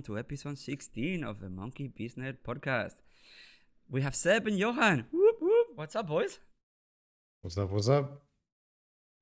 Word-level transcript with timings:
welcome, 0.00 0.14
welcome 0.14 0.16
to 0.16 0.18
episode 0.18 0.58
16 0.58 1.24
of 1.24 1.40
the 1.40 1.48
Monkey 1.50 1.88
Business 1.88 2.36
Podcast. 2.46 3.02
We 3.88 4.02
have 4.02 4.14
Ceb 4.14 4.46
and 4.46 4.58
Johan. 4.58 5.06
Whoop, 5.12 5.36
whoop. 5.40 5.66
What's 5.74 5.96
up, 5.96 6.06
boys? 6.06 6.38
What's 7.42 7.58
up? 7.58 7.70
What's 7.70 7.88
up? 7.88 8.22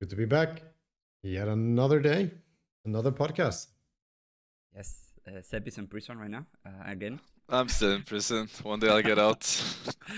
Good 0.01 0.11
to 0.11 0.17
be 0.17 0.27
back. 0.27 0.63
Yet 1.23 1.49
another 1.49 2.01
day, 2.01 2.31
another 2.85 3.11
podcast. 3.13 3.67
Yes, 4.75 5.13
uh, 5.27 5.41
Ceb 5.41 5.67
is 5.67 5.79
in 5.79 5.87
prison 5.89 6.19
right 6.19 6.31
now, 6.31 6.47
uh, 6.65 6.71
again. 6.87 7.21
I'm 7.49 7.69
still 7.69 7.95
in 7.95 8.03
prison. 8.03 8.49
One 8.63 8.79
day 8.79 8.89
I'll 8.89 9.03
get 9.03 9.19
out. 9.19 9.45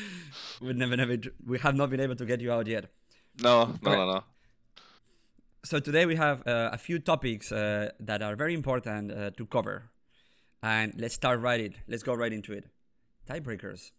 we 0.61 0.73
never, 0.73 0.97
never, 0.97 1.17
we 1.47 1.59
have 1.61 1.75
not 1.75 1.91
been 1.91 2.01
able 2.01 2.17
to 2.17 2.27
get 2.27 2.41
you 2.41 2.53
out 2.53 2.67
yet. 2.67 2.87
No, 3.43 3.75
no, 3.83 3.95
no, 3.95 4.13
no. 4.13 4.25
So 5.63 5.79
today 5.79 6.07
we 6.07 6.17
have 6.17 6.47
uh, 6.47 6.71
a 6.73 6.79
few 6.79 6.99
topics 6.99 7.53
uh, 7.53 7.91
that 8.01 8.23
are 8.23 8.35
very 8.35 8.55
important 8.55 9.13
uh, 9.13 9.31
to 9.37 9.47
cover, 9.47 9.90
and 10.63 10.93
let's 10.97 11.15
start 11.15 11.41
right 11.41 11.61
it. 11.61 11.75
Let's 11.89 12.03
go 12.03 12.15
right 12.15 12.33
into 12.33 12.53
it. 12.53 12.65
Tiebreakers. 13.29 13.93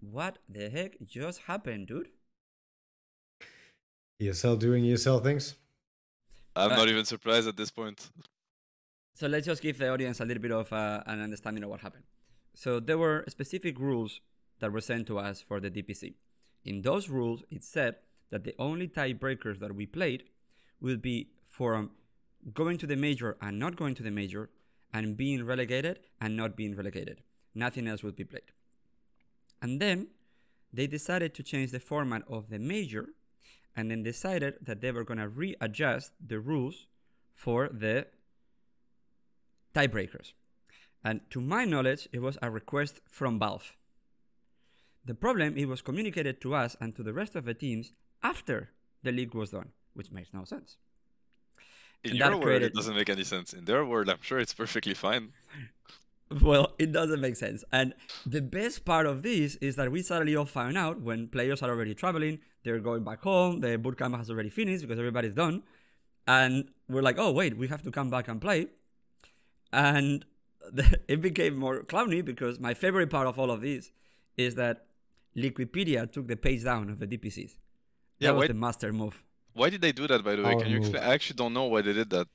What 0.00 0.38
the 0.48 0.68
heck 0.70 0.96
just 1.04 1.42
happened, 1.42 1.86
dude? 1.88 2.08
ESL 4.20 4.58
doing 4.58 4.84
ESL 4.84 5.22
things. 5.22 5.54
I'm 6.56 6.72
Uh, 6.72 6.76
not 6.76 6.88
even 6.88 7.04
surprised 7.04 7.48
at 7.48 7.56
this 7.56 7.70
point. 7.70 8.10
So 9.16 9.26
let's 9.26 9.46
just 9.46 9.62
give 9.62 9.78
the 9.78 9.88
audience 9.88 10.20
a 10.20 10.24
little 10.24 10.42
bit 10.42 10.52
of 10.52 10.72
uh, 10.72 11.02
an 11.06 11.20
understanding 11.20 11.64
of 11.64 11.70
what 11.70 11.80
happened. 11.80 12.04
So 12.54 12.80
there 12.80 12.98
were 12.98 13.24
specific 13.28 13.78
rules 13.78 14.20
that 14.60 14.72
were 14.72 14.80
sent 14.80 15.06
to 15.08 15.18
us 15.18 15.40
for 15.40 15.60
the 15.60 15.70
DPC. 15.70 16.14
In 16.64 16.82
those 16.82 17.08
rules, 17.08 17.42
it 17.50 17.62
said 17.64 17.96
that 18.30 18.44
the 18.44 18.54
only 18.58 18.88
tiebreakers 18.88 19.58
that 19.58 19.74
we 19.74 19.86
played 19.86 20.24
will 20.80 20.96
be 20.96 21.30
from 21.48 21.90
going 22.52 22.78
to 22.78 22.86
the 22.86 22.96
major 22.96 23.36
and 23.40 23.58
not 23.58 23.76
going 23.76 23.94
to 23.94 24.02
the 24.02 24.10
major, 24.10 24.50
and 24.94 25.16
being 25.16 25.44
relegated 25.44 25.98
and 26.20 26.36
not 26.36 26.56
being 26.56 26.76
relegated. 26.76 27.20
Nothing 27.54 27.88
else 27.88 28.02
would 28.04 28.16
be 28.16 28.24
played. 28.24 28.52
And 29.60 29.80
then 29.80 30.06
they 30.72 30.86
decided 30.86 31.34
to 31.34 31.42
change 31.42 31.72
the 31.72 31.80
format 31.80 32.22
of 32.28 32.48
the 32.48 32.58
major, 32.58 33.08
and 33.76 33.90
then 33.90 34.02
decided 34.02 34.54
that 34.62 34.80
they 34.80 34.92
were 34.92 35.04
going 35.04 35.18
to 35.18 35.28
readjust 35.28 36.12
the 36.24 36.38
rules 36.38 36.86
for 37.32 37.68
the 37.68 38.06
tiebreakers. 39.74 40.32
And 41.04 41.20
to 41.30 41.40
my 41.40 41.64
knowledge, 41.64 42.08
it 42.12 42.22
was 42.22 42.38
a 42.40 42.50
request 42.50 43.00
from 43.08 43.38
Valve. 43.38 43.72
The 45.04 45.14
problem, 45.14 45.56
it 45.56 45.66
was 45.66 45.82
communicated 45.82 46.40
to 46.42 46.54
us 46.54 46.76
and 46.80 46.94
to 46.96 47.02
the 47.02 47.12
rest 47.12 47.34
of 47.36 47.44
the 47.44 47.54
teams 47.54 47.92
after 48.22 48.70
the 49.02 49.12
league 49.12 49.34
was 49.34 49.50
done, 49.50 49.70
which 49.92 50.12
makes 50.12 50.32
no 50.32 50.44
sense. 50.44 50.76
In 52.04 52.16
your 52.16 52.30
world, 52.30 52.42
created- 52.42 52.66
it 52.66 52.74
doesn't 52.74 52.94
make 52.94 53.08
any 53.08 53.24
sense. 53.24 53.52
In 53.52 53.64
their 53.64 53.84
world, 53.84 54.08
I'm 54.08 54.22
sure 54.22 54.38
it's 54.38 54.54
perfectly 54.54 54.94
fine. 54.94 55.32
Well, 56.40 56.74
it 56.78 56.90
doesn't 56.92 57.20
make 57.20 57.36
sense. 57.36 57.64
And 57.70 57.94
the 58.26 58.40
best 58.40 58.84
part 58.84 59.06
of 59.06 59.22
this 59.22 59.56
is 59.56 59.76
that 59.76 59.92
we 59.92 60.02
suddenly 60.02 60.34
all 60.34 60.46
found 60.46 60.76
out 60.76 61.00
when 61.00 61.28
players 61.28 61.62
are 61.62 61.70
already 61.70 61.94
traveling, 61.94 62.40
they're 62.64 62.80
going 62.80 63.04
back 63.04 63.20
home, 63.20 63.60
the 63.60 63.78
bootcamp 63.78 64.16
has 64.16 64.30
already 64.30 64.48
finished 64.50 64.82
because 64.82 64.98
everybody's 64.98 65.34
done. 65.34 65.62
And 66.26 66.70
we're 66.88 67.02
like, 67.02 67.18
oh, 67.18 67.30
wait, 67.30 67.56
we 67.56 67.68
have 67.68 67.82
to 67.82 67.90
come 67.90 68.10
back 68.10 68.28
and 68.28 68.40
play. 68.40 68.68
And 69.72 70.24
the, 70.72 70.98
it 71.08 71.20
became 71.20 71.56
more 71.56 71.82
clowny 71.82 72.24
because 72.24 72.58
my 72.58 72.74
favorite 72.74 73.10
part 73.10 73.26
of 73.26 73.38
all 73.38 73.50
of 73.50 73.60
this 73.60 73.90
is 74.36 74.54
that 74.56 74.86
Liquipedia 75.36 76.10
took 76.10 76.26
the 76.26 76.36
page 76.36 76.64
down 76.64 76.90
of 76.90 76.98
the 76.98 77.06
DPCs. 77.06 77.56
Yeah, 78.18 78.28
that 78.28 78.34
was 78.34 78.42
why, 78.44 78.46
the 78.48 78.54
master 78.54 78.92
move. 78.92 79.22
Why 79.54 79.70
did 79.70 79.80
they 79.80 79.92
do 79.92 80.06
that, 80.06 80.22
by 80.24 80.36
the 80.36 80.42
way? 80.42 80.50
Power 80.52 80.60
Can 80.62 80.70
you 80.70 80.78
move. 80.80 80.88
explain? 80.88 81.02
I 81.10 81.14
actually 81.14 81.36
don't 81.36 81.54
know 81.54 81.64
why 81.64 81.80
they 81.82 81.92
did 81.92 82.10
that. 82.10 82.26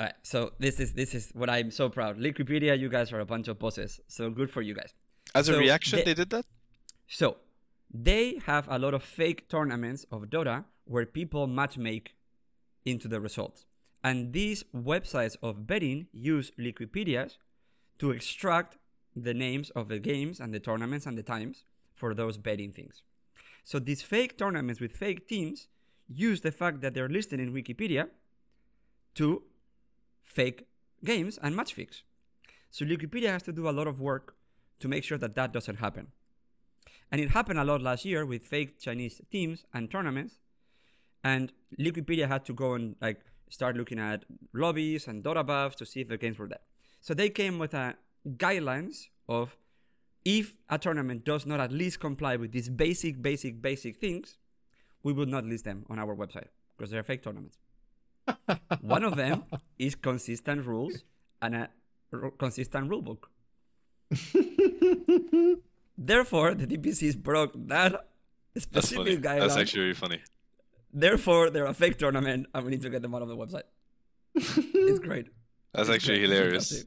Alright, 0.00 0.14
so 0.22 0.52
this 0.58 0.80
is 0.80 0.94
this 0.94 1.14
is 1.14 1.30
what 1.34 1.50
I'm 1.50 1.70
so 1.70 1.88
proud. 1.90 2.16
Liquipedia, 2.18 2.78
you 2.78 2.88
guys 2.88 3.12
are 3.12 3.20
a 3.20 3.26
bunch 3.26 3.48
of 3.48 3.58
bosses. 3.58 4.00
So 4.08 4.30
good 4.30 4.50
for 4.50 4.62
you 4.62 4.74
guys. 4.74 4.94
As 5.34 5.48
a 5.48 5.58
reaction, 5.58 5.98
they- 5.98 6.04
they 6.06 6.14
did 6.14 6.30
that? 6.30 6.46
So, 7.06 7.36
they 7.92 8.38
have 8.46 8.66
a 8.68 8.78
lot 8.78 8.94
of 8.94 9.02
fake 9.02 9.48
tournaments 9.48 10.06
of 10.10 10.22
Dota 10.34 10.64
where 10.84 11.04
people 11.06 11.46
matchmake 11.48 12.08
into 12.84 13.08
the 13.08 13.20
results. 13.20 13.66
And 14.02 14.32
these 14.32 14.62
websites 14.74 15.36
of 15.42 15.66
betting 15.66 16.06
use 16.12 16.50
Liquipedias 16.58 17.36
to 17.98 18.10
extract 18.12 18.78
the 19.14 19.34
names 19.34 19.70
of 19.70 19.88
the 19.88 19.98
games 19.98 20.40
and 20.40 20.54
the 20.54 20.60
tournaments 20.60 21.04
and 21.04 21.18
the 21.18 21.22
times 21.22 21.64
for 21.94 22.14
those 22.14 22.38
betting 22.38 22.72
things. 22.72 23.02
So, 23.64 23.78
these 23.78 24.02
fake 24.02 24.38
tournaments 24.38 24.80
with 24.80 24.92
fake 24.96 25.26
teams 25.28 25.68
use 26.12 26.40
the 26.40 26.50
fact 26.50 26.80
that 26.80 26.94
they're 26.94 27.08
listed 27.08 27.40
in 27.40 27.52
Liquipedia 27.52 28.08
to 29.14 29.42
fake 30.24 30.66
games 31.04 31.38
and 31.42 31.56
match 31.56 31.74
fix. 31.74 32.02
So, 32.70 32.84
Liquipedia 32.84 33.28
has 33.28 33.42
to 33.44 33.52
do 33.52 33.68
a 33.68 33.70
lot 33.70 33.86
of 33.86 34.00
work 34.00 34.36
to 34.80 34.88
make 34.88 35.04
sure 35.04 35.18
that 35.18 35.34
that 35.34 35.52
doesn't 35.52 35.76
happen. 35.76 36.08
And 37.10 37.20
it 37.20 37.30
happened 37.30 37.58
a 37.58 37.64
lot 37.64 37.82
last 37.82 38.04
year 38.04 38.24
with 38.24 38.44
fake 38.44 38.78
Chinese 38.78 39.20
teams 39.30 39.64
and 39.74 39.90
tournaments. 39.90 40.38
And 41.24 41.52
Liquipedia 41.78 42.28
had 42.28 42.44
to 42.46 42.52
go 42.52 42.74
and 42.74 42.96
like 43.00 43.20
start 43.50 43.76
looking 43.76 43.98
at 43.98 44.24
lobbies 44.54 45.06
and 45.08 45.24
Dotabuffs 45.24 45.74
to 45.76 45.86
see 45.86 46.00
if 46.00 46.08
the 46.08 46.16
games 46.16 46.38
were 46.38 46.48
there. 46.48 46.60
So 47.00 47.14
they 47.14 47.28
came 47.28 47.58
with 47.58 47.74
a 47.74 47.96
guidelines 48.36 49.08
of 49.28 49.56
if 50.24 50.56
a 50.68 50.78
tournament 50.78 51.24
does 51.24 51.46
not 51.46 51.60
at 51.60 51.72
least 51.72 51.98
comply 51.98 52.36
with 52.36 52.52
these 52.52 52.68
basic, 52.68 53.20
basic, 53.20 53.60
basic 53.60 53.96
things, 53.96 54.36
we 55.02 55.12
would 55.12 55.28
not 55.28 55.44
list 55.44 55.64
them 55.64 55.84
on 55.90 55.98
our 55.98 56.14
website 56.14 56.48
because 56.76 56.90
they're 56.90 57.02
fake 57.02 57.22
tournaments. 57.22 57.58
One 58.80 59.04
of 59.04 59.16
them 59.16 59.44
is 59.78 59.94
consistent 59.94 60.64
rules 60.66 61.04
and 61.42 61.54
a 61.54 61.68
r- 62.12 62.30
consistent 62.32 62.90
rulebook. 62.90 63.24
Therefore, 65.98 66.54
the 66.54 66.66
DPCs 66.66 67.16
broke 67.16 67.52
that 67.68 68.06
That's 68.54 68.64
specific 68.64 69.06
funny. 69.06 69.16
guideline. 69.18 69.40
That's 69.40 69.56
actually 69.56 69.82
really 69.82 69.94
funny. 69.94 70.20
Therefore, 70.92 71.50
they're 71.50 71.66
a 71.66 71.74
fake 71.74 71.98
tournament, 71.98 72.46
and 72.54 72.64
we 72.64 72.70
need 72.72 72.82
to 72.82 72.90
get 72.90 73.02
them 73.02 73.14
out 73.14 73.22
of 73.22 73.28
the 73.28 73.36
website. 73.36 73.62
it's 74.34 74.98
great. 74.98 75.26
That's 75.72 75.88
It's 75.88 75.96
actually 75.96 76.18
great. 76.18 76.30
Hilarious. 76.30 76.84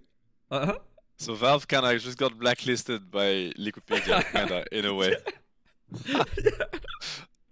Uh-huh. 0.51 0.77
So 1.17 1.35
Valve 1.35 1.67
kind 1.67 1.85
of 1.85 2.01
just 2.01 2.17
got 2.17 2.37
blacklisted 2.37 3.09
by 3.11 3.53
Liquipedia, 3.57 4.23
kind 4.25 4.51
of, 4.51 4.65
in 4.71 4.85
a 4.85 4.93
way. 4.93 5.15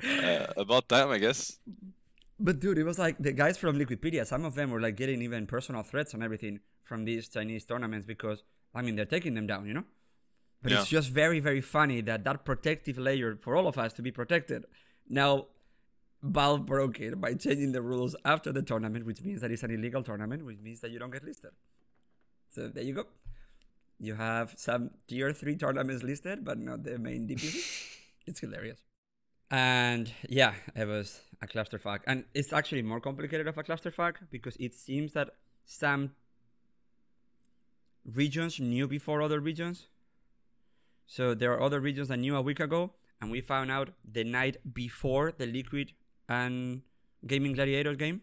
Uh, 0.03 0.47
about 0.57 0.89
time, 0.89 1.09
I 1.09 1.17
guess. 1.17 1.59
But 2.39 2.59
dude, 2.59 2.78
it 2.78 2.84
was 2.84 2.97
like 2.97 3.17
the 3.19 3.31
guys 3.31 3.57
from 3.57 3.78
Liquipedia. 3.78 4.25
Some 4.25 4.45
of 4.45 4.56
them 4.56 4.72
were 4.72 4.81
like 4.81 4.95
getting 4.95 5.22
even 5.22 5.45
personal 5.45 5.84
threats 5.84 6.13
and 6.13 6.23
everything 6.23 6.59
from 6.84 7.06
these 7.06 7.29
Chinese 7.29 7.66
tournaments 7.66 8.06
because 8.06 8.44
I 8.73 8.81
mean 8.81 8.95
they're 8.95 9.06
taking 9.06 9.35
them 9.35 9.47
down, 9.47 9.67
you 9.67 9.73
know. 9.73 9.85
But 10.63 10.73
it's 10.73 10.88
just 10.88 11.09
very, 11.09 11.40
very 11.40 11.61
funny 11.61 12.01
that 12.01 12.23
that 12.23 12.45
protective 12.45 12.97
layer 12.97 13.35
for 13.35 13.56
all 13.56 13.67
of 13.67 13.78
us 13.78 13.94
to 13.94 14.01
be 14.01 14.11
protected. 14.11 14.66
Now, 15.09 15.47
Valve 16.22 16.66
broke 16.67 17.00
it 17.00 17.19
by 17.19 17.34
changing 17.34 17.72
the 17.72 17.81
rules 17.81 18.16
after 18.23 18.51
the 18.51 18.61
tournament, 18.61 19.06
which 19.06 19.22
means 19.23 19.41
that 19.41 19.50
it's 19.50 19.63
an 19.63 19.72
illegal 19.72 20.03
tournament, 20.03 20.45
which 20.45 20.59
means 20.59 20.81
that 20.81 20.91
you 20.91 21.00
don't 21.00 21.09
get 21.09 21.23
listed. 21.23 21.51
So 22.50 22.67
there 22.67 22.84
you 22.84 22.94
go. 22.94 23.06
You 23.97 24.16
have 24.16 24.53
some 24.57 24.91
tier 25.07 25.34
three 25.34 25.56
tournaments 25.56 26.03
listed, 26.03 26.45
but 26.45 26.59
not 26.59 26.84
the 26.84 27.00
main 27.00 27.28
DPC. 27.28 27.97
it's 28.28 28.40
hilarious. 28.40 28.79
And 29.51 30.09
yeah, 30.29 30.53
it 30.75 30.88
was 30.88 31.20
a 31.41 31.47
clusterfuck. 31.47 31.99
And 32.08 32.23
it's 32.34 32.53
actually 32.53 32.81
more 32.81 33.02
complicated 33.02 33.47
of 33.47 33.58
a 33.58 33.64
clusterfuck 33.64 34.16
because 34.31 34.55
it 34.59 34.73
seems 34.73 35.11
that 35.11 35.31
some 35.66 36.11
regions 38.05 38.59
knew 38.61 38.87
before 38.87 39.22
other 39.22 39.41
regions. 39.41 39.87
So 41.05 41.34
there 41.34 41.52
are 41.52 41.61
other 41.61 41.81
regions 41.81 42.08
that 42.08 42.17
knew 42.17 42.37
a 42.37 42.41
week 42.41 42.61
ago, 42.61 42.93
and 43.20 43.29
we 43.29 43.41
found 43.41 43.70
out 43.70 43.90
the 44.09 44.23
night 44.23 44.55
before 44.73 45.34
the 45.37 45.46
Liquid 45.46 45.91
and 46.29 46.84
Gaming 47.28 47.52
Gladiators 47.52 47.97
game. 47.97 48.22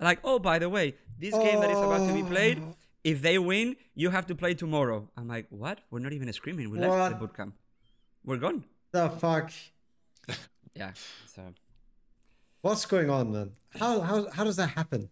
Like, 0.00 0.18
oh, 0.24 0.40
by 0.40 0.58
the 0.58 0.68
way, 0.68 0.96
this 1.18 1.34
game 1.34 1.60
that 1.60 1.70
is 1.70 1.78
about 1.78 2.08
to 2.08 2.12
be 2.12 2.24
played, 2.24 2.58
oh. 2.60 2.74
if 3.04 3.22
they 3.22 3.38
win, 3.38 3.76
you 3.94 4.10
have 4.10 4.26
to 4.26 4.34
play 4.34 4.54
tomorrow. 4.54 5.08
I'm 5.16 5.28
like, 5.28 5.46
what? 5.50 5.82
We're 5.90 6.00
not 6.00 6.12
even 6.12 6.32
screaming. 6.32 6.70
We 6.70 6.78
left 6.78 7.20
the 7.20 7.26
bootcamp. 7.26 7.52
We're 8.24 8.38
gone. 8.38 8.64
The 8.90 9.10
fuck? 9.10 9.52
Yeah. 10.74 10.92
So 11.26 11.42
What's 12.62 12.84
going 12.84 13.08
on, 13.08 13.32
man? 13.32 13.52
How 13.78 14.00
how 14.00 14.30
how 14.30 14.44
does 14.44 14.56
that 14.56 14.68
happen? 14.70 15.08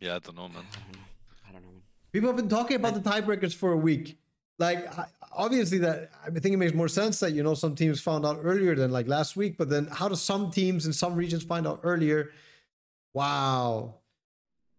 Yeah, 0.00 0.16
I 0.16 0.18
don't 0.18 0.36
know, 0.36 0.48
man. 0.48 0.64
I 0.72 0.82
don't 0.82 0.92
know. 0.96 1.06
I 1.48 1.52
don't 1.52 1.62
know. 1.62 1.70
Man. 1.70 1.82
People 2.12 2.28
have 2.28 2.36
been 2.36 2.48
talking 2.48 2.76
about 2.76 2.94
the 2.94 3.00
tiebreakers 3.00 3.54
for 3.54 3.72
a 3.72 3.76
week. 3.76 4.18
Like, 4.58 4.86
obviously, 5.32 5.78
that 5.78 6.10
I 6.26 6.30
think 6.30 6.52
it 6.52 6.56
makes 6.58 6.74
more 6.74 6.88
sense 6.88 7.20
that 7.20 7.32
you 7.32 7.42
know 7.42 7.54
some 7.54 7.74
teams 7.76 8.00
found 8.00 8.26
out 8.26 8.40
earlier 8.42 8.74
than 8.74 8.90
like 8.90 9.06
last 9.06 9.36
week. 9.36 9.56
But 9.56 9.70
then, 9.70 9.86
how 9.86 10.08
do 10.08 10.16
some 10.16 10.50
teams 10.50 10.84
in 10.84 10.92
some 10.92 11.14
regions 11.14 11.44
find 11.44 11.66
out 11.66 11.80
earlier? 11.82 12.30
Wow. 13.14 13.94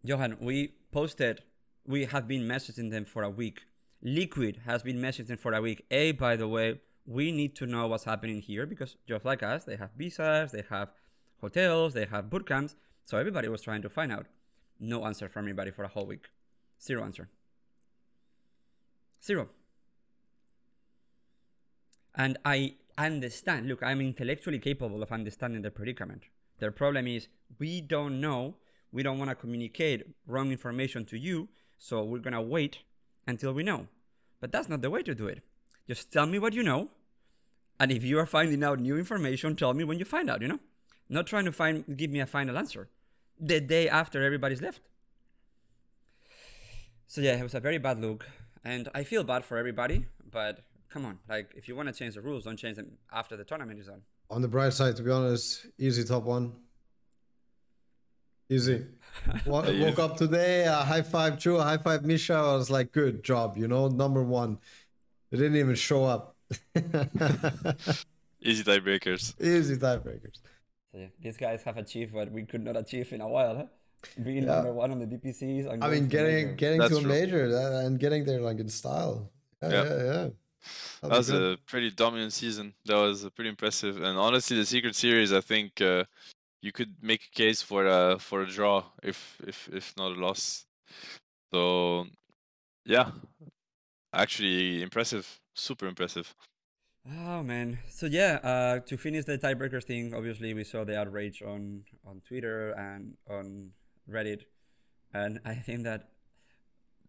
Johan, 0.04 0.38
we 0.40 0.74
posted. 0.92 1.44
We 1.88 2.06
have 2.06 2.28
been 2.28 2.44
messaging 2.44 2.92
them 2.92 3.06
for 3.06 3.24
a 3.24 3.30
week. 3.30 3.62
Liquid 4.04 4.62
has 4.66 4.84
been 4.84 4.98
messaging 4.98 5.40
for 5.40 5.54
a 5.54 5.62
week. 5.62 5.86
A, 5.92 6.12
by 6.12 6.36
the 6.36 6.48
way, 6.48 6.82
we 7.06 7.32
need 7.32 7.56
to 7.56 7.66
know 7.66 7.88
what's 7.88 8.04
happening 8.04 8.42
here 8.42 8.66
because 8.66 8.98
just 9.08 9.26
like 9.26 9.44
us, 9.44 9.64
they 9.64 9.76
have 9.76 9.92
visas, 9.98 10.52
they 10.52 10.64
have 10.70 10.90
hotels, 11.40 11.94
they 11.94 12.06
have 12.06 12.30
boot 12.30 12.48
camps. 12.48 12.76
So 13.04 13.18
everybody 13.18 13.48
was 13.48 13.62
trying 13.62 13.82
to 13.82 13.90
find 13.90 14.12
out. 14.12 14.28
No 14.80 15.06
answer 15.06 15.28
from 15.28 15.46
anybody 15.46 15.72
for 15.72 15.84
a 15.84 15.88
whole 15.88 16.06
week. 16.06 16.30
Zero 16.82 17.04
answer. 17.04 17.30
Zero. 19.24 19.50
And 22.16 22.38
I 22.44 22.76
understand. 22.98 23.68
Look, 23.68 23.84
I'm 23.84 24.02
intellectually 24.02 24.60
capable 24.60 25.02
of 25.02 25.12
understanding 25.12 25.62
the 25.62 25.72
predicament. 25.72 26.24
Their 26.60 26.72
problem 26.72 27.08
is 27.08 27.28
we 27.60 27.82
don't 27.82 28.20
know. 28.20 28.56
We 28.92 29.04
don't 29.04 29.18
want 29.18 29.30
to 29.30 29.36
communicate 29.36 30.04
wrong 30.28 30.52
information 30.52 31.06
to 31.06 31.18
you, 31.18 31.50
so 31.78 32.04
we're 32.04 32.20
gonna 32.20 32.42
wait 32.42 32.80
until 33.26 33.54
we 33.54 33.64
know. 33.64 33.88
But 34.40 34.52
that's 34.52 34.68
not 34.68 34.82
the 34.82 34.90
way 34.90 35.02
to 35.04 35.16
do 35.16 35.28
it. 35.28 35.44
Just 35.88 36.12
tell 36.12 36.26
me 36.26 36.40
what 36.40 36.54
you 36.54 36.64
know, 36.64 36.90
and 37.80 37.92
if 37.92 38.04
you 38.04 38.20
are 38.20 38.26
finding 38.26 38.64
out 38.64 38.80
new 38.80 38.98
information, 38.98 39.56
tell 39.56 39.74
me 39.74 39.84
when 39.84 40.00
you 40.00 40.06
find 40.06 40.30
out. 40.30 40.42
You 40.42 40.48
know, 40.48 40.60
not 41.10 41.28
trying 41.28 41.46
to 41.46 41.52
find 41.52 41.98
give 41.98 42.12
me 42.12 42.20
a 42.20 42.26
final 42.26 42.58
answer 42.58 42.90
the 43.40 43.60
day 43.60 43.90
after 43.90 44.24
everybody's 44.24 44.62
left. 44.62 44.82
So 47.08 47.22
yeah, 47.22 47.38
it 47.38 47.44
was 47.44 47.56
a 47.56 47.60
very 47.60 47.78
bad 47.78 48.00
look, 48.00 48.28
and 48.64 48.88
I 48.94 49.04
feel 49.04 49.24
bad 49.24 49.44
for 49.44 49.58
everybody. 49.58 50.06
But 50.30 50.60
come 50.90 51.06
on, 51.06 51.20
like 51.28 51.52
if 51.56 51.68
you 51.68 51.76
want 51.76 51.90
to 51.90 51.94
change 51.94 52.16
the 52.16 52.22
rules, 52.22 52.46
don't 52.46 52.58
change 52.58 52.78
them 52.78 52.98
after 53.12 53.36
the 53.36 53.44
tournament 53.44 53.80
is 53.80 53.90
on. 53.90 54.02
On 54.30 54.42
the 54.42 54.48
bright 54.48 54.74
side, 54.74 54.96
to 54.96 55.04
be 55.04 55.12
honest, 55.12 55.66
easy 55.78 56.04
top 56.06 56.24
one. 56.24 56.54
Easy. 58.50 58.86
Wo- 59.46 59.64
woke 59.80 60.00
up 60.00 60.18
today, 60.18 60.66
a 60.66 60.76
high 60.76 61.02
five 61.02 61.40
Drew, 61.40 61.58
a 61.58 61.64
high 61.64 61.78
five 61.78 62.04
Misha. 62.04 62.34
I 62.34 62.56
was 62.56 62.70
like, 62.70 62.92
good 62.92 63.24
job, 63.24 63.58
you 63.58 63.68
know, 63.68 63.88
number 63.88 64.22
one. 64.24 64.60
They 65.32 65.38
didn't 65.38 65.58
even 65.58 65.76
show 65.76 66.04
up. 66.06 66.36
Easy 68.44 68.64
tiebreakers. 68.64 69.40
Easy 69.42 69.78
tiebreakers. 69.78 70.38
So 70.92 70.98
yeah, 71.00 71.08
these 71.22 71.38
guys 71.38 71.64
have 71.64 71.78
achieved 71.78 72.12
what 72.14 72.32
we 72.32 72.44
could 72.44 72.64
not 72.64 72.76
achieve 72.76 73.14
in 73.14 73.22
a 73.22 73.28
while, 73.28 73.56
huh? 73.56 73.66
Being 74.22 74.44
Yeah. 74.44 74.56
number 74.56 74.74
one 74.74 74.92
on 74.92 75.00
the 75.00 75.06
DPCs. 75.06 75.68
I 75.82 75.90
mean, 75.90 76.08
getting 76.08 76.34
major. 76.48 76.54
getting 76.56 76.80
That's 76.80 76.92
to 76.92 76.98
a 76.98 77.02
true. 77.02 77.10
major 77.10 77.46
and 77.86 78.00
getting 78.00 78.26
there 78.26 78.42
like 78.42 78.60
in 78.60 78.68
style. 78.68 79.32
Yeah, 79.62 79.70
Yeah. 79.70 79.84
yeah, 79.84 80.04
yeah. 80.04 80.30
That 81.02 81.10
That'd 81.10 81.18
was 81.18 81.30
good. 81.30 81.54
a 81.54 81.58
pretty 81.66 81.92
dominant 81.92 82.34
season. 82.34 82.74
That 82.86 82.96
was 82.98 83.28
pretty 83.36 83.50
impressive. 83.50 83.98
And 83.98 84.18
honestly, 84.18 84.58
the 84.58 84.66
Secret 84.66 84.96
Series, 84.96 85.32
I 85.34 85.42
think 85.42 85.80
uh, 85.82 86.04
you 86.62 86.72
could 86.72 86.96
make 87.02 87.24
a 87.26 87.36
case 87.36 87.62
for 87.62 87.86
a 87.88 88.20
for 88.20 88.42
a 88.42 88.48
draw 88.48 88.84
if 89.02 89.38
if 89.48 89.70
if 89.72 89.94
not 89.98 90.12
a 90.18 90.20
loss. 90.20 90.66
So 91.54 92.06
yeah, 92.86 93.12
actually 94.14 94.82
impressive, 94.82 95.40
super 95.54 95.88
impressive. 95.88 96.34
Oh 97.08 97.42
man. 97.42 97.80
So 97.90 98.06
yeah, 98.06 98.40
uh, 98.44 98.80
to 98.82 98.98
finish 98.98 99.26
the 99.26 99.38
tiebreakers 99.38 99.86
thing, 99.86 100.14
obviously 100.14 100.54
we 100.54 100.64
saw 100.64 100.84
the 100.84 101.00
outrage 101.00 101.42
on 101.42 101.84
on 102.06 102.22
Twitter 102.22 102.72
and 102.72 103.18
on 103.30 103.72
Reddit, 104.10 104.44
and 105.14 105.40
I 105.44 105.56
think 105.56 105.84
that 105.84 106.10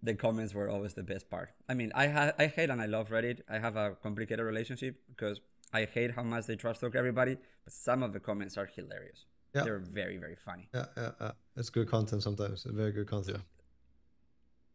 the 0.02 0.14
comments 0.14 0.54
were 0.54 0.68
always 0.68 0.94
the 0.94 1.02
best 1.02 1.28
part. 1.30 1.50
I 1.68 1.74
mean, 1.74 1.92
I 1.94 2.08
ha- 2.08 2.32
I 2.38 2.46
hate 2.46 2.70
and 2.70 2.80
I 2.80 2.86
love 2.86 3.10
Reddit. 3.10 3.40
I 3.48 3.58
have 3.58 3.76
a 3.76 3.94
complicated 4.02 4.44
relationship 4.44 4.96
because 5.08 5.40
I 5.72 5.84
hate 5.84 6.12
how 6.12 6.22
much 6.22 6.46
they 6.46 6.56
trash 6.56 6.78
talk 6.78 6.94
everybody, 6.94 7.36
but 7.64 7.72
some 7.72 8.02
of 8.02 8.12
the 8.12 8.20
comments 8.20 8.56
are 8.56 8.66
hilarious. 8.66 9.26
Yeah. 9.54 9.64
They're 9.64 9.78
very 9.78 10.16
very 10.16 10.36
funny. 10.36 10.70
Yeah, 10.74 10.86
yeah, 10.96 11.10
yeah. 11.20 11.32
It's 11.56 11.68
good 11.68 11.88
content 11.90 12.22
sometimes. 12.22 12.64
Very 12.64 12.92
good 12.92 13.06
content. 13.06 13.42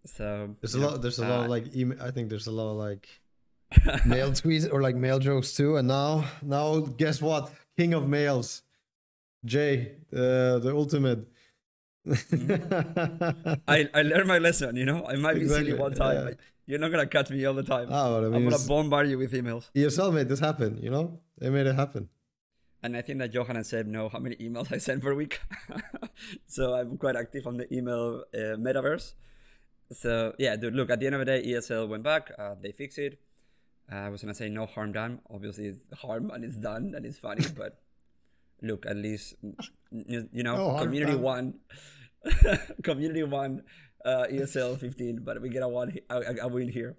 So 0.08 0.56
There's 0.62 0.76
a 0.76 0.80
know, 0.80 0.88
lot. 0.90 1.02
There's 1.02 1.20
a 1.20 1.28
lot 1.28 1.44
of 1.46 1.50
like 1.50 1.76
email. 1.76 2.02
I 2.02 2.12
think 2.12 2.30
there's 2.30 2.48
a 2.48 2.52
lot 2.52 2.72
of 2.72 2.78
like 2.78 3.08
male 4.06 4.32
tweets 4.32 4.72
or 4.72 4.82
like 4.82 4.96
male 4.96 5.20
jokes 5.20 5.54
too. 5.56 5.76
And 5.78 5.88
now, 5.88 6.26
now, 6.42 6.80
guess 6.80 7.22
what? 7.22 7.52
King 7.78 7.94
of 7.94 8.08
males, 8.08 8.64
Jay, 9.46 9.94
uh, 10.14 10.60
the 10.60 10.74
ultimate. 10.74 11.28
I, 13.68 13.90
I 13.94 14.02
learned 14.02 14.28
my 14.28 14.38
lesson, 14.38 14.76
you 14.76 14.86
know. 14.86 15.06
I 15.06 15.16
might 15.16 15.36
be 15.36 15.48
silly 15.48 15.72
Exactly, 15.72 15.74
one 15.74 15.94
time, 15.94 16.16
yeah. 16.16 16.24
but 16.32 16.38
you're 16.66 16.80
not 16.80 16.92
gonna 16.92 17.08
catch 17.08 17.30
me 17.30 17.44
all 17.46 17.54
the 17.54 17.64
time. 17.64 17.90
Ah, 17.92 18.16
I 18.16 18.26
I'm 18.26 18.32
mean, 18.32 18.50
gonna 18.50 18.64
bombard 18.68 19.10
you 19.10 19.18
with 19.18 19.34
emails. 19.34 19.70
Yourself 19.74 20.14
made 20.14 20.30
this 20.30 20.40
happen. 20.40 20.80
You 20.82 20.90
know, 20.90 21.20
they 21.38 21.50
made 21.50 21.68
it 21.68 21.76
happen. 21.76 22.10
And 22.84 22.96
I 22.96 23.02
think 23.02 23.20
that 23.20 23.34
Johan 23.34 23.58
and 23.58 23.66
Ceb 23.66 23.88
know 23.88 24.08
how 24.08 24.20
many 24.20 24.36
emails 24.36 24.72
I 24.72 24.78
send 24.78 25.02
per 25.02 25.14
week. 25.14 25.42
so 26.48 26.74
I'm 26.76 26.98
quite 26.98 27.16
active 27.16 27.48
on 27.48 27.58
the 27.58 27.74
email 27.74 28.24
uh, 28.34 28.56
metaverse. 28.56 29.14
So 29.92 30.34
yeah, 30.38 30.56
dude, 30.56 30.76
look, 30.76 30.90
at 30.90 31.00
the 31.00 31.06
end 31.06 31.16
of 31.16 31.20
the 31.20 31.26
day, 31.26 31.44
ESL 31.46 31.88
went 31.88 32.04
back. 32.04 32.32
Uh, 32.38 32.56
they 32.62 32.72
fixed 32.72 32.98
it. 33.00 33.20
Uh, 33.92 33.96
I 33.96 34.10
was 34.10 34.22
gonna 34.22 34.34
say 34.34 34.50
no 34.50 34.66
harm 34.66 34.92
done. 34.92 35.20
Obviously, 35.30 35.68
it's 35.68 35.82
harm 36.02 36.30
and 36.32 36.44
it's 36.44 36.58
done 36.58 36.94
and 36.96 37.06
it's 37.06 37.18
funny, 37.20 37.46
but 37.58 37.80
look, 38.62 38.86
at 38.86 38.98
least 38.98 39.36
you, 39.92 40.44
know, 40.44 40.56
No 40.58 40.78
community 40.84 41.14
done. 41.14 41.22
won, 41.22 41.54
community 42.84 43.24
won 43.24 43.64
uh, 44.06 44.26
ESL 44.30 44.78
15, 44.78 45.22
but 45.24 45.42
we 45.42 45.50
get 45.50 45.64
a 45.64 45.68
one 45.68 45.96
a- 46.10 46.36
a 46.42 46.48
win 46.48 46.70
here. 46.70 46.98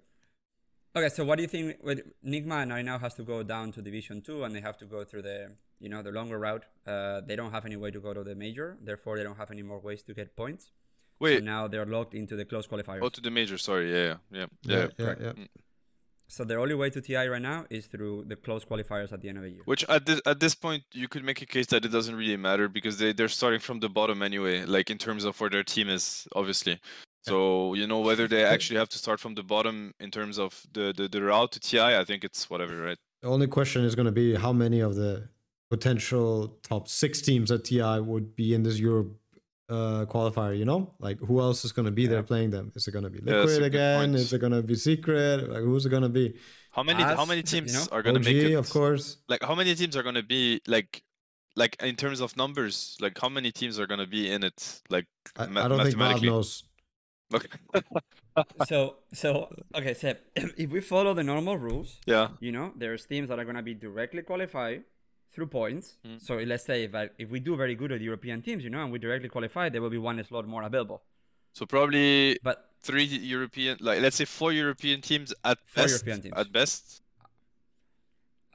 Okay, 0.95 1.09
so 1.09 1.23
what 1.23 1.35
do 1.35 1.43
you 1.43 1.47
think? 1.47 1.77
With 1.83 2.01
Nigma 2.25 2.67
now 2.67 2.81
now 2.81 2.97
has 2.97 3.13
to 3.15 3.23
go 3.23 3.43
down 3.43 3.71
to 3.73 3.81
Division 3.81 4.21
Two, 4.21 4.43
and 4.43 4.55
they 4.55 4.61
have 4.61 4.77
to 4.79 4.85
go 4.85 5.03
through 5.03 5.21
the 5.21 5.51
you 5.79 5.89
know 5.89 6.01
the 6.01 6.11
longer 6.11 6.39
route. 6.39 6.65
Uh, 6.87 7.21
they 7.21 7.35
don't 7.35 7.51
have 7.51 7.65
any 7.67 7.75
way 7.75 7.91
to 7.91 7.99
go 7.99 8.13
to 8.15 8.23
the 8.23 8.33
major, 8.33 8.77
therefore 8.81 9.15
they 9.17 9.23
don't 9.23 9.37
have 9.37 9.51
any 9.51 9.61
more 9.61 9.79
ways 9.79 10.01
to 10.03 10.13
get 10.15 10.35
points. 10.35 10.71
Wait, 11.19 11.39
So 11.39 11.43
now 11.43 11.67
they're 11.67 11.85
locked 11.85 12.13
into 12.13 12.35
the 12.35 12.45
close 12.45 12.67
qualifiers. 12.67 12.99
oh 13.01 13.09
to 13.09 13.21
the 13.21 13.31
major. 13.31 13.57
Sorry, 13.57 13.91
yeah, 13.91 13.97
yeah, 13.97 14.15
yeah. 14.31 14.45
Yeah, 14.63 14.77
yeah, 14.77 14.87
correct. 15.05 15.21
yeah. 15.21 15.31
Mm. 15.33 15.47
So 16.31 16.43
the 16.43 16.55
only 16.57 16.75
way 16.75 16.91
to 16.91 17.01
TI 17.01 17.25
right 17.27 17.41
now 17.41 17.65
is 17.71 17.87
through 17.87 18.25
the 18.27 18.35
close 18.35 18.63
qualifiers 18.63 19.11
at 19.11 19.19
the 19.21 19.29
end 19.29 19.39
of 19.39 19.43
the 19.43 19.49
year. 19.49 19.61
Which 19.65 19.83
at 19.89 20.05
this 20.05 20.21
at 20.27 20.39
this 20.39 20.53
point 20.53 20.83
you 20.93 21.07
could 21.07 21.23
make 21.23 21.41
a 21.41 21.45
case 21.47 21.65
that 21.67 21.83
it 21.85 21.91
doesn't 21.91 22.15
really 22.15 22.37
matter 22.37 22.67
because 22.69 22.99
they 22.99 23.13
they're 23.13 23.27
starting 23.27 23.59
from 23.59 23.79
the 23.79 23.89
bottom 23.89 24.21
anyway, 24.21 24.63
like 24.63 24.91
in 24.91 24.99
terms 24.99 25.23
of 25.23 25.39
where 25.41 25.49
their 25.49 25.63
team 25.63 25.89
is, 25.89 26.27
obviously. 26.35 26.79
So 27.23 27.73
you 27.73 27.87
know 27.87 27.99
whether 27.99 28.27
they 28.27 28.43
actually 28.45 28.77
have 28.77 28.89
to 28.89 28.97
start 28.99 29.19
from 29.19 29.33
the 29.35 29.43
bottom 29.43 29.93
in 29.99 30.11
terms 30.11 30.37
of 30.37 30.61
the 30.71 30.93
the, 30.95 31.07
the 31.07 31.21
route 31.23 31.51
to 31.53 31.59
TI. 31.59 31.79
I 32.01 32.05
think 32.05 32.23
it's 32.23 32.47
whatever, 32.49 32.77
right? 32.79 32.97
The 33.23 33.27
only 33.27 33.47
question 33.47 33.83
is 33.83 33.95
going 33.95 34.05
to 34.05 34.11
be 34.11 34.35
how 34.35 34.53
many 34.53 34.79
of 34.81 34.95
the 34.95 35.29
potential 35.69 36.57
top 36.63 36.87
six 36.87 37.21
teams 37.21 37.51
at 37.51 37.63
TI 37.65 37.99
would 37.99 38.35
be 38.35 38.53
in 38.53 38.63
this 38.63 38.79
Europe 38.79 39.11
uh, 39.69 40.05
qualifier. 40.05 40.57
You 40.57 40.65
know, 40.65 40.93
like 40.99 41.19
who 41.19 41.39
else 41.39 41.63
is 41.65 41.71
going 41.71 41.85
to 41.85 41.91
be 41.91 42.07
there 42.07 42.23
playing 42.23 42.51
them? 42.51 42.71
Is 42.75 42.87
it 42.87 42.91
going 42.91 43.03
to 43.03 43.09
be 43.09 43.19
Yeah, 43.23 43.41
Liquid 43.41 43.57
a 43.57 43.59
good 43.59 43.65
again? 43.65 44.15
Is 44.15 44.33
it 44.33 44.39
going 44.39 44.53
to 44.53 44.61
be 44.63 44.75
Secret? 44.75 45.49
Like 45.49 45.63
who's 45.63 45.85
it 45.85 45.89
going 45.89 46.03
to 46.03 46.09
be? 46.09 46.35
How 46.71 46.83
many 46.83 47.03
how 47.03 47.23
Us, 47.23 47.27
many 47.27 47.39
you 47.39 47.43
teams 47.43 47.73
know, 47.73 47.85
are 47.91 48.01
gonna 48.01 48.19
OG, 48.19 48.25
make 48.25 48.35
it? 48.35 48.53
of 48.53 48.69
course. 48.69 49.17
Like 49.27 49.43
how 49.43 49.55
many 49.55 49.73
teams 49.75 49.97
are 49.97 50.03
gonna 50.03 50.23
be 50.23 50.61
like 50.67 51.03
like 51.55 51.75
in 51.81 51.95
terms 51.95 52.21
of 52.21 52.37
numbers? 52.37 52.95
Like 53.01 53.17
how 53.19 53.29
many 53.29 53.51
teams 53.51 53.79
are 53.79 53.87
gonna 53.87 54.07
be 54.07 54.31
in 54.31 54.43
it? 54.43 54.81
Like 54.89 55.07
I, 55.35 55.47
ma- 55.47 55.65
I 55.65 55.67
don't 55.67 55.83
think 55.83 55.97
Valve 55.97 56.21
knows. 56.21 56.63
Okay. 57.33 57.47
so 58.67 58.97
so 59.13 59.49
okay, 59.75 59.93
Ceb, 59.93 60.17
if 60.35 60.69
we 60.69 60.79
follow 60.79 61.13
the 61.13 61.23
normal 61.23 61.57
rules, 61.57 61.99
yeah. 62.05 62.29
you 62.39 62.51
know, 62.51 62.71
there's 62.77 63.05
teams 63.05 63.29
that 63.29 63.39
are 63.39 63.45
gonna 63.45 63.63
be 63.63 63.73
directly 63.73 64.21
qualified 64.21 64.83
through 65.31 65.47
points. 65.47 65.97
Mm. 66.05 66.21
So 66.21 66.37
let's 66.37 66.65
say 66.65 66.83
if 66.83 66.95
I, 66.95 67.09
if 67.17 67.29
we 67.29 67.39
do 67.39 67.55
very 67.55 67.75
good 67.75 67.91
at 67.91 68.01
European 68.01 68.41
teams, 68.41 68.63
you 68.63 68.69
know, 68.69 68.81
and 68.83 68.91
we 68.91 68.99
directly 68.99 69.29
qualify, 69.29 69.69
there 69.69 69.81
will 69.81 69.89
be 69.89 69.97
one 69.97 70.23
slot 70.23 70.47
more 70.47 70.63
available. 70.63 71.01
So 71.53 71.65
probably 71.65 72.37
But 72.43 72.69
three 72.81 73.03
European, 73.03 73.77
like 73.81 74.01
let's 74.01 74.15
say 74.17 74.25
four 74.25 74.51
European 74.51 75.01
teams 75.01 75.33
at 75.43 75.57
Four 75.65 75.83
best. 75.83 75.91
European 75.93 76.21
teams. 76.21 76.33
At 76.37 76.51
best. 76.51 77.01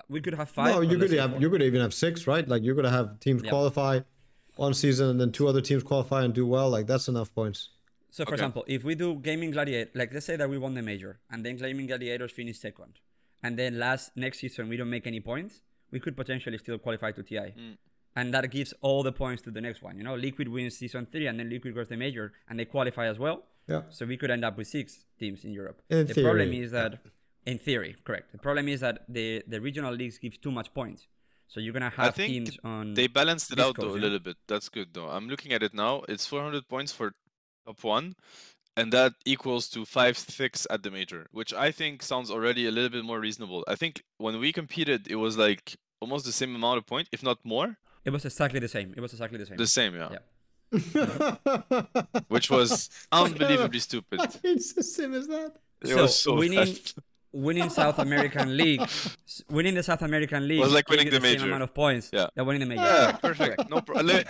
we 0.08 0.20
could 0.20 0.34
have 0.34 0.50
five. 0.50 0.74
no, 0.74 0.80
you 0.80 0.98
could 0.98 1.10
have 1.12 1.40
you 1.40 1.48
could 1.50 1.62
even 1.62 1.80
have 1.80 1.94
six, 1.94 2.26
right? 2.26 2.46
Like 2.46 2.62
you're 2.62 2.74
going 2.74 2.84
to 2.92 2.96
have 3.00 3.20
teams 3.20 3.42
Yeah. 3.42 3.50
qualify 3.50 4.00
one 4.56 4.74
season 4.74 5.06
and 5.10 5.20
then 5.20 5.32
two 5.32 5.48
other 5.48 5.60
teams 5.60 5.82
qualify 5.82 6.24
and 6.24 6.32
do 6.34 6.46
well. 6.46 6.68
Like 6.70 6.86
that's 6.86 7.08
enough 7.08 7.34
points. 7.34 7.70
So, 8.10 8.24
for 8.24 8.28
Okay. 8.34 8.34
example, 8.42 8.64
if 8.68 8.84
we 8.84 8.94
do 8.94 9.16
Gaming 9.16 9.50
Gladiator, 9.50 9.90
like 9.94 10.12
let's 10.14 10.26
say 10.26 10.36
that 10.36 10.48
we 10.48 10.56
won 10.56 10.74
the 10.74 10.82
major, 10.82 11.18
and 11.30 11.44
then 11.44 11.56
Gaming 11.56 11.86
Gladiators 11.88 12.30
finish 12.30 12.58
second, 12.60 13.00
and 13.42 13.58
then 13.58 13.78
last 13.80 14.16
next 14.16 14.38
season 14.38 14.68
we 14.68 14.76
don't 14.76 14.90
make 14.90 15.06
any 15.08 15.18
points, 15.18 15.62
we 15.94 16.00
could 16.04 16.16
potentially 16.22 16.58
still 16.64 16.78
qualify 16.86 17.10
to 17.18 17.22
TI, 17.28 17.48
Mm. 17.56 17.76
and 18.18 18.26
that 18.34 18.44
gives 18.56 18.70
all 18.86 19.00
the 19.08 19.12
points 19.22 19.40
to 19.46 19.50
the 19.56 19.62
next 19.66 19.80
one. 19.88 19.94
You 19.98 20.04
know, 20.08 20.16
Liquid 20.26 20.48
wins 20.56 20.74
season 20.82 21.06
three, 21.12 21.26
and 21.28 21.34
then 21.38 21.48
Liquid 21.54 21.72
goes 21.78 21.88
the 21.88 21.96
major, 22.06 22.26
and 22.48 22.54
they 22.58 22.66
qualify 22.76 23.06
as 23.14 23.18
well. 23.24 23.38
Yeah. 23.72 23.82
So 23.96 24.00
we 24.12 24.16
could 24.20 24.30
end 24.36 24.44
up 24.48 24.54
with 24.58 24.68
six 24.78 24.86
teams 25.20 25.40
in 25.46 25.52
Europe. 25.60 25.78
In 25.88 26.06
the 26.06 26.22
problem 26.28 26.52
is 26.62 26.70
that, 26.78 26.92
in 27.52 27.56
theory, 27.68 27.92
correct. 28.06 28.26
The 28.36 28.42
problem 28.48 28.66
is 28.74 28.78
that 28.86 28.96
the 29.18 29.26
the 29.52 29.60
regional 29.68 29.94
leagues 30.00 30.16
give 30.24 30.34
too 30.46 30.52
much 30.58 30.68
points, 30.80 31.00
so 31.50 31.56
you're 31.62 31.76
gonna 31.78 31.94
have 32.00 32.14
think 32.20 32.30
teams 32.34 32.58
on. 32.72 32.84
They 33.00 33.08
balanced 33.20 33.48
it 33.54 33.58
out 33.64 33.74
Discos, 33.76 33.82
though 33.82 33.96
a 34.00 34.04
little 34.06 34.22
bit. 34.28 34.36
That's 34.50 34.68
good 34.76 34.88
though. 34.96 35.08
I'm 35.16 35.28
looking 35.32 35.52
at 35.56 35.62
it 35.68 35.72
now. 35.84 35.94
It's 36.12 36.26
400 36.26 36.68
points 36.74 36.92
for 36.98 37.06
top 37.66 37.82
one, 37.84 38.06
and 38.76 38.92
that 38.92 39.12
equals 39.34 39.64
to 39.74 39.84
five 39.98 40.14
six 40.18 40.66
at 40.74 40.82
the 40.84 40.90
major, 40.98 41.22
which 41.38 41.52
I 41.66 41.70
think 41.78 42.02
sounds 42.02 42.28
already 42.30 42.66
a 42.66 42.70
little 42.76 42.90
bit 42.96 43.04
more 43.04 43.20
reasonable. 43.28 43.60
I 43.74 43.76
think 43.82 43.94
when 44.24 44.34
we 44.44 44.52
competed, 44.60 45.00
it 45.14 45.16
was 45.16 45.34
like 45.46 45.64
almost 46.00 46.24
the 46.26 46.32
same 46.32 46.54
amount 46.54 46.78
of 46.78 46.86
point, 46.86 47.08
if 47.12 47.22
not 47.22 47.38
more. 47.44 47.76
it 48.04 48.10
was 48.10 48.24
exactly 48.24 48.60
the 48.60 48.68
same. 48.68 48.92
It 48.96 49.00
was 49.00 49.12
exactly 49.12 49.38
the 49.38 49.46
same. 49.46 49.56
The 49.56 49.66
same, 49.66 49.94
yeah. 49.94 50.10
Yeah. 50.16 50.22
Which 52.28 52.50
was 52.50 52.90
unbelievably 53.12 53.78
stupid. 53.80 54.20
it's 54.44 54.72
the 54.72 54.82
same 54.82 55.14
as 55.14 55.26
that. 55.28 55.52
It 55.82 55.88
So, 55.88 56.02
was 56.02 56.18
so 56.18 56.34
winning- 56.36 56.58
bad. 56.74 56.92
winning 57.32 57.70
South 57.70 57.98
American 57.98 58.56
League, 58.60 58.82
winning 59.48 59.74
the 59.74 59.82
South 59.82 60.02
American 60.02 60.46
League 60.48 60.60
Was 60.60 60.72
like 60.72 60.88
winning 60.88 61.06
you 61.06 61.10
the 61.12 61.20
same 61.20 61.32
major. 61.32 61.46
amount 61.46 61.62
of 61.62 61.74
points. 61.74 62.10
Yeah. 62.12 62.26
that 62.34 62.44
winning 62.44 62.60
the 62.60 62.66
major. 62.66 62.82
Yeah, 62.82 63.12
perfect. 63.12 63.68
No 63.70 63.80
problem. 63.80 64.24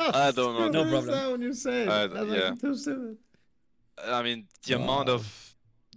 I 0.00 0.30
don't 0.32 0.54
know. 0.58 0.68
No 0.68 0.80
What 0.82 0.86
is 0.86 0.90
problem. 0.90 1.06
that 1.06 1.30
when 1.30 1.42
you 1.42 1.54
say 1.54 1.82
it? 1.82 1.88
Uh, 1.88 2.08
yeah. 2.24 2.48
like 2.50 2.60
too 2.60 2.74
stupid. 2.76 3.16
I 4.04 4.22
mean, 4.22 4.46
the 4.66 4.74
amount 4.76 5.08
of 5.08 5.47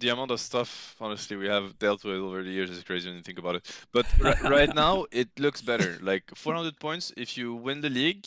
the 0.02 0.10
amount 0.10 0.30
of 0.30 0.40
stuff, 0.40 0.70
honestly, 1.00 1.36
we 1.36 1.46
have 1.46 1.78
dealt 1.78 2.04
with 2.04 2.16
over 2.16 2.42
the 2.42 2.50
years 2.50 2.68
is 2.70 2.82
crazy 2.82 3.08
when 3.08 3.16
you 3.16 3.22
think 3.22 3.38
about 3.38 3.54
it. 3.58 3.64
But 3.92 4.06
ri- 4.26 4.48
right 4.58 4.74
now, 4.74 5.06
it 5.10 5.28
looks 5.38 5.60
better. 5.62 5.98
Like 6.02 6.24
400 6.34 6.78
points, 6.78 7.12
if 7.16 7.38
you 7.38 7.54
win 7.54 7.80
the 7.80 7.90
league, 7.90 8.26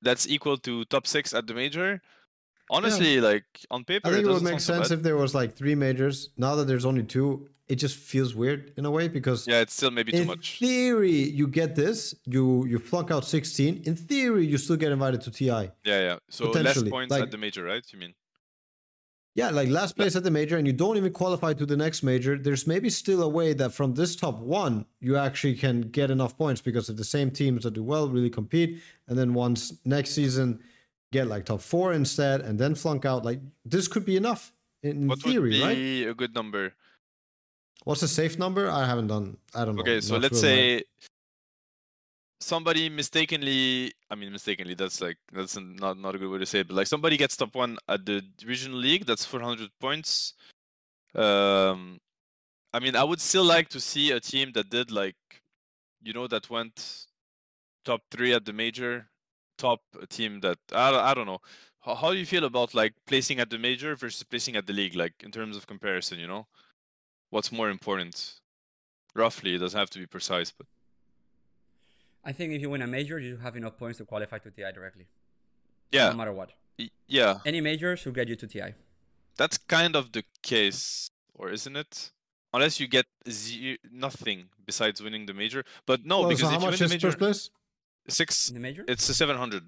that's 0.00 0.24
equal 0.28 0.56
to 0.58 0.84
top 0.86 1.06
six 1.06 1.34
at 1.34 1.46
the 1.46 1.54
major. 1.54 2.00
Honestly, 2.70 3.20
like 3.20 3.44
on 3.70 3.84
paper, 3.84 4.08
I 4.08 4.12
think 4.12 4.26
it 4.26 4.30
would 4.30 4.42
make 4.42 4.60
sound 4.60 4.62
so 4.62 4.74
sense 4.74 4.90
if 4.92 5.02
there 5.02 5.16
was 5.16 5.34
like 5.34 5.56
three 5.56 5.74
majors. 5.74 6.30
Now 6.36 6.54
that 6.54 6.66
there's 6.68 6.86
only 6.86 7.02
two, 7.02 7.48
it 7.68 7.76
just 7.76 7.96
feels 7.96 8.34
weird 8.34 8.72
in 8.76 8.84
a 8.86 8.90
way 8.90 9.08
because 9.08 9.46
Yeah, 9.46 9.60
it's 9.60 9.74
still 9.74 9.90
maybe 9.90 10.12
too 10.12 10.24
much 10.24 10.62
in 10.62 10.68
theory 10.68 11.18
you 11.40 11.48
get 11.48 11.74
this, 11.74 12.14
you 12.26 12.64
you 12.66 12.78
flunk 12.78 13.10
out 13.10 13.24
16. 13.24 13.82
In 13.86 13.96
theory, 13.96 14.46
you 14.46 14.56
still 14.56 14.76
get 14.76 14.92
invited 14.92 15.20
to 15.22 15.30
TI. 15.32 15.46
Yeah, 15.48 16.00
yeah. 16.08 16.16
So 16.30 16.50
less 16.50 16.80
points 16.84 17.10
like- 17.10 17.24
at 17.24 17.30
the 17.32 17.38
major, 17.38 17.64
right? 17.64 17.84
You 17.92 17.98
mean? 17.98 18.14
Yeah, 19.40 19.50
like 19.50 19.68
last 19.68 19.96
place 19.96 20.16
at 20.16 20.22
the 20.22 20.30
major, 20.30 20.56
and 20.58 20.66
you 20.66 20.72
don't 20.72 20.96
even 20.96 21.12
qualify 21.12 21.54
to 21.54 21.64
the 21.64 21.76
next 21.76 22.02
major. 22.02 22.36
There's 22.36 22.66
maybe 22.66 22.90
still 22.90 23.22
a 23.22 23.28
way 23.28 23.54
that 23.54 23.72
from 23.72 23.94
this 23.94 24.14
top 24.14 24.38
one, 24.38 24.84
you 25.00 25.16
actually 25.16 25.54
can 25.54 25.80
get 25.80 26.10
enough 26.10 26.36
points 26.36 26.60
because 26.60 26.90
if 26.90 26.96
the 26.96 27.04
same 27.04 27.30
teams 27.30 27.64
that 27.64 27.72
do 27.72 27.82
well 27.82 28.08
really 28.08 28.30
compete, 28.30 28.82
and 29.08 29.18
then 29.18 29.32
once 29.32 29.72
next 29.84 30.10
season 30.10 30.60
get 31.10 31.26
like 31.26 31.46
top 31.46 31.60
four 31.60 31.92
instead, 31.92 32.42
and 32.42 32.58
then 32.58 32.74
flunk 32.74 33.04
out, 33.04 33.24
like 33.24 33.40
this 33.64 33.88
could 33.88 34.04
be 34.04 34.16
enough 34.16 34.52
in 34.82 35.08
What 35.08 35.20
theory, 35.22 35.58
would 35.58 35.66
right? 35.66 36.08
a 36.10 36.14
good 36.14 36.34
number? 36.34 36.74
What's 37.84 38.02
a 38.02 38.08
safe 38.08 38.38
number? 38.38 38.70
I 38.70 38.84
haven't 38.84 39.06
done. 39.06 39.38
I 39.54 39.64
don't 39.64 39.74
know. 39.76 39.82
Okay, 39.82 40.00
so 40.02 40.18
let's 40.18 40.38
say 40.38 40.82
somebody 42.40 42.88
mistakenly 42.88 43.92
I 44.10 44.14
mean 44.14 44.32
mistakenly 44.32 44.74
that's 44.74 45.00
like 45.00 45.18
that's 45.32 45.56
not 45.58 45.98
not 45.98 46.14
a 46.14 46.18
good 46.18 46.30
way 46.30 46.38
to 46.38 46.46
say 46.46 46.60
it, 46.60 46.68
but 46.68 46.76
like 46.76 46.86
somebody 46.86 47.16
gets 47.16 47.36
top 47.36 47.54
one 47.54 47.78
at 47.88 48.04
the 48.06 48.22
regional 48.46 48.78
league, 48.78 49.06
that's 49.06 49.24
four 49.24 49.40
hundred 49.40 49.70
points. 49.80 50.34
Um 51.14 52.00
I 52.72 52.80
mean 52.80 52.96
I 52.96 53.04
would 53.04 53.20
still 53.20 53.44
like 53.44 53.68
to 53.70 53.80
see 53.80 54.10
a 54.12 54.20
team 54.20 54.52
that 54.52 54.70
did 54.70 54.90
like 54.90 55.16
you 56.02 56.12
know 56.12 56.26
that 56.28 56.50
went 56.50 57.06
top 57.84 58.02
three 58.10 58.32
at 58.32 58.44
the 58.44 58.52
major, 58.52 59.08
top 59.58 59.80
team 60.08 60.40
that 60.40 60.58
I, 60.72 61.10
I 61.10 61.14
don't 61.14 61.26
know. 61.26 61.40
How, 61.80 61.94
how 61.94 62.12
do 62.12 62.18
you 62.18 62.26
feel 62.26 62.44
about 62.44 62.74
like 62.74 62.94
placing 63.06 63.40
at 63.40 63.50
the 63.50 63.58
major 63.58 63.96
versus 63.96 64.22
placing 64.22 64.56
at 64.56 64.66
the 64.66 64.72
league, 64.72 64.94
like 64.94 65.14
in 65.22 65.30
terms 65.30 65.56
of 65.56 65.66
comparison, 65.66 66.18
you 66.18 66.26
know? 66.26 66.46
What's 67.30 67.52
more 67.52 67.70
important? 67.70 68.40
Roughly, 69.14 69.54
it 69.54 69.58
doesn't 69.58 69.78
have 69.78 69.90
to 69.90 69.98
be 69.98 70.06
precise, 70.06 70.50
but 70.50 70.66
I 72.24 72.32
think 72.32 72.52
if 72.52 72.60
you 72.60 72.70
win 72.70 72.82
a 72.82 72.86
major, 72.86 73.18
you 73.18 73.38
have 73.38 73.56
enough 73.56 73.76
points 73.78 73.98
to 73.98 74.04
qualify 74.04 74.38
to 74.38 74.50
TI 74.50 74.70
directly. 74.74 75.06
yeah, 75.92 76.10
No 76.10 76.16
matter 76.16 76.32
what. 76.32 76.50
yeah, 77.08 77.38
Any 77.46 77.60
major 77.60 77.96
should 77.96 78.14
get 78.14 78.28
you 78.28 78.36
to 78.36 78.46
TI. 78.46 78.74
that's 79.36 79.58
kind 79.58 79.96
of 79.96 80.12
the 80.12 80.24
case, 80.42 81.10
or 81.34 81.50
isn't 81.50 81.76
it? 81.76 82.12
Unless 82.52 82.80
you 82.80 82.86
get 82.88 83.06
ze- 83.28 83.78
nothing 83.90 84.48
besides 84.66 85.00
winning 85.00 85.26
the 85.26 85.34
major, 85.34 85.64
but 85.86 86.04
no, 86.04 86.20
Well, 86.20 86.28
because 86.30 86.40
so 86.40 86.46
if 86.46 86.52
how 86.52 86.58
you 86.58 86.64
win 86.64 86.70
much 86.72 86.78
the 86.80 86.84
is 86.86 86.90
major, 86.90 87.06
first 87.08 87.18
place? 87.18 87.50
six, 88.08 88.48
In 88.48 88.54
the 88.54 88.60
major? 88.60 88.84
it's 88.88 89.08
a 89.08 89.14
seven 89.14 89.36
hundred, 89.36 89.64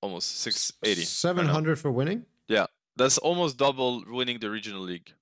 almost 0.00 0.38
six 0.40 0.72
eighty. 0.82 1.04
Seven 1.04 1.46
hundred 1.46 1.78
for 1.78 1.90
winning. 1.92 2.26
Yeah. 2.48 2.66
That's 2.96 3.18
almost 3.18 3.56
double 3.56 4.04
winning 4.06 4.38
the 4.40 4.50
regional 4.50 4.82
league. 4.82 5.12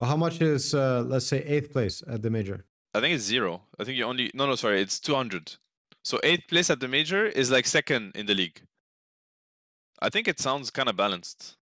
Well, 0.00 0.10
How 0.10 0.16
much 0.16 0.40
is 0.40 0.74
uh, 0.74 1.02
let's 1.06 1.26
say 1.26 1.38
eighth 1.44 1.72
place 1.72 2.02
at 2.08 2.22
the 2.22 2.30
major? 2.30 2.64
I 2.94 3.00
think 3.00 3.14
it's 3.14 3.24
zero. 3.24 3.62
I 3.78 3.84
think 3.84 3.96
you 3.98 4.04
only 4.04 4.30
no 4.34 4.46
no 4.46 4.54
sorry, 4.54 4.80
it's 4.80 5.00
two 5.00 5.14
hundred. 5.14 5.56
So 6.04 6.18
eighth 6.22 6.48
place 6.48 6.68
at 6.70 6.80
the 6.80 6.88
major 6.88 7.26
is 7.26 7.50
like 7.50 7.66
second 7.66 8.12
in 8.14 8.26
the 8.26 8.34
league. 8.34 8.60
I 10.00 10.08
think 10.10 10.26
it 10.28 10.40
sounds 10.40 10.70
kind 10.70 10.88
of 10.88 10.96
balanced. 10.96 11.56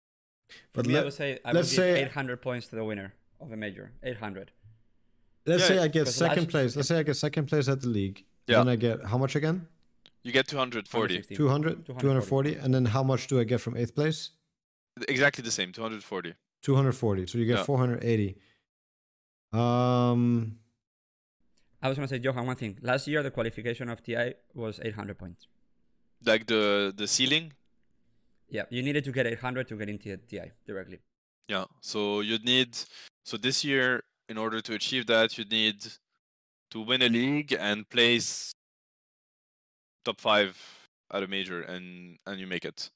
But 0.73 0.87
me, 0.87 0.95
I 0.95 0.97
let- 0.99 1.05
would 1.07 1.15
say 1.15 1.39
I 1.45 1.49
would 1.49 1.57
let's 1.57 1.71
give 1.71 1.77
say- 1.79 2.03
800 2.05 2.41
points 2.41 2.69
to 2.69 2.77
the 2.77 2.85
winner 2.85 3.13
of 3.41 3.53
a 3.53 3.57
major. 3.57 3.93
800. 4.03 4.53
Let's 5.45 5.63
Yeah, 5.63 5.69
say 5.69 5.79
I 5.81 5.89
get 5.89 6.07
second 6.09 6.45
last- 6.45 6.51
place. 6.51 6.77
Let's 6.77 6.89
say 6.89 6.99
I 6.99 7.03
get 7.03 7.15
second 7.17 7.47
place 7.47 7.69
at 7.69 7.81
the 7.81 7.89
league. 7.89 8.25
Yeah. 8.47 8.59
Then 8.59 8.69
I 8.69 8.77
get 8.77 9.05
how 9.07 9.19
much 9.19 9.35
again? 9.37 9.67
You 10.23 10.33
get 10.33 10.47
240. 10.47 11.15
160. 11.17 11.37
200, 11.37 11.87
240. 11.87 12.55
And 12.55 12.73
then 12.75 12.87
how 12.87 13.03
much 13.03 13.27
do 13.27 13.41
I 13.41 13.45
get 13.45 13.61
from 13.61 13.77
eighth 13.77 13.95
place? 13.95 14.31
Exactly 15.09 15.43
the 15.43 15.51
same, 15.51 15.73
240. 15.73 16.35
240. 16.63 17.27
So 17.27 17.39
you 17.39 17.45
get 17.47 17.59
Yeah. 17.59 17.65
480. 17.65 18.37
Um, 19.53 20.59
I 21.83 21.89
was 21.89 21.97
going 21.97 22.09
to 22.09 22.15
say, 22.15 22.21
Johan, 22.21 22.47
one 22.47 22.57
thing. 22.57 22.77
Last 22.83 23.07
year, 23.07 23.23
the 23.23 23.31
qualification 23.31 23.89
of 23.89 24.03
TI 24.03 24.35
was 24.55 24.81
800 24.83 25.17
points. 25.19 25.47
Like 26.25 26.47
the 26.47 26.93
the 26.97 27.07
ceiling. 27.07 27.53
Yeah, 28.49 28.65
you 28.71 28.83
needed 28.83 29.05
to 29.05 29.13
get 29.13 29.27
800 29.27 29.69
to 29.69 29.77
get 29.77 29.89
into 29.89 30.17
TI 30.17 30.51
directly. 30.67 30.99
Yeah. 31.49 31.67
So 31.81 32.21
you'd 32.21 32.45
need 32.45 32.77
so 33.25 33.37
this 33.37 33.65
year 33.65 34.03
in 34.29 34.37
order 34.37 34.61
to 34.61 34.75
achieve 34.75 35.07
that 35.07 35.39
you'd 35.39 35.51
need 35.51 35.87
to 36.71 36.81
win 36.81 37.03
a 37.03 37.09
league 37.09 37.57
and 37.59 37.89
place 37.89 38.53
top 40.05 40.21
5 40.21 40.89
at 41.13 41.23
a 41.23 41.29
major 41.29 41.63
and 41.63 42.19
and 42.27 42.41
you 42.41 42.47
make 42.47 42.65
it. 42.65 42.91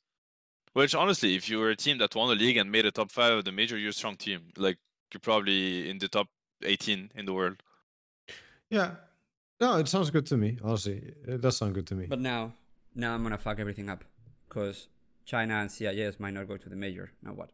Which 0.73 0.95
honestly, 0.95 1.37
if 1.37 1.49
you 1.49 1.59
were 1.59 1.71
a 1.71 1.77
team 1.77 1.99
that 1.99 2.17
won 2.17 2.31
a 2.31 2.35
league 2.35 2.57
and 2.57 2.73
made 2.73 2.87
a 2.87 2.91
top 2.91 3.13
5 3.13 3.33
of 3.39 3.45
the 3.45 3.53
major, 3.53 3.77
you're 3.79 3.91
a 3.91 3.93
strong 3.93 4.17
team. 4.17 4.41
Like 4.57 4.79
you're 5.13 5.21
probably 5.21 5.89
in 5.89 5.99
the 5.99 6.09
top 6.09 6.29
18 6.65 7.13
in 7.15 7.25
the 7.27 7.35
world. 7.35 7.63
Yeah. 8.79 8.91
No, 9.61 9.69
it 9.83 9.87
sounds 9.95 10.11
good 10.11 10.27
to 10.33 10.37
me. 10.37 10.59
Honestly, 10.67 10.99
it 11.33 11.41
does 11.45 11.57
sound 11.61 11.73
good 11.75 11.87
to 11.91 11.95
me. 11.95 12.07
But 12.15 12.21
now, 12.33 12.41
now 13.03 13.11
I'm 13.15 13.23
going 13.27 13.31
to 13.39 13.39
fuck 13.47 13.59
everything 13.65 13.89
up 13.95 14.03
because 14.49 14.89
China 15.25 15.55
and 15.61 15.71
CIS 15.71 16.19
might 16.19 16.35
not 16.39 16.49
go 16.49 16.57
to 16.57 16.69
the 16.69 16.75
major. 16.87 17.07
Now 17.23 17.33
what? 17.41 17.51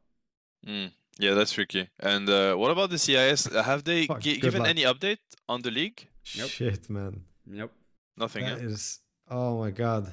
Mm, 0.66 0.90
yeah, 1.18 1.34
that's 1.34 1.52
tricky. 1.52 1.84
And 2.12 2.26
uh, 2.30 2.54
what 2.60 2.70
about 2.70 2.88
the 2.90 2.98
CIS? 2.98 3.40
Have 3.70 3.84
they 3.84 4.06
Fuck, 4.06 4.20
gi- 4.20 4.34
good 4.34 4.42
given 4.46 4.60
luck. 4.62 4.70
any 4.70 4.82
update 4.92 5.18
on 5.48 5.58
the 5.62 5.70
league? 5.70 6.08
Nope. 6.38 6.48
Shit, 6.48 6.88
man. 6.88 7.14
Nope. 7.46 7.72
Nothing. 8.16 8.44
That 8.46 8.60
yeah? 8.60 8.66
is. 8.68 9.00
Oh 9.30 9.58
my 9.58 9.70
god. 9.70 10.04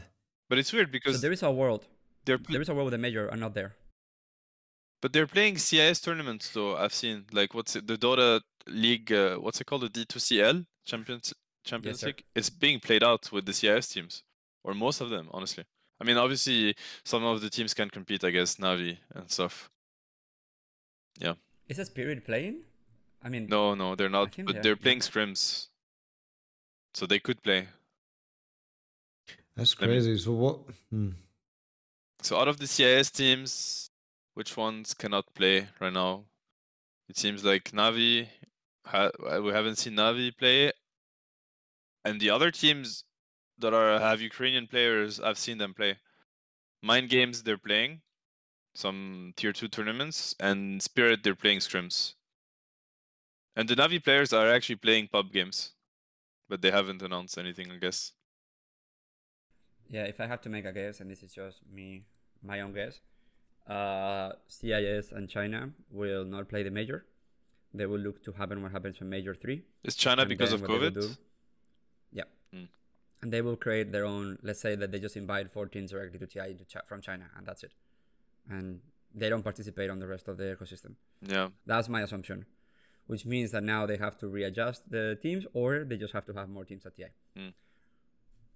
But 0.50 0.58
it's 0.60 0.72
weird 0.74 0.90
So 0.90 0.92
because 0.98 1.22
there 1.22 1.32
is 1.32 1.42
a 1.44 1.52
world. 1.52 1.84
they're 2.26 2.38
pl- 2.38 2.54
There 2.54 2.62
is 2.62 2.70
a 2.70 2.74
world 2.76 2.86
with 2.86 2.94
a 2.94 3.04
major 3.08 3.26
and 3.28 3.40
not 3.40 3.54
there. 3.56 3.72
But 5.02 5.14
they're 5.14 5.28
playing 5.28 5.58
CIS 5.58 6.00
tournaments 6.02 6.50
though. 6.50 6.76
I've 6.76 6.94
seen 6.94 7.26
like 7.32 7.54
what's 7.54 7.76
it, 7.76 7.88
the 7.88 7.98
Dota 7.98 8.42
League? 8.68 9.12
Uh, 9.12 9.36
what's 9.38 9.60
it 9.62 9.66
called? 9.68 9.82
The 9.82 9.90
D2CL 9.90 10.66
Champions 10.86 11.34
Champions 11.64 12.00
sir. 12.00 12.08
League. 12.08 12.24
It's 12.36 12.50
being 12.50 12.80
played 12.80 13.04
out 13.04 13.32
with 13.32 13.46
the 13.46 13.54
CIS 13.54 13.88
teams, 13.88 14.24
or 14.64 14.74
most 14.74 15.02
of 15.02 15.10
them, 15.10 15.30
honestly. 15.32 15.66
I 16.00 16.04
mean, 16.04 16.18
obviously, 16.18 16.76
some 17.04 17.24
of 17.24 17.42
the 17.42 17.50
teams 17.50 17.74
can 17.74 17.90
compete. 17.90 18.24
against 18.24 18.60
Navi 18.60 18.98
and 19.14 19.32
stuff. 19.32 19.70
Yeah. 21.18 21.36
Is 21.70 21.80
a 21.80 21.86
Spirit 21.86 22.26
playing? 22.26 22.58
I 23.24 23.30
mean, 23.30 23.48
No, 23.48 23.74
no, 23.74 23.96
they're 23.96 24.10
not. 24.10 24.36
But 24.36 24.54
they 24.54 24.60
are, 24.60 24.62
they're 24.62 24.72
yeah. 24.74 24.82
playing 24.84 25.00
scrims, 25.00 25.68
so 26.94 27.06
they 27.06 27.20
could 27.20 27.42
play. 27.42 27.68
That's 29.56 29.80
Let 29.80 29.90
me- 29.90 29.96
crazy. 29.96 30.18
So 30.18 30.34
what? 30.34 30.60
Hmm. 30.92 31.12
So 32.22 32.38
out 32.38 32.48
of 32.48 32.58
the 32.58 32.68
CIS 32.68 33.10
teams, 33.12 33.90
which 34.36 34.56
ones 34.58 34.94
cannot 34.94 35.34
play 35.34 35.70
right 35.82 35.94
now? 35.94 36.26
It 37.10 37.18
seems 37.18 37.44
like 37.44 37.72
Navi. 37.72 38.30
Ha- 38.86 39.12
uh, 39.28 39.42
we 39.42 39.52
haven't 39.52 39.78
seen 39.78 39.96
Navi 39.96 40.38
play, 40.38 40.72
and 42.06 42.22
the 42.22 42.30
other 42.30 42.52
teams 42.52 43.04
that 43.58 43.74
are 43.74 44.00
have 44.00 44.22
Ukrainian 44.22 44.68
players, 44.68 45.20
I've 45.20 45.38
seen 45.40 45.58
them 45.58 45.74
play. 45.74 46.00
Mind 46.82 47.10
Games, 47.10 47.44
they're 47.44 47.58
playing 47.58 48.02
some 48.76 49.34
tier 49.38 49.54
two 49.54 49.68
tournaments, 49.70 50.36
and 50.40 50.82
Spirit, 50.84 51.24
they're 51.24 51.36
playing 51.36 51.60
scrims. 51.60 52.16
And 53.56 53.68
the 53.68 53.76
Navi 53.76 54.04
players 54.04 54.32
are 54.34 54.50
actually 54.50 54.78
playing 54.78 55.10
pub 55.10 55.32
games, 55.34 55.74
but 56.50 56.62
they 56.62 56.72
haven't 56.72 57.02
announced 57.02 57.38
anything, 57.38 57.72
I 57.72 57.78
guess. 57.78 58.14
yeah, 59.90 60.04
if 60.04 60.20
I 60.20 60.28
have 60.28 60.42
to 60.42 60.50
make 60.50 60.66
a 60.66 60.72
guess, 60.74 61.00
and 61.00 61.10
this 61.10 61.24
is 61.24 61.34
just 61.34 61.62
me, 61.72 62.06
my 62.44 62.62
own 62.62 62.74
guess, 62.74 63.00
uh, 63.68 64.32
CIS 64.48 65.12
and 65.12 65.30
China 65.30 65.72
will 65.92 66.24
not 66.26 66.48
play 66.50 66.64
the 66.64 66.72
major. 66.72 67.06
They 67.74 67.86
will 67.86 68.00
look 68.00 68.24
to 68.24 68.32
happen 68.32 68.62
what 68.62 68.72
happens 68.72 68.98
in 69.02 69.10
Major 69.10 69.36
3. 69.36 69.62
Is 69.84 69.96
China 69.96 70.22
and 70.22 70.30
because 70.30 70.54
of 70.54 70.62
what 70.62 70.70
they 70.72 70.78
will 70.78 70.92
COVID? 70.92 70.94
do- 71.02 71.16
Yeah. 72.14 72.24
Mm. 72.54 72.68
And 73.22 73.34
they 73.34 73.42
will 73.42 73.58
create 73.58 73.92
their 73.92 74.06
own, 74.06 74.38
let's 74.44 74.62
say 74.62 74.76
that 74.76 74.92
they 74.92 75.00
just 75.00 75.18
invite 75.18 75.52
14 75.52 75.86
directly 75.88 76.20
to 76.20 76.26
TI 76.28 76.56
from 76.86 77.02
China, 77.02 77.26
and 77.36 77.46
that's 77.46 77.64
it. 77.64 77.74
And 78.50 78.80
they 79.14 79.28
don't 79.30 79.44
participate 79.44 79.90
on 79.90 80.00
the 80.00 80.08
rest 80.08 80.28
of 80.30 80.38
the 80.38 80.56
ecosystem. 80.56 80.96
Yeah. 81.22 81.50
That's 81.66 81.90
my 81.90 82.02
assumption. 82.02 82.46
Which 83.08 83.26
means 83.26 83.52
that 83.52 83.64
now 83.64 83.86
they 83.86 83.98
have 83.98 84.18
to 84.20 84.28
readjust 84.28 84.90
the 84.90 85.18
teams 85.22 85.46
or 85.54 85.84
they 85.84 85.98
just 85.98 86.14
have 86.14 86.26
to 86.28 86.34
have 86.34 86.48
more 86.50 86.66
teams 86.66 86.86
at 86.86 86.96
TI. 86.96 87.10
Mm. 87.38 87.54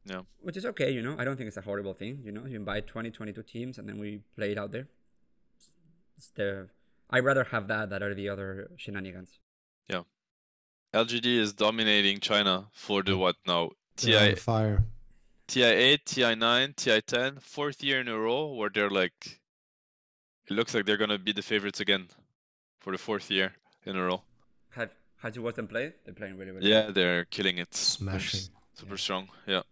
Yeah. 0.05 0.21
Which 0.41 0.55
is 0.57 0.65
okay, 0.65 0.89
you 0.91 1.01
know. 1.01 1.15
I 1.19 1.23
don't 1.25 1.35
think 1.35 1.47
it's 1.49 1.57
a 1.57 1.61
horrible 1.61 1.93
thing, 1.93 2.21
you 2.23 2.31
know. 2.31 2.45
You 2.45 2.55
invite 2.55 2.87
20, 2.87 3.11
22 3.11 3.43
teams 3.43 3.77
and 3.77 3.87
then 3.87 3.99
we 3.99 4.21
play 4.37 4.51
it 4.53 4.57
out 4.57 4.71
there. 4.71 4.87
It's 6.19 6.31
the, 6.35 6.67
I'd 7.09 7.23
rather 7.23 7.45
have 7.45 7.69
that 7.69 7.89
than 7.89 8.03
are 8.03 8.13
the 8.13 8.27
other 8.27 8.69
shenanigans. 8.75 9.39
Yeah. 9.89 10.03
LGD 10.93 11.25
is 11.37 11.53
dominating 11.53 12.19
China 12.19 12.67
for 12.73 13.01
the 13.03 13.17
what 13.17 13.37
now? 13.47 13.69
TI 13.95 14.35
fire. 14.35 14.83
TI8, 15.47 16.03
TI9, 16.05 16.75
TI10, 16.75 17.41
fourth 17.41 17.81
year 17.81 18.01
in 18.01 18.09
a 18.09 18.19
row 18.19 18.47
where 18.53 18.69
they're 18.69 18.89
like, 18.89 19.39
it 20.49 20.53
looks 20.53 20.73
like 20.75 20.85
they're 20.85 20.97
gonna 20.97 21.17
be 21.17 21.31
the 21.31 21.41
favorites 21.41 21.79
again. 21.79 22.09
for 22.79 22.91
the 22.93 22.97
fourth 22.97 23.29
year 23.31 23.55
in 23.85 23.95
a 23.97 24.03
row. 24.03 24.21
Have 24.71 24.91
had 25.17 25.35
you 25.35 25.41
watched 25.41 25.57
them 25.57 25.67
play? 25.67 25.93
They're 26.05 26.13
playing 26.13 26.37
really, 26.37 26.51
really. 26.51 26.69
Yeah, 26.69 26.91
they're 26.91 27.25
killing 27.25 27.57
it. 27.57 27.71
They're 27.71 27.77
Smashing. 27.77 28.49
super 28.73 28.95
Yeah. 28.95 28.97
strong. 29.05 29.29
Yeah, 29.45 29.63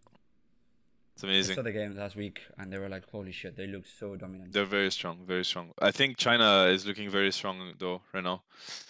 it's 1.18 1.24
I 1.24 1.28
amazing. 1.28 1.56
saw 1.56 1.62
the 1.64 1.72
game 1.72 1.96
last 1.98 2.16
week, 2.16 2.42
and 2.58 2.72
they 2.72 2.78
were 2.78 2.90
like, 2.90 3.10
"Holy 3.10 3.32
shit!" 3.32 3.56
They 3.58 3.66
look 3.68 3.86
so 3.88 4.16
dominant. 4.16 4.54
They're 4.54 4.66
very 4.66 4.92
strong, 4.92 5.26
very 5.26 5.44
strong. 5.44 5.72
I 5.82 5.92
think 5.92 6.18
China 6.18 6.66
is 6.66 6.86
looking 6.86 7.10
very 7.10 7.32
strong 7.32 7.74
though 7.80 8.02
right 8.14 8.24
now. 8.24 8.44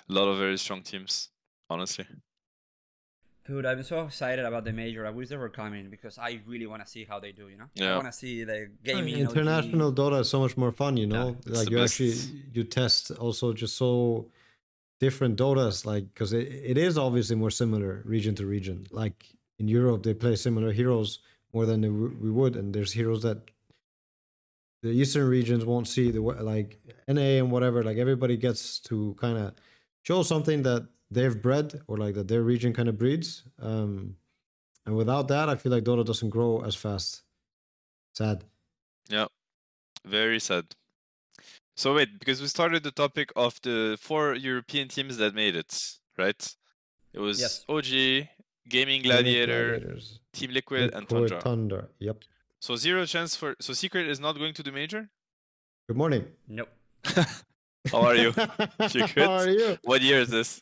A 0.09 0.13
lot 0.13 0.27
of 0.27 0.37
very 0.37 0.57
strong 0.57 0.81
teams, 0.81 1.29
honestly. 1.69 2.05
Dude, 3.45 3.65
I'm 3.65 3.81
so 3.81 4.01
excited 4.01 4.43
about 4.43 4.65
the 4.65 4.73
major. 4.73 5.07
I 5.07 5.09
wish 5.09 5.29
they 5.29 5.37
were 5.37 5.47
coming 5.47 5.89
because 5.89 6.17
I 6.17 6.41
really 6.45 6.67
want 6.67 6.83
to 6.83 6.87
see 6.89 7.05
how 7.05 7.17
they 7.21 7.31
do. 7.31 7.47
You 7.47 7.57
know, 7.59 7.91
I 7.91 7.95
want 7.95 8.07
to 8.07 8.11
see 8.11 8.43
the 8.43 8.53
I 8.53 8.59
mean, 8.59 8.77
gaming. 8.83 9.13
OG. 9.25 9.29
international 9.29 9.93
Dota 9.93 10.19
is 10.19 10.29
so 10.29 10.41
much 10.41 10.57
more 10.57 10.73
fun, 10.73 10.97
you 10.97 11.07
know. 11.07 11.37
it's 11.45 11.59
like 11.59 11.69
you 11.69 11.77
best. 11.77 11.93
actually 11.93 12.15
you 12.53 12.65
test 12.65 13.11
also 13.11 13.53
just 13.53 13.77
so 13.77 14.27
different 14.99 15.37
Dotas, 15.39 15.85
like 15.85 16.13
because 16.13 16.33
it, 16.33 16.45
it 16.71 16.77
is 16.77 16.97
obviously 16.97 17.37
more 17.37 17.51
similar 17.51 18.01
region 18.05 18.35
to 18.35 18.45
region. 18.45 18.85
Like 18.91 19.25
in 19.59 19.69
Europe, 19.69 20.03
they 20.03 20.13
play 20.13 20.35
similar 20.35 20.73
heroes 20.73 21.19
more 21.57 21.65
than 21.71 21.81
we 22.25 22.31
would, 22.39 22.53
and 22.59 22.67
there's 22.75 22.93
heroes 22.99 23.21
that 23.27 23.39
the 24.85 24.91
eastern 25.01 25.27
regions 25.37 25.63
won't 25.71 25.87
see. 25.95 26.07
The 26.11 26.21
wa- 26.27 26.41
like 26.53 26.69
NA 27.15 27.29
and 27.41 27.49
whatever, 27.55 27.79
like 27.89 27.97
everybody 28.05 28.37
gets 28.47 28.79
to 28.89 29.15
kind 29.23 29.37
of 29.43 29.47
show 30.07 30.19
something 30.23 30.59
that 30.69 30.81
they've 31.15 31.39
bred 31.47 31.67
or 31.87 31.95
like 32.03 32.13
that 32.17 32.27
their 32.27 32.43
region 32.53 32.71
kind 32.73 32.89
of 32.89 32.95
breeds. 33.03 33.29
Um, 33.69 33.93
and 34.85 34.95
without 35.01 35.25
that, 35.33 35.49
I 35.49 35.55
feel 35.55 35.71
like 35.75 35.83
Dota 35.83 36.05
doesn't 36.05 36.29
grow 36.37 36.53
as 36.69 36.75
fast. 36.75 37.23
Sad. 38.13 38.37
Yeah, 39.09 39.27
very 40.05 40.39
sad. 40.39 40.65
So 41.75 41.87
wait, 41.97 42.09
because 42.19 42.39
we 42.41 42.47
started 42.47 42.83
the 42.83 42.91
topic 43.03 43.31
of 43.35 43.59
the 43.67 43.97
four 44.07 44.35
European 44.35 44.87
teams 44.95 45.17
that 45.17 45.33
made 45.33 45.55
it, 45.55 45.71
right? 46.17 46.43
It 47.13 47.19
was 47.19 47.37
Yes. 47.39 47.65
OG, 47.67 48.29
Gaming 48.69 49.01
Gladiator, 49.03 49.77
Gladiators. 49.79 50.19
Team 50.33 50.51
Liquid, 50.51 50.93
and 50.93 51.01
Liquid 51.11 51.29
Tundra. 51.29 51.41
Thunder. 51.41 51.87
Yep. 51.99 52.17
So 52.59 52.75
zero 52.75 53.05
chance 53.05 53.35
for. 53.35 53.55
So 53.61 53.73
Secret 53.73 54.07
is 54.07 54.19
not 54.19 54.33
going 54.37 54.53
to 54.55 54.63
the 54.63 54.71
major. 54.71 55.09
Good 55.87 55.97
morning. 55.97 56.25
Nope. 56.47 56.69
How 57.91 58.01
are 58.01 58.15
you? 58.15 58.33
You 58.93 59.07
good? 59.07 59.09
How 59.15 59.31
are 59.33 59.49
you? 59.49 59.77
what 59.83 60.01
year 60.01 60.19
is 60.19 60.29
this? 60.29 60.61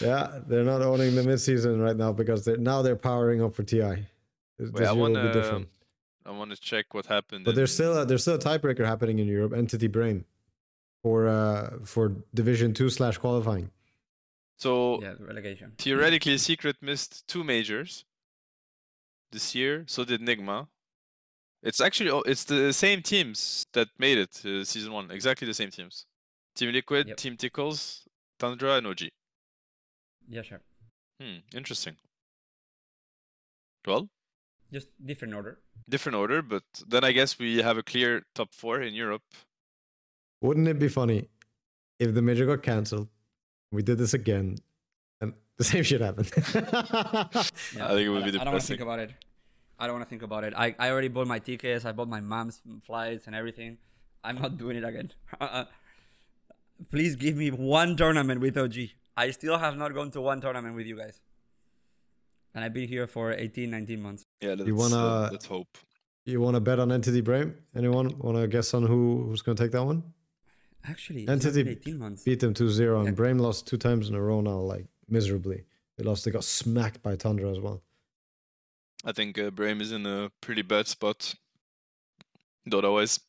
Yeah, 0.00 0.40
they're 0.46 0.64
not 0.64 0.82
owning 0.82 1.14
the 1.14 1.22
midseason 1.22 1.80
right 1.82 1.96
now 1.96 2.12
because 2.12 2.44
they're 2.44 2.56
now 2.56 2.82
they're 2.82 2.96
powering 2.96 3.42
up 3.42 3.54
for 3.54 3.62
TI. 3.62 4.06
This 4.58 4.70
Wait, 4.70 4.86
I 4.86 4.92
year 4.92 5.00
will 5.00 5.08
be 5.08 5.14
wanna- 5.14 5.66
I 6.26 6.30
want 6.30 6.50
to 6.52 6.56
check 6.56 6.94
what 6.94 7.04
happened. 7.06 7.44
But 7.44 7.54
there's 7.54 7.72
still 7.74 7.98
a, 7.98 8.06
there's 8.06 8.22
still 8.22 8.36
a 8.36 8.38
tiebreaker 8.38 8.86
happening 8.86 9.18
in 9.18 9.28
Europe. 9.28 9.52
Entity 9.52 9.88
Brame 9.88 10.24
for 11.02 11.28
uh 11.28 11.70
for 11.84 12.16
Division 12.32 12.72
Two 12.72 12.88
slash 12.88 13.18
qualifying. 13.18 13.70
So 14.56 15.00
Yeah, 15.02 15.14
relegation. 15.20 15.72
theoretically, 15.78 16.38
Secret 16.38 16.76
missed 16.80 17.26
two 17.28 17.42
majors 17.44 18.04
this 19.32 19.54
year. 19.54 19.84
So 19.86 20.04
did 20.04 20.20
Nigma. 20.20 20.68
It's 21.62 21.80
actually 21.80 22.10
oh, 22.10 22.22
it's 22.26 22.44
the 22.44 22.72
same 22.72 23.02
teams 23.02 23.64
that 23.72 23.88
made 23.98 24.18
it 24.18 24.44
uh, 24.44 24.64
season 24.64 24.92
one. 24.92 25.10
Exactly 25.10 25.46
the 25.46 25.54
same 25.54 25.70
teams. 25.70 26.06
Team 26.54 26.72
Liquid, 26.72 27.08
Yep. 27.08 27.16
Team 27.16 27.36
Tickles, 27.36 28.06
Tundra, 28.38 28.74
and 28.76 28.86
OG. 28.86 29.08
Yeah, 30.28 30.42
sure. 30.42 30.60
Hmm, 31.20 31.38
interesting. 31.54 31.96
Well, 33.86 34.08
Just 34.72 34.88
different 35.04 35.34
order. 35.34 35.58
different 35.88 36.16
order, 36.16 36.42
but 36.42 36.62
then 36.86 37.04
I 37.04 37.12
guess 37.12 37.38
we 37.38 37.62
have 37.62 37.76
a 37.78 37.82
clear 37.82 38.22
top 38.34 38.54
four 38.54 38.80
in 38.80 38.94
Europe. 38.94 39.22
Wouldn't 40.40 40.68
it 40.68 40.78
be 40.78 40.88
funny 40.88 41.28
if 41.98 42.14
the 42.14 42.22
major 42.22 42.46
got 42.46 42.62
cancelled? 42.62 43.08
We 43.74 43.82
did 43.82 43.98
this 43.98 44.14
again, 44.14 44.56
and 45.20 45.34
the 45.58 45.64
same 45.64 45.82
shit 45.82 46.00
happened. 46.00 46.30
Yeah, 46.36 46.44
I 46.54 47.92
think 47.94 48.06
it 48.06 48.08
would 48.08 48.24
be 48.24 48.38
I 48.38 48.44
don't 48.44 48.52
want 48.54 48.60
to 48.62 48.66
think 48.66 48.80
about 48.80 48.98
it. 49.00 49.10
I 49.78 49.86
don't 49.86 49.96
want 49.96 50.06
to 50.06 50.08
think 50.10 50.22
about 50.22 50.44
it. 50.44 50.54
I, 50.56 50.74
I 50.78 50.90
already 50.90 51.08
bought 51.08 51.26
my 51.26 51.40
tickets. 51.40 51.84
I 51.84 51.92
bought 51.92 52.08
my 52.08 52.20
mom's 52.20 52.62
flights 52.86 53.26
and 53.26 53.34
everything. 53.34 53.78
I'm 54.22 54.40
not 54.40 54.56
doing 54.56 54.76
it 54.76 54.84
again. 54.84 55.10
Uh-uh. 55.40 55.64
Please 56.90 57.16
give 57.16 57.36
me 57.36 57.50
one 57.50 57.96
tournament 57.96 58.40
with 58.40 58.56
OG. 58.56 58.74
I 59.16 59.30
still 59.32 59.58
have 59.58 59.76
not 59.76 59.92
gone 59.94 60.10
to 60.12 60.20
one 60.20 60.40
tournament 60.40 60.74
with 60.76 60.86
you 60.86 60.96
guys. 60.96 61.20
And 62.54 62.64
I've 62.64 62.72
been 62.72 62.88
here 62.88 63.06
for 63.08 63.32
18, 63.32 63.68
19 63.70 64.00
months. 64.00 64.22
Yeah, 64.40 64.50
let's, 64.50 64.66
You 64.66 64.76
wanna- 64.76 64.96
uh, 64.96 65.28
let's 65.32 65.46
hope. 65.46 65.76
you 66.24 66.40
want 66.40 66.54
to 66.54 66.60
bet 66.60 66.78
on 66.78 66.92
Entity 66.92 67.20
Brame? 67.22 67.54
Anyone 67.74 68.16
want 68.18 68.36
to 68.38 68.46
guess 68.46 68.74
on 68.74 68.84
who 68.84 69.24
who's 69.26 69.42
going 69.42 69.56
to 69.56 69.62
take 69.62 69.72
that 69.72 69.84
one? 69.84 70.04
Actually, 70.86 71.26
Entity 71.28 71.68
18 71.68 71.98
months. 71.98 72.22
beat 72.24 72.40
them 72.40 72.52
2-0 72.54 72.98
and 72.98 73.06
Yeah. 73.06 73.12
Brame 73.24 73.40
lost 73.40 73.66
two 73.66 73.78
times 73.78 74.08
in 74.08 74.14
a 74.14 74.20
row 74.20 74.40
now, 74.40 74.58
like 74.58 74.86
miserably. 75.08 75.64
They 75.96 76.04
lost. 76.04 76.24
They 76.24 76.30
got 76.30 76.44
smacked 76.44 77.02
by 77.02 77.16
Tundra 77.16 77.50
as 77.50 77.58
well. 77.60 77.82
I 79.04 79.12
think 79.12 79.38
uh, 79.38 79.50
Brame 79.50 79.80
is 79.80 79.92
in 79.92 80.06
a 80.06 80.30
pretty 80.40 80.62
bad 80.62 80.86
spot. 80.88 81.34
Not 82.66 82.84
always. 82.84 83.20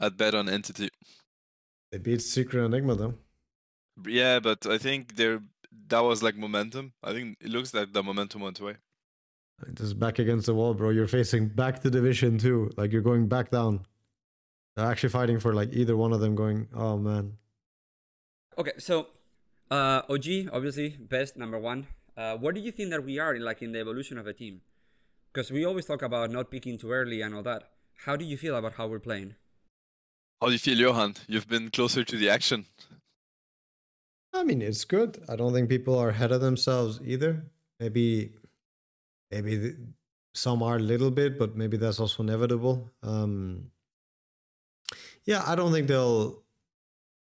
I'd 0.00 0.16
bet 0.16 0.34
on 0.34 0.48
Entity. 0.48 0.88
They 1.90 1.98
beat 1.98 2.20
Secret 2.22 2.64
Enigma 2.64 2.94
though. 2.94 3.14
Yeah, 4.06 4.40
but 4.40 4.66
I 4.66 4.78
think 4.78 5.16
there 5.16 5.40
that 5.88 6.00
was 6.00 6.22
like 6.22 6.36
momentum. 6.36 6.92
I 7.02 7.12
think 7.12 7.38
it 7.40 7.48
looks 7.50 7.72
like 7.74 7.92
the 7.92 8.02
momentum 8.02 8.40
went 8.42 8.60
away. 8.60 8.76
Just 9.74 9.98
back 9.98 10.18
against 10.18 10.46
the 10.46 10.54
wall, 10.54 10.74
bro. 10.74 10.90
You're 10.90 11.08
facing 11.08 11.48
back 11.48 11.80
to 11.80 11.90
Division 11.90 12.36
Two. 12.38 12.70
Like 12.76 12.92
you're 12.92 13.02
going 13.02 13.26
back 13.26 13.50
down. 13.50 13.86
They're 14.76 14.86
actually 14.86 15.08
fighting 15.08 15.40
for 15.40 15.54
like 15.54 15.72
either 15.72 15.96
one 15.96 16.12
of 16.12 16.20
them. 16.20 16.34
Going, 16.34 16.68
oh 16.74 16.98
man. 16.98 17.38
Okay, 18.58 18.72
so 18.78 19.08
uh, 19.70 20.02
OG, 20.08 20.50
obviously, 20.52 20.96
best 20.98 21.36
number 21.36 21.58
one. 21.58 21.86
Uh, 22.16 22.36
where 22.36 22.52
do 22.52 22.60
you 22.60 22.72
think 22.72 22.90
that 22.90 23.04
we 23.04 23.18
are 23.18 23.34
in 23.34 23.42
like 23.42 23.62
in 23.62 23.72
the 23.72 23.80
evolution 23.80 24.18
of 24.18 24.26
a 24.26 24.32
team? 24.32 24.60
Because 25.32 25.50
we 25.50 25.64
always 25.64 25.86
talk 25.86 26.02
about 26.02 26.30
not 26.30 26.50
picking 26.50 26.78
too 26.78 26.92
early 26.92 27.20
and 27.20 27.34
all 27.34 27.42
that. 27.42 27.64
How 28.04 28.16
do 28.16 28.24
you 28.24 28.36
feel 28.36 28.56
about 28.56 28.74
how 28.74 28.86
we're 28.86 29.00
playing? 29.00 29.34
How 30.40 30.48
do 30.48 30.52
you 30.52 30.58
feel, 30.58 30.78
Johan? 30.78 31.14
You've 31.26 31.48
been 31.48 31.70
closer 31.70 32.04
to 32.04 32.16
the 32.16 32.28
action. 32.28 32.66
I 34.32 34.44
mean, 34.44 34.60
it's 34.60 34.84
good. 34.84 35.22
I 35.28 35.36
don't 35.36 35.54
think 35.54 35.70
people 35.70 35.98
are 35.98 36.10
ahead 36.10 36.32
of 36.32 36.42
themselves 36.42 37.00
either. 37.02 37.46
Maybe, 37.80 38.34
maybe 39.30 39.58
th- 39.58 39.76
some 40.34 40.62
are 40.62 40.76
a 40.76 40.78
little 40.78 41.10
bit, 41.10 41.38
but 41.38 41.56
maybe 41.56 41.78
that's 41.78 42.00
also 42.00 42.22
inevitable. 42.22 42.90
Um, 43.02 43.70
yeah, 45.26 45.42
I 45.46 45.54
don't 45.54 45.72
think 45.72 45.88
they'll. 45.88 46.42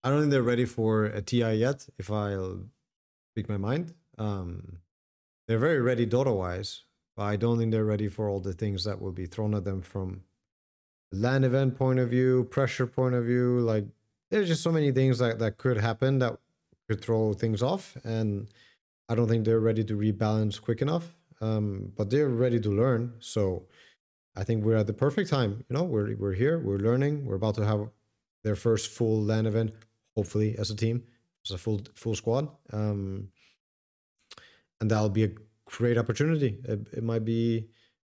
I 0.03 0.09
don't 0.09 0.19
think 0.21 0.31
they're 0.31 0.43
ready 0.43 0.65
for 0.65 1.05
a 1.05 1.21
TI 1.21 1.53
yet. 1.53 1.87
If 1.97 2.11
I'll 2.11 2.63
speak 3.31 3.47
my 3.47 3.57
mind, 3.57 3.93
um, 4.17 4.79
they're 5.47 5.59
very 5.59 5.79
ready 5.79 6.05
Dota 6.05 6.35
wise, 6.35 6.81
but 7.15 7.23
I 7.23 7.37
don't 7.37 7.57
think 7.57 7.71
they're 7.71 7.85
ready 7.85 8.09
for 8.09 8.27
all 8.27 8.41
the 8.41 8.53
things 8.53 8.83
that 8.83 8.99
will 8.99 9.13
be 9.13 9.27
thrown 9.27 9.55
at 9.55 9.63
them 9.63 9.81
from 9.81 10.23
land 11.13 11.45
event 11.45 11.77
point 11.77 11.99
of 11.99 12.09
view, 12.09 12.43
pressure 12.51 12.85
point 12.85 13.15
of 13.15 13.23
view. 13.23 13.61
Like, 13.61 13.85
there's 14.33 14.47
just 14.47 14.63
so 14.63 14.71
many 14.71 14.91
things 14.91 15.19
that 15.19 15.39
that 15.39 15.57
could 15.57 15.77
happen 15.77 16.19
that 16.19 16.37
could 16.87 17.01
throw 17.01 17.33
things 17.33 17.61
off 17.61 17.95
and 18.03 18.47
i 19.07 19.15
don't 19.15 19.27
think 19.27 19.45
they're 19.45 19.59
ready 19.59 19.83
to 19.83 19.95
rebalance 19.95 20.59
quick 20.59 20.81
enough 20.81 21.15
um, 21.41 21.91
but 21.97 22.09
they're 22.09 22.29
ready 22.29 22.59
to 22.59 22.69
learn 22.69 23.13
so 23.19 23.63
i 24.35 24.43
think 24.43 24.63
we're 24.63 24.75
at 24.75 24.87
the 24.87 24.93
perfect 24.93 25.29
time 25.29 25.63
you 25.69 25.75
know 25.75 25.83
we're, 25.83 26.15
we're 26.15 26.33
here 26.33 26.59
we're 26.59 26.77
learning 26.77 27.25
we're 27.25 27.35
about 27.35 27.55
to 27.55 27.65
have 27.65 27.89
their 28.43 28.55
first 28.55 28.91
full 28.91 29.21
LAN 29.21 29.45
event 29.45 29.71
hopefully 30.15 30.55
as 30.57 30.69
a 30.69 30.75
team 30.75 31.03
as 31.45 31.51
a 31.51 31.57
full 31.57 31.81
full 31.95 32.15
squad 32.15 32.49
um, 32.71 33.29
and 34.81 34.91
that'll 34.91 35.09
be 35.09 35.23
a 35.23 35.31
great 35.65 35.97
opportunity 35.97 36.57
it, 36.65 36.87
it 36.93 37.03
might 37.03 37.25
be 37.25 37.67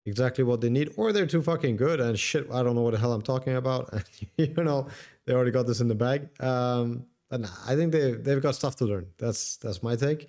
exactly 0.05 0.45
what 0.45 0.61
they 0.61 0.71
need 0.71 0.93
or 0.97 1.13
they're 1.13 1.27
too 1.27 1.43
fucking 1.43 1.77
good 1.77 2.01
and 2.01 2.19
shit 2.19 2.47
i 2.53 2.63
don't 2.63 2.75
know 2.75 2.83
what 2.83 2.93
the 2.93 2.99
hell 2.99 3.13
i'm 3.13 3.23
talking 3.23 3.57
about 3.57 3.93
you 4.37 4.55
know 4.57 4.87
they 5.25 5.33
already 5.33 5.51
got 5.51 5.67
this 5.67 5.81
in 5.81 5.89
the 5.89 5.95
bag 5.95 6.29
um, 6.41 7.07
nah, 7.31 7.49
I 7.67 7.77
think 7.77 7.93
they 7.93 8.13
they've 8.13 8.43
got 8.43 8.55
stuff 8.55 8.77
to 8.77 8.85
learn. 8.85 9.07
That's 9.19 9.57
that's 9.57 9.83
my 9.83 9.97
take. 9.97 10.29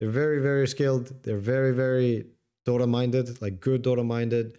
They're 0.00 0.10
very 0.10 0.40
very 0.40 0.68
skilled. 0.68 1.22
They're 1.22 1.38
very 1.38 1.72
very 1.72 2.26
Dota 2.66 2.88
minded, 2.88 3.40
like 3.40 3.60
good 3.60 3.82
Dota 3.82 4.04
minded. 4.04 4.58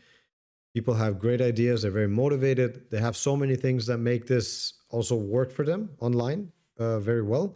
People 0.75 0.93
have 0.93 1.17
great 1.17 1.39
ideas. 1.39 1.81
They're 1.81 1.89
very 1.89 2.09
motivated. 2.09 2.91
They 2.91 2.99
have 2.99 3.15
so 3.15 3.37
many 3.37 3.55
things 3.55 3.85
that 3.85 3.97
make 3.97 4.27
this 4.27 4.73
also 4.89 5.15
work 5.15 5.49
for 5.49 5.63
them 5.63 5.89
online 6.01 6.51
uh, 6.77 6.99
very 6.99 7.21
well. 7.21 7.55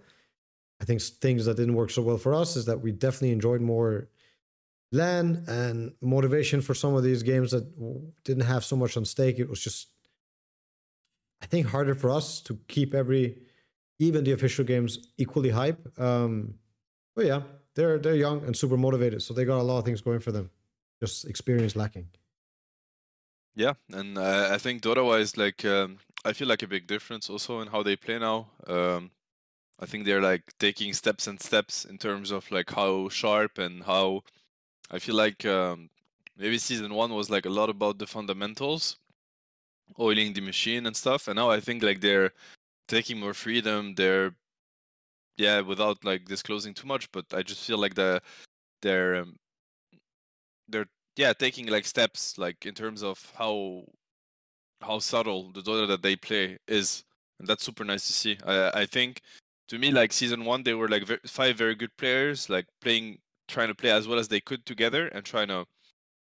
I 0.81 0.85
think 0.85 1.01
things 1.01 1.43
that 1.43 1.57
didn't 1.57 1.73
work 1.73 1.91
so 1.91 2.01
well 2.01 2.17
for 2.17 2.33
us 2.33 2.55
is 2.55 2.63
that 2.67 2.79
we 2.79 2.93
definitely 2.93 3.31
enjoyed 3.31 3.59
more 3.59 4.07
LAN 4.93 5.43
and 5.47 5.91
motivation 6.01 6.61
for 6.61 6.73
some 6.73 6.95
of 6.95 7.03
these 7.03 7.21
games 7.21 7.51
that 7.51 7.65
didn't 8.23 8.45
have 8.45 8.63
so 8.63 8.77
much 8.77 8.95
on 8.95 9.03
stake. 9.03 9.37
It 9.37 9.49
was 9.49 9.61
just, 9.61 9.89
I 11.41 11.45
think, 11.45 11.67
harder 11.67 11.95
for 11.95 12.09
us 12.09 12.39
to 12.43 12.57
keep 12.69 12.93
every 12.95 13.41
even 13.99 14.23
the 14.23 14.31
official 14.31 14.63
games 14.63 14.97
equally 15.17 15.49
hype. 15.49 15.99
Um, 15.99 16.53
but 17.17 17.25
yeah, 17.25 17.41
they're 17.75 17.99
they're 17.99 18.15
young 18.15 18.45
and 18.45 18.55
super 18.55 18.77
motivated, 18.77 19.21
so 19.21 19.33
they 19.33 19.43
got 19.43 19.59
a 19.59 19.67
lot 19.69 19.79
of 19.79 19.83
things 19.83 19.99
going 19.99 20.21
for 20.21 20.31
them. 20.31 20.49
Just 21.01 21.25
experience 21.25 21.75
lacking. 21.75 22.07
Yeah, 23.55 23.73
and 23.91 24.17
uh, 24.17 24.49
I 24.51 24.57
think 24.57 24.81
Dota 24.81 25.05
wise, 25.05 25.35
like 25.37 25.65
um, 25.65 25.99
I 26.23 26.33
feel 26.33 26.47
like 26.47 26.63
a 26.63 26.67
big 26.67 26.87
difference 26.87 27.29
also 27.29 27.59
in 27.61 27.67
how 27.67 27.83
they 27.83 27.95
play 27.95 28.17
now. 28.19 28.47
Um, 28.67 29.11
I 29.79 29.85
think 29.87 30.05
they're 30.05 30.21
like 30.21 30.43
taking 30.59 30.93
steps 30.93 31.27
and 31.27 31.41
steps 31.41 31.85
in 31.85 31.97
terms 31.99 32.31
of 32.31 32.51
like 32.51 32.71
how 32.71 33.09
sharp 33.09 33.57
and 33.59 33.83
how 33.83 34.23
I 34.91 34.99
feel 34.99 35.15
like 35.15 35.45
um, 35.45 35.89
maybe 36.37 36.57
season 36.59 36.93
one 36.93 37.13
was 37.13 37.29
like 37.29 37.45
a 37.45 37.49
lot 37.51 37.69
about 37.69 37.99
the 37.99 38.07
fundamentals, 38.07 38.97
oiling 39.99 40.33
the 40.33 40.41
machine 40.41 40.85
and 40.87 40.95
stuff, 40.95 41.27
and 41.27 41.35
now 41.35 41.49
I 41.51 41.59
think 41.59 41.83
like 41.83 42.01
they're 42.01 42.31
taking 42.87 43.19
more 43.19 43.33
freedom. 43.35 43.95
They're 43.95 44.35
yeah, 45.37 45.61
without 45.61 46.03
like 46.03 46.25
disclosing 46.25 46.73
too 46.73 46.87
much, 46.87 47.11
but 47.11 47.25
I 47.33 47.43
just 47.43 47.65
feel 47.65 47.77
like 47.77 47.95
the 47.95 48.21
they're 48.81 49.17
um, 49.17 49.37
they're 50.67 50.87
yeah 51.19 51.33
taking 51.33 51.67
like 51.67 51.85
steps 51.85 52.37
like 52.37 52.65
in 52.65 52.73
terms 52.73 53.03
of 53.03 53.33
how 53.37 53.83
how 54.81 54.99
subtle 54.99 55.51
the 55.51 55.61
Dota 55.61 55.85
that 55.89 56.01
they 56.01 56.15
play 56.15 56.57
is, 56.67 57.03
and 57.39 57.47
that's 57.47 57.65
super 57.65 57.83
nice 57.83 58.07
to 58.07 58.13
see. 58.13 58.37
I 58.45 58.81
I 58.81 58.85
think 58.85 59.21
to 59.67 59.77
me 59.77 59.91
like 59.91 60.13
season 60.13 60.45
one 60.45 60.63
they 60.63 60.73
were 60.73 60.87
like 60.87 61.05
ve- 61.05 61.27
five 61.27 61.57
very 61.57 61.75
good 61.75 61.95
players 61.97 62.49
like 62.49 62.65
playing 62.81 63.19
trying 63.49 63.67
to 63.67 63.75
play 63.75 63.91
as 63.91 64.07
well 64.07 64.19
as 64.19 64.29
they 64.29 64.39
could 64.39 64.65
together 64.65 65.07
and 65.09 65.25
trying 65.25 65.49
to 65.49 65.65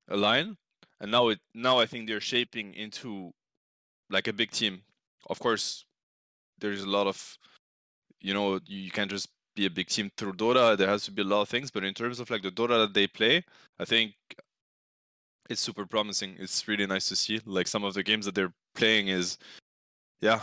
align, 0.09 0.57
and 1.01 1.11
now 1.11 1.27
it 1.29 1.39
now 1.53 1.79
I 1.79 1.85
think 1.85 2.07
they're 2.07 2.21
shaping 2.21 2.73
into 2.73 3.31
like 4.09 4.27
a 4.27 4.33
big 4.33 4.51
team. 4.51 4.83
Of 5.29 5.39
course, 5.39 5.85
there's 6.59 6.83
a 6.83 6.89
lot 6.89 7.07
of 7.07 7.37
you 8.21 8.33
know 8.33 8.59
you 8.65 8.79
you 8.87 8.91
can't 8.91 9.11
just 9.11 9.29
be 9.55 9.65
a 9.65 9.69
big 9.79 9.87
team 9.87 10.11
through 10.17 10.33
Dota. 10.33 10.77
There 10.77 10.87
has 10.87 11.03
to 11.05 11.11
be 11.11 11.23
a 11.23 11.31
lot 11.33 11.41
of 11.41 11.49
things, 11.49 11.71
but 11.71 11.83
in 11.83 11.93
terms 11.93 12.19
of 12.21 12.29
like 12.29 12.43
the 12.43 12.51
Dota 12.51 12.77
that 12.83 12.93
they 12.93 13.07
play, 13.07 13.43
I 13.79 13.85
think 13.85 14.13
it's 15.49 15.61
super 15.61 15.85
promising. 15.85 16.35
It's 16.39 16.67
really 16.67 16.85
nice 16.87 17.07
to 17.09 17.15
see. 17.15 17.39
Like 17.45 17.67
some 17.67 17.83
of 17.83 17.93
the 17.93 18.03
games 18.03 18.25
that 18.25 18.35
they're 18.35 18.53
playing 18.75 19.07
is, 19.07 19.37
yeah, 20.21 20.41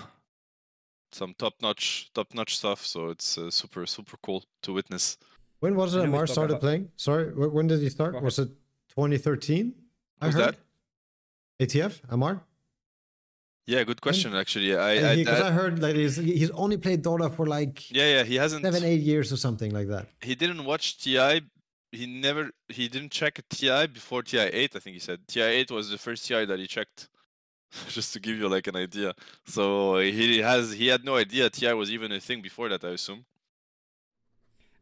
some 1.12 1.34
top 1.38 1.54
notch, 1.62 2.10
top 2.14 2.34
notch 2.34 2.56
stuff. 2.56 2.84
So 2.84 3.08
it's 3.10 3.38
uh, 3.38 3.50
super, 3.50 3.86
super 3.86 4.16
cool 4.22 4.44
to 4.62 4.72
witness. 4.72 5.16
When 5.60 5.76
was 5.76 5.94
it 5.94 6.00
I 6.02 6.06
know 6.06 6.18
Ammar 6.18 6.28
started 6.28 6.54
about- 6.54 6.60
playing? 6.62 6.88
Sorry, 6.96 7.26
when 7.34 7.66
did 7.66 7.80
he 7.80 7.88
start? 7.88 8.20
Was 8.22 8.38
it 8.38 8.48
2013? 8.90 9.72
I 10.20 10.26
Who's 10.26 10.34
heard. 10.34 10.56
ATF, 11.60 12.00
Ammar? 12.10 12.40
Yeah, 13.66 13.82
good 13.84 14.00
question. 14.02 14.34
Actually, 14.34 14.76
I, 14.76 14.92
And 14.94 15.06
I, 15.06 15.24
'cause 15.24 15.40
I- 15.40 15.48
I 15.48 15.50
heard 15.52 15.80
like 15.80 15.94
he's, 15.96 16.16
he's 16.16 16.50
only 16.50 16.76
played 16.76 17.02
Dota 17.02 17.34
for 17.34 17.46
like 17.46 17.90
yeah, 17.90 18.18
yeah, 18.18 18.22
he 18.24 18.34
hasn't. 18.34 18.62
seven, 18.62 18.84
eight 18.84 19.00
years 19.00 19.32
or 19.32 19.38
something 19.38 19.70
like 19.72 19.88
that. 19.88 20.06
He 20.20 20.34
didn't 20.34 20.64
watch 20.66 20.98
TI. 21.02 21.40
He 21.94 22.06
never. 22.06 22.50
He 22.68 22.88
didn't 22.88 23.12
check 23.12 23.34
TI 23.48 23.86
before 23.86 24.22
TI 24.22 24.38
eight. 24.60 24.72
I 24.76 24.80
think 24.80 24.94
he 24.94 25.00
said 25.00 25.18
TI 25.28 25.42
eight 25.58 25.70
was 25.70 25.90
the 25.90 25.98
first 25.98 26.26
TI 26.26 26.44
that 26.44 26.58
he 26.58 26.66
checked. 26.66 27.08
Just 27.88 28.12
to 28.14 28.20
give 28.20 28.36
you 28.38 28.48
like 28.48 28.66
an 28.68 28.76
idea. 28.76 29.14
So 29.46 29.98
he 29.98 30.38
has. 30.38 30.72
He 30.72 30.86
had 30.88 31.04
no 31.04 31.16
idea 31.16 31.50
TI 31.50 31.72
was 31.72 31.90
even 31.90 32.12
a 32.12 32.20
thing 32.20 32.40
before 32.42 32.68
that. 32.68 32.84
I 32.84 32.90
assume. 32.90 33.24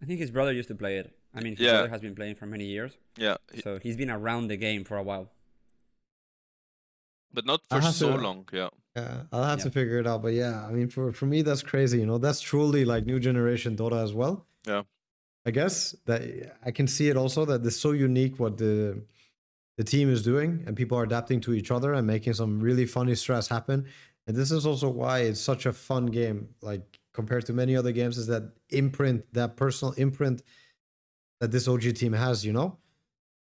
I 0.03 0.05
think 0.05 0.19
his 0.21 0.31
brother 0.31 0.53
used 0.53 0.69
to 0.69 0.75
play 0.75 0.97
it. 0.99 1.09
I 1.35 1.41
mean, 1.41 1.53
his 1.57 1.61
Yeah. 1.67 1.73
brother 1.73 1.89
has 1.91 2.01
been 2.03 2.15
playing 2.15 2.35
for 2.35 2.45
many 2.47 2.65
years, 2.67 2.93
Yeah, 3.17 3.37
he- 3.55 3.63
so 3.63 3.79
he's 3.79 3.97
been 3.97 4.11
around 4.11 4.49
the 4.49 4.57
game 4.57 4.85
for 4.85 4.97
a 4.99 5.03
while. 5.03 5.31
but 7.35 7.47
not 7.47 7.61
for 7.71 7.81
so 7.81 8.17
to- 8.17 8.23
long. 8.23 8.47
Yeah. 8.53 8.69
Yeah, 8.95 9.23
I'll 9.33 9.45
have 9.45 9.61
Yeah. 9.61 9.65
to 9.65 9.71
figure 9.71 9.99
it 9.99 10.07
out. 10.07 10.21
But 10.23 10.35
yeah, 10.35 10.67
I 10.67 10.71
mean, 10.73 10.89
for 10.89 11.13
for 11.13 11.25
me, 11.25 11.41
that's 11.43 11.63
crazy. 11.63 11.99
You 12.01 12.07
know, 12.07 12.19
that's 12.19 12.41
truly 12.41 12.85
like 12.85 13.07
new 13.07 13.19
generation 13.19 13.75
Dota 13.75 14.03
as 14.03 14.13
well. 14.13 14.47
Yeah. 14.67 14.83
I 15.45 15.51
guess 15.51 15.95
that 16.07 16.23
I 16.65 16.71
can 16.71 16.87
see 16.87 17.09
it 17.09 17.17
also 17.17 17.45
that 17.47 17.65
it's 17.67 17.77
so 17.77 17.93
unique 17.93 18.39
what 18.39 18.59
the 18.59 19.03
the 19.79 19.85
team 19.85 20.11
is 20.11 20.23
doing, 20.23 20.63
and 20.67 20.77
people 20.77 20.99
are 20.99 21.03
adapting 21.03 21.41
to 21.41 21.55
each 21.55 21.71
other 21.71 21.95
and 21.95 22.07
making 22.07 22.35
some 22.35 22.61
really 22.61 22.87
funny 22.87 23.15
stress 23.15 23.49
happen. 23.49 23.87
And 24.27 24.37
this 24.37 24.51
is 24.51 24.67
also 24.67 24.89
why 24.89 25.21
it's 25.21 25.41
such 25.41 25.67
a 25.67 25.73
fun 25.73 26.07
game, 26.07 26.49
like 26.61 27.01
compared 27.13 27.47
to 27.47 27.53
many 27.53 27.75
other 27.75 27.93
games, 27.93 28.19
is 28.19 28.27
that 28.27 28.53
imprint, 28.71 29.25
that 29.33 29.57
personal 29.57 29.95
imprint 29.95 30.43
that 31.41 31.51
this 31.51 31.67
OG 31.67 31.95
team 31.95 32.13
has. 32.13 32.45
You 32.45 32.53
know, 32.53 32.79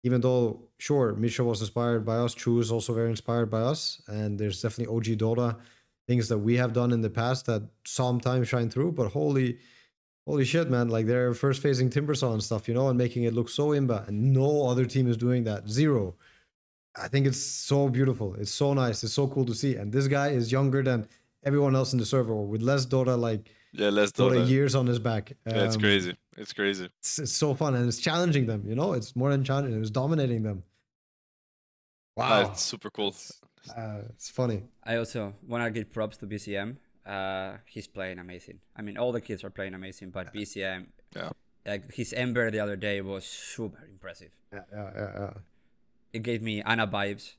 even 0.03 0.21
though 0.21 0.69
sure 0.79 1.13
Misha 1.13 1.43
was 1.43 1.61
inspired 1.61 2.05
by 2.05 2.15
us, 2.15 2.33
Chu 2.33 2.59
is 2.59 2.71
also 2.71 2.93
very 2.93 3.09
inspired 3.09 3.49
by 3.51 3.61
us, 3.61 4.01
and 4.07 4.39
there's 4.39 4.61
definitely 4.61 4.95
OG 4.95 5.19
Dota 5.19 5.57
things 6.07 6.27
that 6.29 6.39
we 6.39 6.57
have 6.57 6.73
done 6.73 6.91
in 6.91 7.01
the 7.01 7.09
past 7.09 7.45
that 7.45 7.61
sometimes 7.85 8.47
shine 8.47 8.69
through. 8.69 8.91
But 8.93 9.11
holy, 9.11 9.59
holy 10.25 10.45
shit, 10.45 10.69
man! 10.69 10.89
Like 10.89 11.05
they're 11.07 11.34
first 11.34 11.62
facing 11.62 11.89
Timbersaw 11.89 12.34
and 12.34 12.43
stuff, 12.43 12.67
you 12.67 12.73
know, 12.73 12.89
and 12.89 12.97
making 12.97 13.23
it 13.23 13.34
look 13.34 13.49
so 13.49 13.69
imba, 13.69 14.07
and 14.07 14.34
no 14.34 14.67
other 14.67 14.86
team 14.86 15.07
is 15.07 15.17
doing 15.17 15.43
that. 15.45 15.67
Zero. 15.69 16.15
I 16.95 17.07
think 17.07 17.25
it's 17.25 17.39
so 17.41 17.88
beautiful. 17.88 18.36
It's 18.36 18.51
so 18.51 18.73
nice. 18.73 19.03
It's 19.03 19.13
so 19.13 19.27
cool 19.27 19.45
to 19.45 19.53
see. 19.55 19.75
And 19.75 19.93
this 19.93 20.07
guy 20.07 20.29
is 20.29 20.51
younger 20.51 20.84
than 20.84 21.07
everyone 21.43 21.73
else 21.75 21.93
in 21.93 21.99
the 21.99 22.05
server, 22.05 22.36
with 22.36 22.62
less 22.62 22.86
Dota 22.86 23.17
like 23.17 23.49
Yeah, 23.71 23.89
let's 23.89 24.12
do 24.12 24.23
Dota 24.23 24.47
years 24.49 24.75
on 24.75 24.86
his 24.88 24.99
back. 24.99 25.31
Yeah, 25.47 25.63
it's 25.63 25.75
Um, 25.75 25.81
crazy. 25.81 26.17
It's 26.38 26.51
crazy. 26.53 26.89
it's, 26.99 27.19
it's 27.19 27.31
so 27.31 27.53
fun 27.53 27.75
and 27.75 27.88
it's 27.88 27.99
challenging 27.99 28.45
them 28.45 28.63
you 28.65 28.73
know 28.73 28.93
it's 28.93 29.15
more 29.17 29.29
than 29.31 29.43
challenging 29.43 29.79
it's 29.81 29.89
dominating 29.91 30.43
them 30.43 30.63
Ah, 32.17 32.21
wow 32.41 32.51
it's 32.51 32.62
super 32.62 32.89
cool. 32.89 33.13
uh, 33.77 33.99
it's 34.10 34.29
funny 34.29 34.63
I 34.84 34.95
also 34.95 35.34
want 35.47 35.63
to 35.65 35.71
give 35.71 35.91
props 35.91 36.17
to 36.17 36.25
BZM. 36.27 36.77
Uh, 37.05 37.57
he's 37.65 37.87
playing 37.87 38.19
amazing. 38.19 38.59
I 38.75 38.81
mean, 38.81 38.97
all 38.97 39.11
the 39.11 39.21
kids 39.21 39.43
are 39.43 39.49
playing 39.49 39.73
amazing, 39.73 40.11
but 40.11 40.33
BZM, 40.33 40.87
Yeah. 41.15 41.31
like 41.65 41.91
his 41.93 42.13
Ember 42.13 42.51
the 42.51 42.59
other 42.59 42.75
day 42.75 43.01
was 43.01 43.25
super 43.25 43.83
impressive. 43.89 44.31
yeah 44.53 44.63
yeah 44.71 44.91
yeah, 44.95 45.11
yeah. 45.19 45.33
It 46.13 46.23
gave 46.23 46.41
me 46.41 46.61
Ana 46.61 46.85
vibes, 46.87 47.35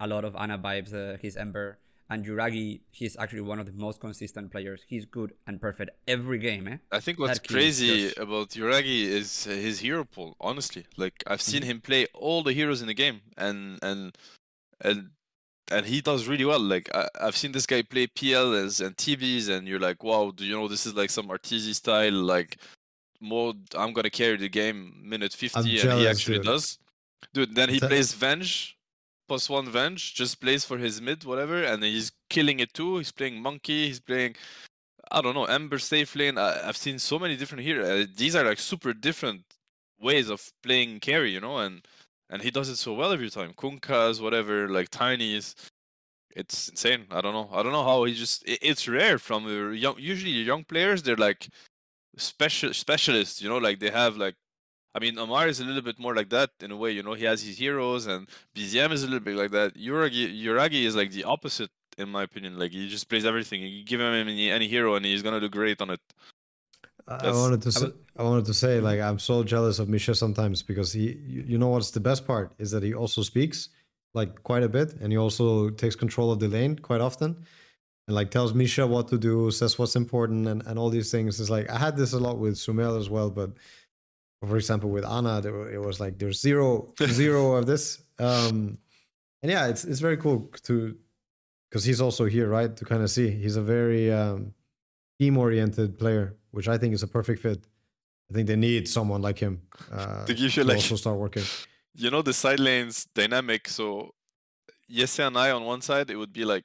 a 0.00 0.06
lot 0.06 0.24
of 0.24 0.34
Ana 0.34 0.58
vibes. 0.58 0.92
Uh, 0.94 1.16
his 1.20 1.36
Ember 1.36 1.78
and 2.10 2.24
Yuragi, 2.26 2.80
he's 2.90 3.16
actually 3.16 3.40
one 3.42 3.58
of 3.60 3.66
the 3.66 3.72
most 3.72 4.00
consistent 4.00 4.50
players. 4.50 4.82
He's 4.88 5.04
good 5.04 5.32
and 5.46 5.60
perfect 5.60 5.90
every 6.08 6.38
game. 6.38 6.66
Eh? 6.68 6.76
I 6.90 7.00
think 7.00 7.18
what's 7.18 7.38
That 7.38 7.46
kid 7.48 7.54
is 7.56 7.62
crazy 7.62 8.02
just- 8.08 8.18
about 8.18 8.50
Yuragi 8.50 9.02
is 9.04 9.44
his 9.44 9.80
hero 9.80 10.04
pool. 10.04 10.36
Honestly, 10.40 10.86
like 10.96 11.22
I've 11.26 11.40
seen 11.42 11.62
Mm-hmm. 11.62 11.70
him 11.70 11.80
play 11.80 12.06
all 12.14 12.42
the 12.42 12.52
heroes 12.52 12.80
in 12.82 12.88
the 12.88 12.94
game, 12.94 13.20
and 13.36 13.78
and 13.82 14.16
and 14.80 15.10
and 15.70 15.86
he 15.86 16.00
does 16.00 16.26
really 16.26 16.44
well. 16.44 16.60
Like 16.60 16.88
I, 16.94 17.08
I've 17.20 17.36
seen 17.36 17.52
this 17.52 17.66
guy 17.66 17.82
play 17.82 18.06
PLs 18.06 18.84
and 18.84 18.96
TBs, 18.96 19.48
and 19.48 19.66
you're 19.66 19.80
like, 19.80 20.02
wow, 20.02 20.32
do 20.34 20.44
you 20.44 20.54
know 20.54 20.68
this 20.68 20.86
is 20.86 20.94
like 20.94 21.10
some 21.10 21.28
Arteezy 21.28 21.74
style 21.74 22.12
like 22.12 22.58
mode? 23.20 23.58
I'm 23.76 23.92
gonna 23.92 24.10
carry 24.10 24.36
the 24.36 24.48
game 24.48 24.94
minute 25.02 25.32
fifty, 25.32 25.80
and 25.80 25.98
he 25.98 26.08
actually 26.08 26.38
dude. 26.38 26.46
does. 26.46 26.78
Dude, 27.32 27.54
then 27.54 27.68
he 27.68 27.80
Te- 27.80 27.88
plays 27.88 28.12
Venge, 28.12 28.76
plus 29.28 29.48
one 29.48 29.68
Venge, 29.68 30.14
just 30.14 30.40
plays 30.40 30.64
for 30.64 30.78
his 30.78 31.00
mid, 31.00 31.24
whatever, 31.24 31.62
and 31.62 31.82
he's 31.82 32.12
killing 32.28 32.60
it 32.60 32.74
too. 32.74 32.98
He's 32.98 33.12
playing 33.12 33.40
Monkey, 33.40 33.86
he's 33.86 34.00
playing 34.00 34.36
I 35.10 35.20
don't 35.20 35.34
know, 35.34 35.44
Ember 35.44 35.78
safe 35.78 36.16
lane. 36.16 36.38
I, 36.38 36.68
I've 36.68 36.76
seen 36.76 36.98
so 36.98 37.18
many 37.18 37.36
different 37.36 37.64
here. 37.64 37.82
Uh, 37.82 38.04
these 38.16 38.34
are 38.34 38.44
like 38.44 38.58
super 38.58 38.92
different 38.92 39.42
ways 40.00 40.28
of 40.28 40.52
playing 40.62 41.00
carry, 41.00 41.30
you 41.30 41.40
know, 41.40 41.58
and 41.58 41.86
and 42.30 42.42
he 42.42 42.50
does 42.50 42.68
it 42.68 42.76
so 42.76 42.94
well 42.94 43.12
every 43.12 43.30
time. 43.30 43.52
Kunkkas, 43.52 44.20
whatever, 44.20 44.68
like 44.68 44.88
Tiny's. 44.90 45.54
It's 46.36 46.68
insane. 46.68 47.06
I 47.10 47.20
don't 47.20 47.32
know. 47.32 47.48
I 47.52 47.62
don't 47.62 47.72
know 47.72 47.84
how 47.84 48.04
he 48.04 48.14
just. 48.14 48.46
It, 48.46 48.58
it's 48.62 48.88
rare 48.88 49.18
from 49.18 49.44
the 49.44 49.76
young. 49.76 49.96
Usually, 49.98 50.32
young 50.32 50.64
players 50.64 51.02
they're 51.02 51.16
like 51.16 51.48
special 52.16 52.74
specialists. 52.74 53.40
You 53.40 53.48
know, 53.48 53.58
like 53.58 53.78
they 53.80 53.90
have 53.90 54.16
like. 54.16 54.34
I 54.96 55.00
mean, 55.00 55.16
Ammar 55.16 55.48
is 55.48 55.58
a 55.58 55.64
little 55.64 55.82
bit 55.82 55.98
more 55.98 56.14
like 56.14 56.30
that 56.30 56.50
in 56.60 56.70
a 56.70 56.76
way. 56.76 56.92
You 56.92 57.02
know, 57.02 57.14
he 57.14 57.24
has 57.24 57.42
his 57.42 57.58
heroes, 57.58 58.06
and 58.06 58.28
BZM 58.54 58.92
is 58.92 59.02
a 59.02 59.06
little 59.06 59.20
bit 59.20 59.34
like 59.36 59.50
that. 59.50 59.74
Yuragi, 59.74 60.40
Yuragi 60.40 60.84
is 60.84 60.94
like 60.94 61.10
the 61.10 61.24
opposite 61.24 61.70
in 61.98 62.08
my 62.08 62.22
opinion. 62.22 62.58
Like 62.58 62.72
he 62.72 62.88
just 62.88 63.08
plays 63.08 63.24
everything. 63.24 63.62
You 63.62 63.84
give 63.84 64.00
him 64.00 64.12
any, 64.12 64.50
any 64.50 64.68
hero, 64.68 64.94
and 64.94 65.04
he's 65.04 65.22
gonna 65.22 65.40
do 65.40 65.48
great 65.48 65.80
on 65.80 65.90
it. 65.90 66.00
I- 67.08 67.30
wanted 67.32 67.62
to 67.62 67.68
I 67.68 67.72
say, 67.72 67.84
was- 67.86 67.94
I 68.16 68.22
wanted 68.22 68.44
to 68.46 68.54
say 68.54 68.80
like 68.80 69.00
I'm 69.00 69.18
so 69.18 69.42
jealous 69.44 69.78
of 69.78 69.88
Misha 69.88 70.14
sometimes 70.14 70.62
because 70.62 70.92
he 70.92 71.16
you, 71.26 71.58
know 71.58 71.68
what's 71.68 71.90
the 71.90 72.00
best 72.00 72.26
part 72.26 72.52
is 72.58 72.70
that 72.70 72.82
he 72.82 72.94
also 72.94 73.22
speaks 73.22 73.68
like 74.14 74.42
quite 74.44 74.62
a 74.62 74.68
bit 74.68 74.94
and 75.00 75.12
he 75.12 75.18
also 75.18 75.70
takes 75.70 75.96
control 75.96 76.30
of 76.30 76.38
the 76.38 76.48
lane 76.48 76.78
quite 76.78 77.00
often 77.00 77.44
and 78.06 78.14
like 78.14 78.30
tells 78.30 78.54
Misha 78.54 78.86
what 78.86 79.08
to 79.08 79.18
do, 79.18 79.50
says 79.50 79.78
what's 79.78 79.96
important 79.96 80.46
and, 80.46 80.62
and 80.66 80.78
all 80.78 80.90
these 80.90 81.10
things. 81.10 81.40
It's 81.40 81.50
like 81.50 81.68
I 81.70 81.78
had 81.78 81.96
this 81.96 82.12
a 82.12 82.18
lot 82.18 82.38
with 82.38 82.54
Sumail 82.54 82.98
as 82.98 83.10
well, 83.10 83.30
but 83.30 83.50
for 84.46 84.56
example 84.56 84.90
with 84.90 85.04
Ana 85.04 85.40
there, 85.40 85.68
it 85.70 85.80
was 85.82 85.98
like 86.00 86.18
there's 86.18 86.40
zero 86.40 86.92
zero 87.06 87.54
of 87.56 87.66
this. 87.66 88.00
Um 88.18 88.78
and 89.42 89.50
yeah, 89.50 89.66
it's 89.66 89.84
it's 89.84 90.00
very 90.00 90.16
cool 90.16 90.50
to 90.62 90.96
because 91.68 91.84
he's 91.84 92.00
also 92.00 92.24
here, 92.26 92.48
right? 92.48 92.74
To 92.76 92.84
kind 92.84 93.02
of 93.02 93.10
see. 93.10 93.28
He's 93.30 93.56
a 93.56 93.62
very 93.62 94.12
um 94.12 94.54
team 95.18 95.36
oriented 95.36 95.98
player, 95.98 96.36
which 96.54 96.68
I 96.68 96.76
think 96.78 96.94
is 96.94 97.02
a 97.02 97.08
perfect 97.18 97.40
fit. 97.42 97.60
I 98.30 98.34
think 98.34 98.46
they 98.48 98.56
need 98.56 98.88
someone 98.88 99.20
like 99.28 99.38
him 99.38 99.54
uh, 99.92 100.24
To 100.28 100.32
give 100.34 100.56
you, 100.56 100.62
to 100.62 100.64
like- 100.64 100.76
also 100.76 100.96
start 100.96 101.18
working. 101.18 101.44
You 101.96 102.10
know 102.10 102.22
the 102.22 102.32
side 102.32 102.58
lanes 102.58 103.06
dynamic. 103.14 103.68
So 103.68 103.86
Yese 104.90 105.20
and 105.24 105.36
I 105.38 105.52
on 105.52 105.62
one 105.64 105.80
side, 105.80 106.10
it 106.10 106.16
would 106.16 106.32
be 106.32 106.44
like, 106.44 106.64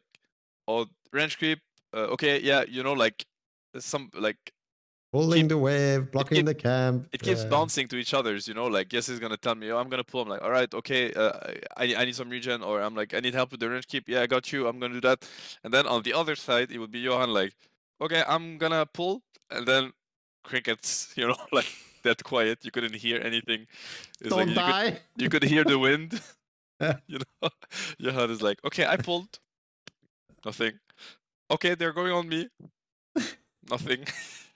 oh, 0.68 0.88
range 1.14 1.38
creep. 1.38 1.60
Uh, 1.94 2.14
okay, 2.16 2.36
yeah, 2.42 2.64
you 2.68 2.82
know, 2.82 2.94
like 2.94 3.24
some 3.78 4.10
like 4.28 4.42
Pulling 5.12 5.42
keep- 5.44 5.50
the 5.50 5.58
wave, 5.58 6.12
blocking 6.12 6.38
keep- 6.38 6.46
the 6.48 6.56
camp. 6.56 7.08
it 7.12 7.22
keeps 7.22 7.44
yeah. 7.44 7.50
bouncing 7.50 7.88
to 7.90 7.98
each 7.98 8.14
other's. 8.20 8.48
You 8.48 8.56
know, 8.56 8.66
like 8.78 8.92
Yes 8.92 9.08
is 9.08 9.20
gonna 9.20 9.38
tell 9.38 9.54
me, 9.56 9.72
oh, 9.72 9.78
I'm 9.78 9.90
gonna 9.90 10.04
pull. 10.04 10.22
I'm 10.24 10.30
like, 10.30 10.42
all 10.46 10.50
right, 10.60 10.72
okay, 10.82 11.14
uh, 11.14 11.34
I 11.78 11.84
I 12.02 12.06
need 12.06 12.16
some 12.16 12.30
regen, 12.36 12.64
or 12.64 12.82
I'm 12.86 12.96
like, 13.02 13.14
I 13.18 13.20
need 13.20 13.36
help 13.36 13.52
with 13.52 13.60
the 13.60 13.70
range 13.70 13.86
keep. 13.88 14.10
Yeah, 14.10 14.22
I 14.24 14.28
got 14.36 14.52
you. 14.52 14.68
I'm 14.68 14.80
gonna 14.80 14.96
do 15.00 15.02
that. 15.10 15.20
And 15.64 15.72
then 15.76 15.86
on 15.86 16.02
the 16.08 16.14
other 16.22 16.36
side, 16.36 16.72
it 16.72 16.80
would 16.82 16.92
be 16.98 17.02
Johan 17.08 17.30
like, 17.42 17.54
okay, 18.02 18.24
I'm 18.28 18.58
gonna 18.58 18.86
pull, 18.86 19.22
and 19.52 19.66
then 19.68 19.92
crickets, 20.44 21.14
you 21.18 21.28
know, 21.28 21.36
like 21.52 21.68
that 22.04 22.24
quiet. 22.24 22.60
You 22.64 22.72
couldn't 22.72 22.96
hear 22.96 23.22
anything. 23.22 23.68
It's 24.22 24.30
Don't 24.30 24.40
like 24.40 24.48
you 24.50 24.54
could, 24.56 24.60
die. 24.60 25.00
you 25.18 25.30
could 25.30 25.44
hear 25.44 25.64
the 25.64 25.78
wind. 25.80 26.22
You 27.08 27.20
know, 27.42 27.50
Johan 27.98 28.32
is 28.32 28.42
like, 28.42 28.58
okay, 28.64 28.86
I 28.86 28.96
pulled. 28.96 29.38
Nothing. 30.46 30.80
Okay, 31.52 31.76
they're 31.76 31.92
going 31.92 32.14
on 32.14 32.30
me. 32.30 32.48
Nothing. 33.70 34.06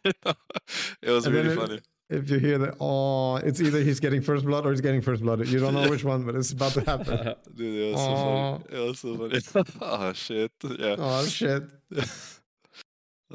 it 0.06 1.10
was 1.10 1.26
And 1.26 1.36
really 1.36 1.50
it- 1.50 1.58
funny. 1.58 1.80
If 2.10 2.30
you 2.30 2.38
hear 2.38 2.58
that, 2.60 2.76
oh, 2.80 3.38
it's 3.38 3.60
either 3.60 3.80
he's 3.82 4.00
getting 4.00 4.22
first 4.22 4.46
blood 4.46 4.66
or 4.66 4.72
he's 4.72 4.82
getting 4.82 5.02
first 5.02 5.22
blood. 5.24 5.46
You 5.48 5.60
don't 5.60 5.74
know 5.74 5.90
which 5.90 6.04
one, 6.06 6.24
but 6.26 6.36
it's 6.36 6.52
about 6.52 6.74
to 6.74 6.82
happen. 6.82 7.34
Dude, 7.56 7.90
it 7.90 7.92
was 7.94 8.02
so 8.02 8.16
funny. 8.16 9.34
It 9.34 9.36
was 9.36 9.46
so 9.46 9.64
funny. 9.64 10.00
oh 10.00 10.14
shit. 10.14 10.52
Yeah. 10.80 10.96
oh 11.00 11.26
shit! 11.26 11.64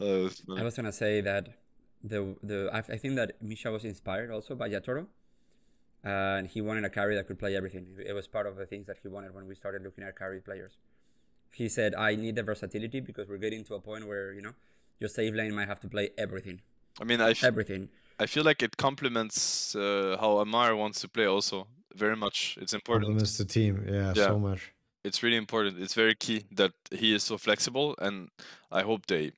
Oh, 0.01 0.31
I 0.57 0.63
was 0.63 0.77
gonna 0.77 0.93
say 0.93 1.21
that 1.21 1.49
the 2.03 2.37
the 2.43 2.71
I, 2.73 2.79
I 2.79 2.97
think 2.97 3.17
that 3.17 3.43
Misha 3.43 3.71
was 3.71 3.85
inspired 3.85 4.31
also 4.31 4.55
by 4.55 4.69
Yatoro, 4.69 5.07
and 6.05 6.47
he 6.49 6.61
wanted 6.61 6.85
a 6.85 6.91
carry 6.91 7.15
that 7.17 7.27
could 7.27 7.39
play 7.39 7.57
everything. 7.57 7.87
It 8.05 8.13
was 8.13 8.27
part 8.29 8.47
of 8.47 8.57
the 8.57 8.67
things 8.67 8.87
that 8.87 8.99
he 9.03 9.09
wanted 9.09 9.35
when 9.35 9.47
we 9.47 9.55
started 9.55 9.83
looking 9.83 10.05
at 10.05 10.17
carry 10.17 10.41
players. 10.41 10.73
He 11.53 11.69
said, 11.69 11.95
"I 11.95 12.15
need 12.15 12.37
the 12.37 12.43
versatility 12.43 13.01
because 13.01 13.29
we're 13.29 13.39
getting 13.47 13.65
to 13.65 13.75
a 13.75 13.81
point 13.81 14.07
where 14.07 14.33
you 14.33 14.43
know 14.43 14.55
your 15.01 15.09
save 15.09 15.35
lane 15.35 15.55
might 15.55 15.69
have 15.69 15.81
to 15.81 15.89
play 15.89 16.11
everything, 16.19 16.61
I 17.01 17.05
mean, 17.05 17.21
I, 17.21 17.31
f- 17.31 17.45
everything." 17.45 17.89
I 18.21 18.27
feel 18.27 18.45
like 18.45 18.63
it 18.63 18.77
complements 18.77 19.75
uh, 19.77 20.17
how 20.21 20.45
Ammar 20.45 20.77
wants 20.77 21.01
to 21.01 21.09
play 21.09 21.27
also 21.27 21.67
very 21.95 22.17
much. 22.17 22.59
It's 22.61 22.75
important. 22.75 23.05
Compliments 23.07 23.39
the 23.39 23.45
team, 23.45 23.85
yeah, 23.89 24.13
Yeah. 24.15 24.27
so 24.27 24.39
much. 24.39 24.73
It's 25.05 25.23
really 25.23 25.37
important. 25.37 25.79
It's 25.81 25.95
very 25.95 26.15
key 26.15 26.45
that 26.53 26.73
he 26.91 27.15
is 27.15 27.23
so 27.23 27.39
flexible, 27.39 27.95
and 27.99 28.29
I 28.71 28.83
hope 28.83 29.07
they, 29.07 29.33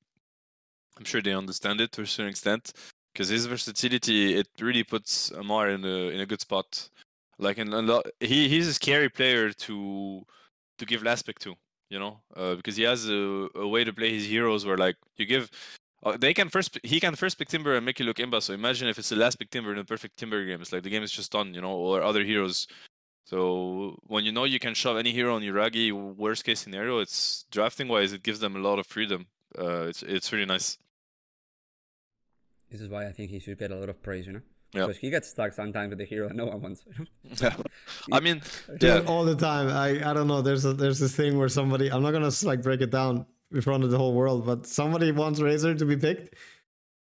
I'm 1.00 1.06
sure 1.06 1.22
they 1.22 1.32
understand 1.32 1.80
it 1.80 1.92
to 1.92 2.02
a 2.02 2.06
certain 2.06 2.28
extent, 2.28 2.74
because 3.12 3.30
his 3.30 3.46
versatility 3.46 4.36
it 4.36 4.48
really 4.60 4.84
puts 4.84 5.30
Ammar 5.30 5.74
in 5.74 5.82
a 5.84 6.14
in 6.14 6.20
a 6.20 6.26
good 6.26 6.42
spot. 6.42 6.90
Like 7.38 7.56
in 7.56 7.72
a 7.72 7.80
lot, 7.80 8.06
he 8.20 8.48
he's 8.50 8.68
a 8.68 8.74
scary 8.74 9.08
player 9.08 9.50
to 9.50 10.26
to 10.78 10.84
give 10.84 11.02
last 11.02 11.22
pick 11.22 11.38
to, 11.38 11.54
you 11.88 11.98
know, 11.98 12.20
uh, 12.36 12.54
because 12.54 12.76
he 12.76 12.82
has 12.82 13.08
a, 13.08 13.48
a 13.54 13.66
way 13.66 13.82
to 13.82 13.94
play 13.94 14.12
his 14.12 14.26
heroes 14.26 14.66
where 14.66 14.76
like 14.76 14.96
you 15.16 15.24
give. 15.24 15.50
Uh, 16.02 16.16
they 16.18 16.34
can 16.34 16.48
first. 16.50 16.78
He 16.82 17.00
can 17.00 17.14
first 17.14 17.38
pick 17.38 17.48
Timber 17.48 17.76
and 17.76 17.84
make 17.84 17.98
you 17.98 18.06
look 18.06 18.18
imba. 18.18 18.42
So 18.42 18.52
imagine 18.52 18.88
if 18.88 18.98
it's 18.98 19.08
the 19.08 19.16
last 19.16 19.38
pick 19.38 19.50
Timber 19.50 19.72
in 19.72 19.78
a 19.78 19.84
perfect 19.84 20.18
Timber 20.18 20.44
game. 20.44 20.60
It's 20.60 20.72
like 20.72 20.82
the 20.82 20.90
game 20.90 21.02
is 21.02 21.12
just 21.12 21.32
done, 21.32 21.54
you 21.54 21.62
know, 21.62 21.72
or 21.72 22.02
other 22.02 22.24
heroes. 22.24 22.66
So 23.24 23.98
when 24.06 24.24
you 24.24 24.32
know 24.32 24.44
you 24.44 24.58
can 24.58 24.74
shove 24.74 24.96
any 24.96 25.12
hero 25.12 25.34
on 25.36 25.42
Yuragi, 25.42 25.92
worst 25.92 26.44
case 26.44 26.60
scenario, 26.60 27.00
it's 27.00 27.44
drafting 27.50 27.88
wise, 27.88 28.12
it 28.12 28.22
gives 28.22 28.40
them 28.40 28.56
a 28.56 28.58
lot 28.58 28.78
of 28.78 28.86
freedom. 28.86 29.26
Uh, 29.58 29.88
it's 29.88 30.02
it's 30.02 30.32
really 30.32 30.46
nice. 30.46 30.78
This 32.70 32.80
is 32.80 32.88
why 32.88 33.06
I 33.06 33.12
think 33.12 33.30
he 33.30 33.38
should 33.40 33.58
get 33.58 33.70
a 33.70 33.76
lot 33.76 33.88
of 33.88 34.02
praise, 34.02 34.26
you 34.26 34.34
know, 34.34 34.40
Yeah. 34.74 34.86
because 34.86 34.98
he 34.98 35.10
gets 35.10 35.28
stuck 35.28 35.52
sometimes 35.52 35.90
with 35.90 35.98
the 35.98 36.04
hero 36.04 36.28
that 36.28 36.36
no 36.36 36.46
one 36.46 36.60
wants. 36.62 36.84
Yeah. 37.42 37.56
I 38.12 38.20
mean, 38.20 38.42
Dude, 38.68 38.82
yeah, 38.82 39.00
all 39.12 39.24
the 39.24 39.36
time. 39.36 39.68
I 39.68 39.88
I 40.10 40.12
don't 40.14 40.28
know. 40.28 40.40
There's 40.42 40.64
a, 40.64 40.72
there's 40.72 40.98
this 40.98 41.14
thing 41.14 41.38
where 41.38 41.48
somebody. 41.48 41.90
I'm 41.92 42.02
not 42.02 42.12
gonna 42.12 42.30
like 42.44 42.62
break 42.62 42.80
it 42.80 42.90
down 42.90 43.26
in 43.52 43.60
front 43.60 43.82
of 43.84 43.90
the 43.90 43.98
whole 43.98 44.14
world, 44.14 44.46
but 44.46 44.66
somebody 44.66 45.10
wants 45.12 45.40
Razor 45.40 45.74
to 45.74 45.84
be 45.84 45.96
picked. 45.96 46.34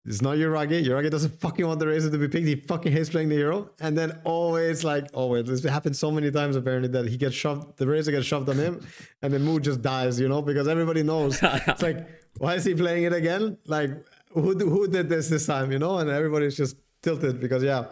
It's 0.07 0.23
not 0.23 0.37
Yuragi. 0.39 0.79
Yuragi 0.87 1.11
doesn't 1.11 1.39
fucking 1.45 1.67
want 1.67 1.79
the 1.81 1.87
Razor 1.87 2.11
to 2.11 2.19
be 2.19 2.29
picked. 2.29 2.47
He 2.47 2.55
fucking 2.57 2.91
hates 2.93 3.11
playing 3.11 3.29
the 3.29 3.37
hero. 3.37 3.71
And 3.81 3.99
then 3.99 4.19
always 4.25 4.83
like, 4.83 5.07
always, 5.13 5.45
this 5.45 5.63
happens 5.65 5.99
so 5.99 6.11
many 6.11 6.31
times 6.31 6.57
apparently 6.57 6.89
that 6.97 7.07
he 7.07 7.17
gets 7.19 7.35
shoved, 7.35 7.77
the 7.77 7.87
Razor 7.87 8.13
gets 8.13 8.27
shoved 8.27 8.49
on 8.49 8.57
him, 8.57 8.81
and 9.23 9.33
the 9.35 9.39
mood 9.39 9.63
just 9.65 9.83
dies, 9.83 10.19
you 10.19 10.29
know, 10.29 10.41
because 10.41 10.69
everybody 10.69 11.03
knows. 11.03 11.39
it's 11.43 11.83
like, 11.83 12.09
why 12.39 12.55
is 12.55 12.65
he 12.65 12.75
playing 12.75 13.05
it 13.05 13.13
again? 13.13 13.59
Like, 13.67 13.91
who 14.31 14.55
who 14.75 14.89
did 14.89 15.09
this 15.09 15.29
this 15.29 15.47
time, 15.47 15.73
you 15.73 15.79
know? 15.79 15.99
And 15.99 16.09
everybody's 16.11 16.57
just 16.57 16.77
tilted 17.03 17.41
because 17.41 17.63
yeah, 17.63 17.85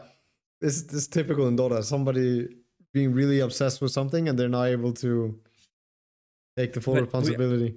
this 0.60 0.82
this 0.82 1.06
typical 1.06 1.46
in 1.48 1.56
Dota. 1.56 1.82
Somebody 1.84 2.48
being 2.92 3.12
really 3.12 3.40
obsessed 3.40 3.80
with 3.82 3.92
something 3.92 4.28
and 4.28 4.38
they're 4.38 4.48
not 4.48 4.64
able 4.64 4.92
to 4.94 5.38
take 6.56 6.72
the 6.72 6.80
full 6.80 6.94
But 6.94 7.00
we- 7.00 7.04
responsibility. 7.06 7.74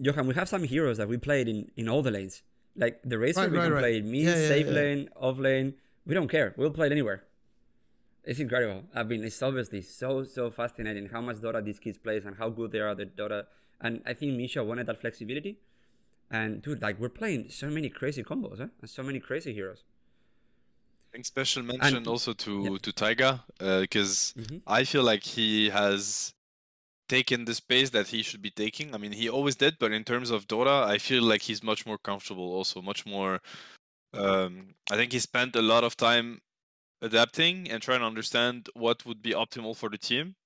Johan, 0.00 0.26
we 0.28 0.34
have 0.34 0.48
some 0.48 0.62
heroes 0.62 0.96
that 0.98 1.08
we 1.08 1.16
played 1.16 1.48
in, 1.48 1.70
in 1.76 1.88
all 1.88 2.02
the 2.02 2.10
lanes. 2.12 2.42
Like 2.76 3.00
the 3.04 3.18
Razor, 3.18 3.40
Right, 3.40 3.50
we 3.50 3.58
right, 3.58 3.64
can 3.64 3.72
right. 3.72 3.80
play 3.80 4.00
mid, 4.00 4.22
Yeah, 4.22 4.36
yeah, 4.36 4.48
safe 4.48 4.66
yeah. 4.66 4.72
lane, 4.72 5.08
off 5.16 5.38
lane. 5.40 5.74
We 6.06 6.14
don't 6.14 6.28
care. 6.28 6.54
We'll 6.56 6.70
play 6.70 6.86
it 6.86 6.92
anywhere. 6.92 7.24
It's 8.22 8.38
incredible. 8.38 8.84
I 8.94 9.02
mean, 9.02 9.24
it's 9.24 9.42
obviously 9.42 9.82
so, 9.82 10.22
so 10.22 10.50
fascinating 10.50 11.08
how 11.08 11.20
much 11.20 11.38
Dota 11.38 11.64
these 11.64 11.80
kids 11.80 11.98
play 11.98 12.18
and 12.24 12.36
how 12.36 12.48
good 12.50 12.70
they 12.70 12.78
are 12.78 12.90
at 12.90 13.16
Dota. 13.16 13.46
And 13.80 14.00
I 14.06 14.12
think 14.14 14.36
Misha 14.36 14.62
wanted 14.62 14.86
that 14.86 15.00
flexibility. 15.00 15.58
And 16.30 16.62
dude, 16.62 16.82
like 16.82 16.98
we're 16.98 17.08
playing 17.08 17.50
so 17.50 17.68
many 17.68 17.88
crazy 17.88 18.22
combos, 18.22 18.58
huh? 18.58 18.68
And 18.80 18.90
so 18.90 19.02
many 19.02 19.20
crazy 19.20 19.54
heroes. 19.54 19.82
I 21.08 21.12
think 21.12 21.24
special 21.24 21.62
mention 21.62 22.06
also 22.06 22.34
to 22.34 22.68
yeah. 22.72 22.78
to 22.82 22.92
Taiga 22.92 23.44
because 23.58 24.34
Mhm. 24.36 24.62
I 24.66 24.84
feel 24.84 25.02
like 25.02 25.22
he 25.24 25.70
has 25.70 26.34
taken 27.08 27.46
the 27.46 27.54
space 27.54 27.90
that 27.90 28.08
he 28.08 28.22
should 28.22 28.42
be 28.42 28.50
taking. 28.50 28.94
I 28.94 28.98
mean, 28.98 29.12
he 29.12 29.28
always 29.28 29.56
did, 29.56 29.78
but 29.78 29.92
in 29.92 30.04
terms 30.04 30.30
of 30.30 30.46
Dota, 30.46 30.84
I 30.84 30.98
feel 30.98 31.22
like 31.22 31.42
he's 31.42 31.62
much 31.62 31.86
more 31.86 31.98
comfortable. 31.98 32.52
Also, 32.52 32.82
much 32.82 33.06
more. 33.06 33.40
Um, 34.12 34.74
I 34.90 34.96
think 34.96 35.12
he 35.12 35.18
spent 35.18 35.56
a 35.56 35.62
lot 35.62 35.84
of 35.84 35.96
time 35.96 36.40
adapting 37.00 37.70
and 37.70 37.82
trying 37.82 38.00
to 38.00 38.06
understand 38.06 38.68
what 38.74 39.06
would 39.06 39.22
be 39.22 39.32
optimal 39.32 39.74
for 39.76 39.88
the 39.88 39.98
team, 39.98 40.36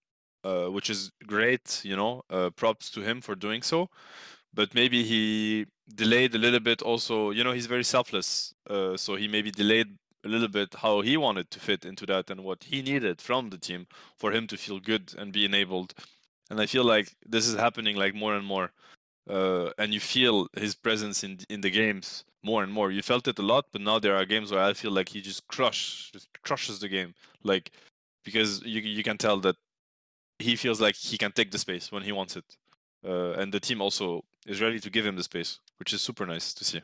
uh, 0.44 0.66
which 0.66 0.88
is 0.88 1.10
great. 1.26 1.84
You 1.84 1.96
know, 1.96 2.22
uh, 2.30 2.50
props 2.50 2.90
to 2.92 3.00
him 3.00 3.20
for 3.20 3.34
doing 3.34 3.62
so. 3.62 3.88
But 4.54 4.74
maybe 4.74 5.02
he 5.02 5.66
delayed 5.94 6.34
a 6.34 6.38
little 6.38 6.60
bit. 6.60 6.82
Also, 6.82 7.30
you 7.30 7.42
know, 7.44 7.52
he's 7.52 7.66
very 7.66 7.84
selfless, 7.84 8.54
uh, 8.68 8.96
so 8.96 9.16
he 9.16 9.28
maybe 9.28 9.50
delayed 9.50 9.96
a 10.24 10.28
little 10.28 10.48
bit 10.48 10.74
how 10.74 11.00
he 11.00 11.16
wanted 11.16 11.50
to 11.50 11.58
fit 11.60 11.84
into 11.84 12.06
that 12.06 12.30
and 12.30 12.44
what 12.44 12.64
he 12.64 12.82
needed 12.82 13.20
from 13.20 13.50
the 13.50 13.58
team 13.58 13.86
for 14.18 14.32
him 14.32 14.46
to 14.46 14.56
feel 14.56 14.78
good 14.78 15.14
and 15.18 15.32
be 15.32 15.44
enabled. 15.44 15.94
And 16.50 16.60
I 16.60 16.66
feel 16.66 16.84
like 16.84 17.14
this 17.26 17.46
is 17.48 17.56
happening 17.56 17.96
like 17.96 18.14
more 18.14 18.34
and 18.34 18.46
more. 18.46 18.70
Uh, 19.28 19.70
and 19.78 19.94
you 19.94 20.00
feel 20.00 20.48
his 20.56 20.74
presence 20.74 21.24
in 21.24 21.38
in 21.48 21.60
the 21.60 21.70
games 21.70 22.24
more 22.42 22.62
and 22.62 22.72
more. 22.72 22.90
You 22.90 23.02
felt 23.02 23.28
it 23.28 23.38
a 23.38 23.42
lot, 23.42 23.66
but 23.72 23.80
now 23.80 23.98
there 23.98 24.16
are 24.16 24.24
games 24.26 24.50
where 24.50 24.62
I 24.62 24.72
feel 24.74 24.90
like 24.90 25.08
he 25.08 25.20
just 25.20 25.48
just 25.48 26.28
crushes 26.42 26.80
the 26.80 26.88
game. 26.88 27.14
Like 27.42 27.70
because 28.24 28.62
you 28.62 28.80
you 28.80 29.02
can 29.02 29.18
tell 29.18 29.38
that 29.40 29.56
he 30.38 30.56
feels 30.56 30.80
like 30.80 30.96
he 30.96 31.18
can 31.18 31.32
take 31.32 31.50
the 31.52 31.58
space 31.58 31.92
when 31.92 32.02
he 32.02 32.12
wants 32.12 32.36
it. 32.36 32.44
Uh, 33.04 33.32
and 33.32 33.52
the 33.52 33.60
team 33.60 33.80
also 33.80 34.24
is 34.46 34.60
ready 34.60 34.78
to 34.80 34.90
give 34.90 35.04
him 35.06 35.16
the 35.16 35.22
space, 35.22 35.58
which 35.78 35.92
is 35.92 36.02
super 36.02 36.26
nice 36.26 36.54
to 36.54 36.64
see. 36.64 36.82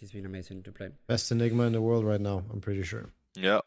He's 0.00 0.12
been 0.12 0.26
amazing 0.26 0.62
to 0.64 0.72
play. 0.72 0.90
Best 1.06 1.30
Enigma 1.32 1.64
in 1.64 1.72
the 1.72 1.80
world 1.82 2.04
right 2.04 2.20
now, 2.20 2.44
I'm 2.52 2.60
pretty 2.60 2.82
sure. 2.84 3.10
Yeah. 3.34 3.60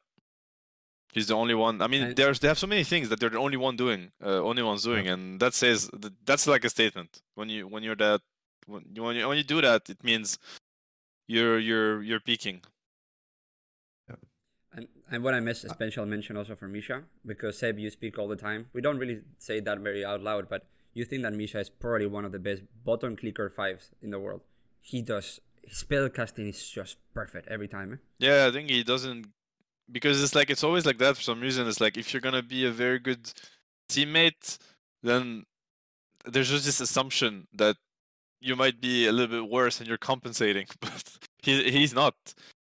He's 1.14 1.28
the 1.28 1.36
only 1.36 1.54
one. 1.56 1.82
I 1.82 1.88
mean, 1.88 2.04
And- 2.04 2.16
there's 2.16 2.40
they 2.40 2.48
have 2.48 2.58
so 2.58 2.68
many 2.68 2.86
things 2.86 3.10
that 3.10 3.20
they're 3.20 3.30
the 3.30 3.38
only 3.40 3.58
one 3.58 3.76
doing, 3.76 4.12
uh, 4.24 4.42
only 4.42 4.64
ones 4.64 4.84
doing, 4.84 5.08
and 5.10 5.42
that 5.42 5.54
says 5.54 5.90
that's 6.26 6.48
like 6.48 6.64
a 6.64 6.70
statement. 6.70 7.22
When 7.36 7.50
you 7.50 7.68
when 7.68 7.84
you're 7.84 7.98
that 7.98 8.22
when 8.66 8.86
you 8.94 9.04
when 9.04 9.16
you, 9.18 9.28
when 9.28 9.38
you 9.38 9.44
do 9.44 9.60
that, 9.60 9.90
it 9.90 10.02
means 10.06 10.40
you're 11.28 11.60
you're 11.60 12.02
you're 12.02 12.22
peaking. 12.22 12.62
And, 14.74 14.88
and 15.12 15.22
what 15.22 15.34
I 15.34 15.42
miss 15.42 15.66
a 15.66 15.70
special 15.70 16.06
mention 16.06 16.38
also 16.38 16.56
for 16.56 16.70
Misha, 16.70 17.04
because 17.26 17.60
Ceb, 17.60 17.78
you 17.78 17.90
speak 17.90 18.18
all 18.18 18.30
the 18.30 18.38
time. 18.38 18.68
We 18.72 18.80
don't 18.80 18.98
really 18.98 19.20
say 19.38 19.60
that 19.60 19.80
very 19.80 20.06
out 20.06 20.22
loud, 20.24 20.48
but 20.48 20.66
you 20.94 21.06
think 21.06 21.24
that 21.24 21.34
Misha 21.34 21.60
is 21.60 21.70
probably 21.70 22.08
one 22.08 22.26
of 22.26 22.32
the 22.32 22.40
best 22.40 22.64
button 22.84 23.16
clicker 23.16 23.50
fives 23.50 23.92
in 24.02 24.12
the 24.12 24.20
world. 24.20 24.42
He 24.82 25.02
does 25.02 25.40
spell 25.70 26.10
casting 26.10 26.48
is 26.50 26.68
just 26.70 26.98
perfect 27.14 27.48
every 27.48 27.68
time. 27.68 27.94
eh? 27.94 27.98
Yeah, 28.20 28.48
I 28.48 28.52
think 28.52 28.70
he 28.70 28.84
doesn't 28.84 29.28
because 29.92 30.22
it's 30.24 30.36
like 30.36 30.50
it's 30.50 30.64
always 30.64 30.86
like 30.86 30.98
that 31.00 31.18
for 31.18 31.22
some 31.22 31.42
reason. 31.42 31.68
It's 31.68 31.82
like 31.82 31.98
if 31.98 32.14
you're 32.14 32.22
gonna 32.22 32.44
be 32.44 32.66
a 32.66 32.72
very 32.72 33.00
good 33.00 33.32
teammate, 33.90 34.58
then 35.04 35.46
there's 36.26 36.50
just 36.50 36.66
this 36.66 36.82
assumption 36.82 37.48
that 37.54 37.78
you 38.40 38.56
might 38.56 38.82
be 38.82 39.08
a 39.08 39.12
little 39.12 39.44
bit 39.44 39.52
worse 39.52 39.80
and 39.80 39.88
you're 39.88 39.98
compensating, 39.98 40.68
but 40.82 41.18
he 41.42 41.72
he's 41.72 41.94
not. 41.94 42.16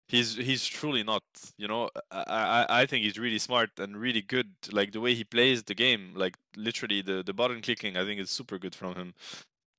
He's 0.10 0.36
he's 0.36 0.66
truly 0.66 1.04
not. 1.04 1.24
You 1.58 1.68
know, 1.68 1.90
I, 2.12 2.24
I 2.28 2.82
I 2.82 2.86
think 2.86 3.06
he's 3.06 3.18
really 3.18 3.40
smart 3.40 3.70
and 3.78 3.96
really 3.96 4.22
good. 4.22 4.50
Like 4.72 4.92
the 4.92 5.00
way 5.00 5.14
he 5.14 5.24
plays 5.24 5.64
the 5.64 5.76
game, 5.76 6.14
like 6.16 6.36
literally 6.58 7.02
the 7.02 7.24
the 7.24 7.34
button 7.34 7.62
clicking, 7.62 7.96
I 7.96 8.04
think 8.04 8.20
is 8.20 8.30
super 8.30 8.58
good 8.58 8.76
from 8.76 8.96
him. 8.96 9.14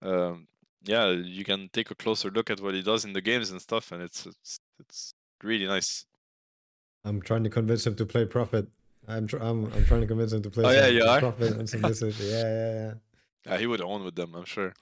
Um, 0.03 0.47
yeah, 0.83 1.11
you 1.11 1.45
can 1.45 1.69
take 1.73 1.91
a 1.91 1.95
closer 1.95 2.31
look 2.31 2.49
at 2.49 2.61
what 2.61 2.75
he 2.75 2.83
does 2.83 3.05
in 3.05 3.13
the 3.13 3.21
games 3.21 3.51
and 3.51 3.61
stuff, 3.61 3.93
and 3.93 4.03
it's 4.03 4.25
it's 4.25 4.61
it's 4.79 5.15
really 5.43 5.67
nice. 5.67 6.07
I'm 7.05 7.21
trying 7.21 7.45
to 7.45 7.51
convince 7.51 7.87
him 7.87 7.97
to 7.97 8.07
play 8.07 8.25
Prophet 8.25 8.69
I'm 9.09 9.27
tr- 9.27 9.39
I'm 9.39 9.67
I'm 9.73 9.85
trying 9.87 10.01
to 10.03 10.07
convince 10.07 10.33
him 10.33 10.43
to 10.43 10.51
play 10.51 10.65
Oh, 10.65 10.71
yeah, 10.71 10.87
some 10.87 10.95
you 10.95 11.05
are? 11.05 11.19
Prophet 11.21 11.57
and 11.57 11.69
some 11.69 11.83
this. 11.91 12.03
Yeah, 12.03 12.09
yeah, 12.19 12.73
yeah. 12.73 12.95
Yeah, 13.47 13.59
he 13.59 13.67
would 13.67 13.81
own 13.81 14.05
with 14.05 14.15
them, 14.15 14.35
I'm 14.35 14.45
sure. 14.45 14.75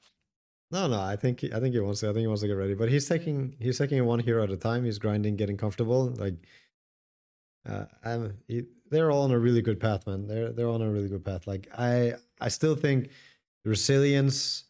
No, 0.70 0.86
no, 0.86 1.00
I 1.00 1.16
think 1.16 1.44
I 1.44 1.60
think 1.60 1.74
he 1.74 1.80
wants 1.80 2.00
to. 2.00 2.06
I 2.10 2.12
think 2.12 2.20
he 2.20 2.26
wants 2.26 2.42
to 2.42 2.48
get 2.48 2.54
ready, 2.54 2.74
but 2.74 2.90
he's 2.90 3.08
taking 3.08 3.56
he's 3.58 3.78
taking 3.78 4.04
one 4.04 4.18
hero 4.18 4.42
at 4.42 4.50
a 4.50 4.56
time. 4.56 4.84
He's 4.84 4.98
grinding, 4.98 5.36
getting 5.36 5.56
comfortable. 5.56 6.10
Like, 6.10 6.34
uh, 7.66 7.86
I'm, 8.04 8.36
he, 8.46 8.64
they're 8.90 9.10
all 9.10 9.22
on 9.22 9.30
a 9.30 9.38
really 9.38 9.62
good 9.62 9.80
path, 9.80 10.06
man. 10.06 10.26
They're 10.26 10.52
they're 10.52 10.68
on 10.68 10.82
a 10.82 10.90
really 10.90 11.08
good 11.08 11.24
path. 11.24 11.46
Like, 11.46 11.68
I 11.76 12.14
I 12.40 12.48
still 12.48 12.76
think 12.76 13.08
resilience 13.64 14.64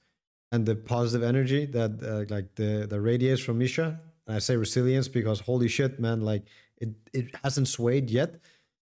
and 0.53 0.65
the 0.65 0.77
positive 0.77 1.27
energy 1.27 1.67
that 1.67 1.93
uh, 2.03 2.33
like 2.33 2.55
the 2.55 2.87
the 2.89 3.01
radiates 3.01 3.43
from 3.43 3.59
Misha. 3.59 4.01
and 4.27 4.37
I 4.37 4.39
say 4.39 4.57
resilience 4.57 5.09
because 5.09 5.41
holy 5.41 5.69
shit, 5.69 5.99
man, 5.99 6.21
like 6.21 6.45
it 6.77 6.91
it 7.13 7.35
hasn't 7.43 7.67
swayed 7.69 8.09
yet 8.09 8.37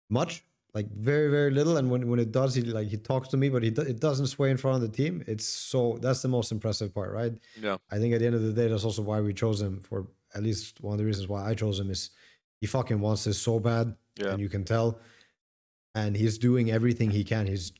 much, 0.09 0.44
like 0.75 0.91
very 0.91 1.29
very 1.31 1.51
little. 1.51 1.77
And 1.77 1.91
when 1.91 2.09
when 2.09 2.19
it 2.19 2.33
does, 2.33 2.55
he 2.55 2.63
like 2.63 2.89
he 2.89 2.97
talks 2.97 3.29
to 3.29 3.37
me, 3.37 3.49
but 3.49 3.63
he 3.63 3.71
do, 3.71 3.83
it 3.83 4.01
doesn't 4.01 4.29
sway 4.29 4.51
in 4.51 4.57
front 4.57 4.77
of 4.77 4.83
the 4.91 4.97
team. 4.97 5.23
It's 5.27 5.45
so 5.47 5.99
that's 6.01 6.23
the 6.23 6.29
most 6.29 6.51
impressive 6.53 6.95
part, 6.95 7.13
right? 7.13 7.33
Yeah. 7.61 7.77
I 7.91 7.99
think 7.99 8.15
at 8.15 8.21
the 8.21 8.27
end 8.27 8.35
of 8.35 8.43
the 8.43 8.53
day, 8.53 8.69
that's 8.69 8.85
also 8.85 9.03
why 9.03 9.21
we 9.21 9.35
chose 9.35 9.61
him. 9.61 9.81
For 9.81 10.07
at 10.35 10.43
least 10.43 10.81
one 10.81 10.95
of 10.95 10.99
the 10.99 11.05
reasons 11.05 11.29
why 11.29 11.47
I 11.49 11.55
chose 11.55 11.79
him 11.79 11.91
is 11.91 12.11
he 12.61 12.67
fucking 12.67 13.01
wants 13.01 13.25
this 13.25 13.39
so 13.39 13.59
bad, 13.61 13.95
Yeah. 14.19 14.31
and 14.31 14.41
you 14.41 14.49
can 14.49 14.65
tell. 14.65 14.99
And 15.95 16.17
he's 16.17 16.39
doing 16.39 16.71
everything 16.71 17.11
he 17.11 17.23
can. 17.23 17.47
He's 17.47 17.73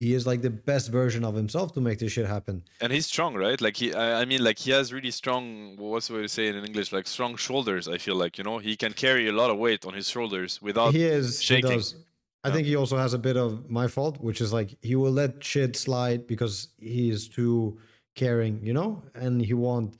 he 0.00 0.14
is 0.14 0.26
like 0.26 0.40
the 0.40 0.50
best 0.50 0.88
version 0.90 1.24
of 1.26 1.34
himself 1.34 1.72
to 1.74 1.80
make 1.80 1.98
this 1.98 2.10
shit 2.12 2.26
happen. 2.26 2.64
And 2.80 2.90
he's 2.90 3.06
strong, 3.06 3.34
right? 3.34 3.60
Like 3.60 3.76
he, 3.76 3.94
I 3.94 4.24
mean, 4.24 4.42
like 4.42 4.58
he 4.58 4.70
has 4.72 4.92
really 4.94 5.10
strong. 5.10 5.76
What's 5.76 6.08
the 6.08 6.14
way 6.14 6.22
to 6.22 6.28
say 6.28 6.48
it 6.48 6.56
in 6.56 6.64
English? 6.64 6.90
Like 6.90 7.06
strong 7.06 7.36
shoulders. 7.36 7.86
I 7.86 7.98
feel 7.98 8.16
like 8.16 8.38
you 8.38 8.44
know 8.44 8.58
he 8.58 8.76
can 8.76 8.92
carry 8.94 9.28
a 9.28 9.32
lot 9.32 9.50
of 9.50 9.58
weight 9.58 9.84
on 9.84 9.92
his 9.94 10.08
shoulders 10.08 10.60
without. 10.62 10.94
he 10.94 11.04
is 11.04 11.40
shaking. 11.42 11.70
He 11.70 11.76
does. 11.76 11.94
I 12.42 12.50
think 12.50 12.66
he 12.66 12.76
also 12.76 12.96
has 12.96 13.12
a 13.12 13.18
bit 13.18 13.36
of 13.36 13.68
my 13.68 13.86
fault, 13.86 14.18
which 14.20 14.40
is 14.40 14.52
like 14.52 14.76
he 14.82 14.96
will 14.96 15.12
let 15.12 15.44
shit 15.44 15.76
slide 15.76 16.26
because 16.26 16.68
he 16.78 17.10
is 17.10 17.28
too 17.28 17.78
caring, 18.14 18.64
you 18.64 18.72
know, 18.72 19.02
and 19.14 19.42
he 19.42 19.52
won't. 19.52 19.96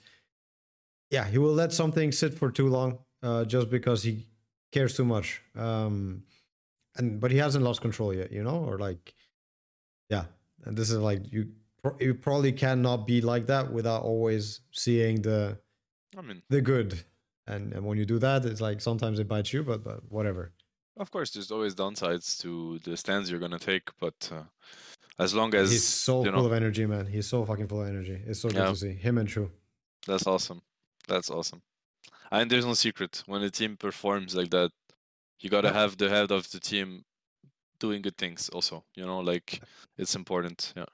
Yeah, 1.11 1.26
he 1.26 1.38
will 1.38 1.53
let 1.53 1.72
something 1.72 2.12
sit 2.12 2.35
for 2.35 2.50
too 2.50 2.68
long, 2.68 2.98
uh, 3.22 3.44
just 3.44 3.68
because 3.68 4.03
he 4.03 4.26
cares 4.72 4.96
too 4.96 5.05
much. 5.05 5.42
Um, 5.55 6.22
and 6.96 7.20
but 7.20 7.31
he 7.31 7.37
hasn't 7.37 7.64
lost 7.64 7.83
control 7.83 8.14
yet, 8.14 8.33
you 8.33 8.42
know, 8.42 8.64
or 8.64 8.79
like, 8.79 9.14
yeah. 10.09 10.24
And 10.64 10.76
this 10.76 10.90
is 10.90 10.98
like 10.98 11.31
you, 11.33 11.48
you 11.98 12.14
probably 12.14 12.53
cannot 12.53 13.07
be 13.07 13.20
like 13.20 13.46
that 13.46 13.70
without 13.70 14.03
always 14.03 14.61
seeing 14.72 15.22
the 15.22 15.59
I 16.16 16.22
mean, 16.22 16.42
the 16.48 16.61
good. 16.62 17.05
And 17.46 17.72
and 17.72 17.85
when 17.85 17.98
you 17.98 18.07
do 18.07 18.18
that, 18.18 18.44
it's 18.46 18.61
like 18.61 18.81
sometimes 18.81 19.18
it 19.18 19.29
bites 19.29 19.53
you, 19.53 19.62
but 19.62 19.85
but 19.85 20.11
whatever. 20.11 20.53
Of 20.96 21.11
course, 21.11 21.31
there's 21.31 21.50
always 21.50 21.74
downsides 21.74 22.38
to 22.42 22.79
the 22.85 22.96
stands 22.96 23.31
you're 23.31 23.40
gonna 23.40 23.59
take, 23.59 23.88
but 23.98 24.31
uh, 24.33 24.42
as 25.18 25.35
long 25.35 25.55
as 25.55 25.70
He's 25.70 25.85
so 25.87 26.22
full 26.24 26.33
know, 26.33 26.46
of 26.46 26.53
energy, 26.53 26.87
man. 26.87 27.07
He's 27.07 27.26
so 27.26 27.44
fucking 27.44 27.68
full 27.68 27.83
of 27.83 27.88
energy. 27.88 28.20
It's 28.26 28.40
so 28.40 28.48
good 28.48 28.59
Yeah. 28.59 28.70
to 28.70 28.76
see 28.76 28.92
him 28.94 29.18
and 29.18 29.29
True. 29.29 29.50
That's 30.07 30.26
awesome. 30.26 30.62
That's 31.09 31.31
awesome. 31.31 31.62
And 32.31 32.50
there's 32.50 32.64
no 32.66 32.74
secret 32.74 33.22
when 33.26 33.42
a 33.42 33.50
team 33.50 33.76
performs 33.76 34.35
like 34.35 34.50
that, 34.50 34.70
you 35.40 35.50
gotta 35.50 35.68
Yeah. 35.68 35.74
have 35.74 35.96
the 35.96 36.09
head 36.09 36.31
of 36.31 36.50
the 36.50 36.61
team 36.61 37.05
doing 37.79 38.03
good 38.03 38.16
things. 38.16 38.48
Also, 38.50 38.85
you 38.94 39.05
know, 39.05 39.20
like 39.20 39.61
it's 39.98 40.14
important. 40.14 40.72
Yeah. 40.76 40.87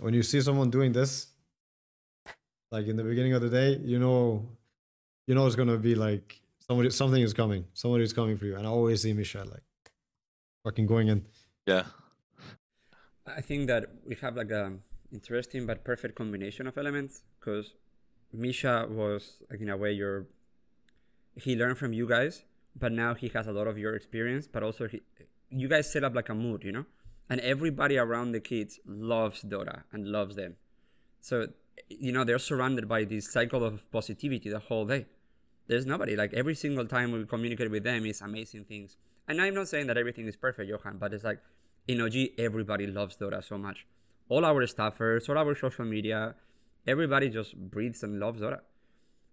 When 0.00 0.14
you 0.14 0.22
see 0.22 0.40
someone 0.40 0.70
doing 0.70 0.92
this, 0.92 1.28
like 2.72 2.86
in 2.86 2.96
the 2.96 3.04
beginning 3.04 3.32
of 3.34 3.42
the 3.42 3.48
day, 3.50 3.76
you 3.78 3.98
know, 3.98 4.48
you 5.26 5.34
know 5.34 5.46
it's 5.46 5.56
gonna 5.56 5.76
be 5.78 5.94
like 5.94 6.39
somebody, 6.70 6.90
something 6.90 7.22
is 7.22 7.34
coming. 7.34 7.64
Somebody 7.74 8.04
is 8.04 8.12
coming 8.12 8.36
for 8.38 8.44
you. 8.44 8.56
And 8.56 8.64
I 8.64 8.70
always 8.70 9.02
see 9.02 9.12
Misha 9.12 9.38
like 9.38 9.64
fucking 10.64 10.86
going 10.86 11.08
in. 11.08 11.26
Yeah. 11.66 11.84
I 13.26 13.40
think 13.40 13.66
that 13.66 13.86
we 14.06 14.14
have 14.22 14.36
like 14.36 14.52
a 14.52 14.74
interesting 15.12 15.66
but 15.66 15.84
perfect 15.84 16.14
combination 16.14 16.68
of 16.68 16.78
elements 16.78 17.22
because 17.38 17.74
Misha 18.32 18.86
was 18.88 19.42
like 19.50 19.60
in 19.60 19.68
a 19.68 19.76
way 19.76 19.92
your 19.92 20.26
he 21.34 21.56
learned 21.56 21.78
from 21.78 21.92
you 21.92 22.06
guys, 22.08 22.44
but 22.76 22.92
now 22.92 23.14
he 23.14 23.28
has 23.34 23.48
a 23.48 23.52
lot 23.52 23.66
of 23.66 23.76
your 23.76 23.94
experience, 23.96 24.46
but 24.46 24.62
also 24.62 24.86
he 24.86 25.00
you 25.50 25.66
guys 25.66 25.92
set 25.92 26.04
up 26.04 26.14
like 26.14 26.28
a 26.28 26.34
mood, 26.34 26.62
you 26.62 26.70
know? 26.70 26.86
And 27.28 27.40
everybody 27.40 27.96
around 27.98 28.30
the 28.30 28.40
kids 28.40 28.78
loves 28.86 29.42
Dota 29.42 29.82
and 29.92 30.06
loves 30.06 30.36
them. 30.36 30.54
So 31.20 31.48
you 31.88 32.12
know, 32.12 32.22
they're 32.22 32.38
surrounded 32.38 32.88
by 32.88 33.02
this 33.02 33.32
cycle 33.32 33.64
of 33.64 33.90
positivity 33.90 34.48
the 34.50 34.60
whole 34.60 34.86
day. 34.86 35.06
There's 35.70 35.86
nobody 35.86 36.16
like 36.16 36.32
every 36.34 36.56
single 36.56 36.84
time 36.84 37.12
we 37.12 37.24
communicate 37.24 37.70
with 37.70 37.84
them 37.84 38.04
is 38.04 38.20
amazing 38.20 38.64
things. 38.64 38.96
And 39.28 39.40
I'm 39.40 39.54
not 39.54 39.68
saying 39.68 39.86
that 39.86 39.96
everything 39.96 40.26
is 40.26 40.34
perfect, 40.34 40.68
Johan, 40.68 40.98
but 40.98 41.14
it's 41.14 41.22
like 41.22 41.38
in 41.86 42.00
OG 42.00 42.16
everybody 42.38 42.88
loves 42.88 43.16
Dota 43.16 43.44
so 43.44 43.56
much. 43.56 43.86
All 44.28 44.44
our 44.44 44.66
staffers, 44.66 45.28
all 45.28 45.38
our 45.38 45.54
social 45.54 45.84
media, 45.84 46.34
everybody 46.88 47.28
just 47.28 47.56
breathes 47.56 48.02
and 48.02 48.18
loves 48.18 48.40
Dota. 48.40 48.62